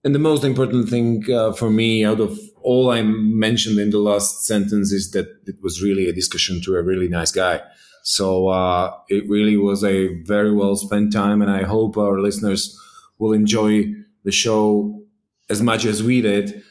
[0.03, 3.99] and the most important thing uh, for me, out of all I mentioned in the
[3.99, 7.61] last sentence, is that it was really a discussion to a really nice guy.
[8.03, 12.77] So uh, it really was a very well spent time, and I hope our listeners
[13.17, 13.93] will enjoy
[14.23, 15.01] the show
[15.49, 16.63] as much as we did.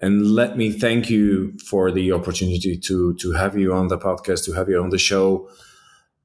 [0.00, 4.44] And let me thank you for the opportunity to to have you on the podcast,
[4.44, 5.48] to have you on the show,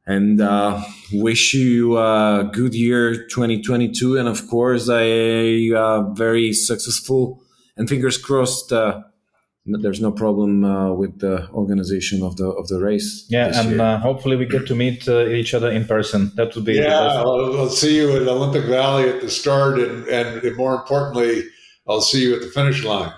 [0.05, 7.41] and uh, wish you a good year 2022, and of course a, a very successful
[7.77, 9.01] and fingers crossed uh,
[9.81, 13.25] there's no problem uh, with the organization of the of the race.
[13.29, 16.31] Yeah, and uh, hopefully we get to meet uh, each other in person.
[16.35, 16.97] That would be yeah.
[16.97, 21.43] I'll, I'll, see you at Olympic Valley at the start, and, and more importantly,
[21.87, 23.13] I'll see you at the finish line.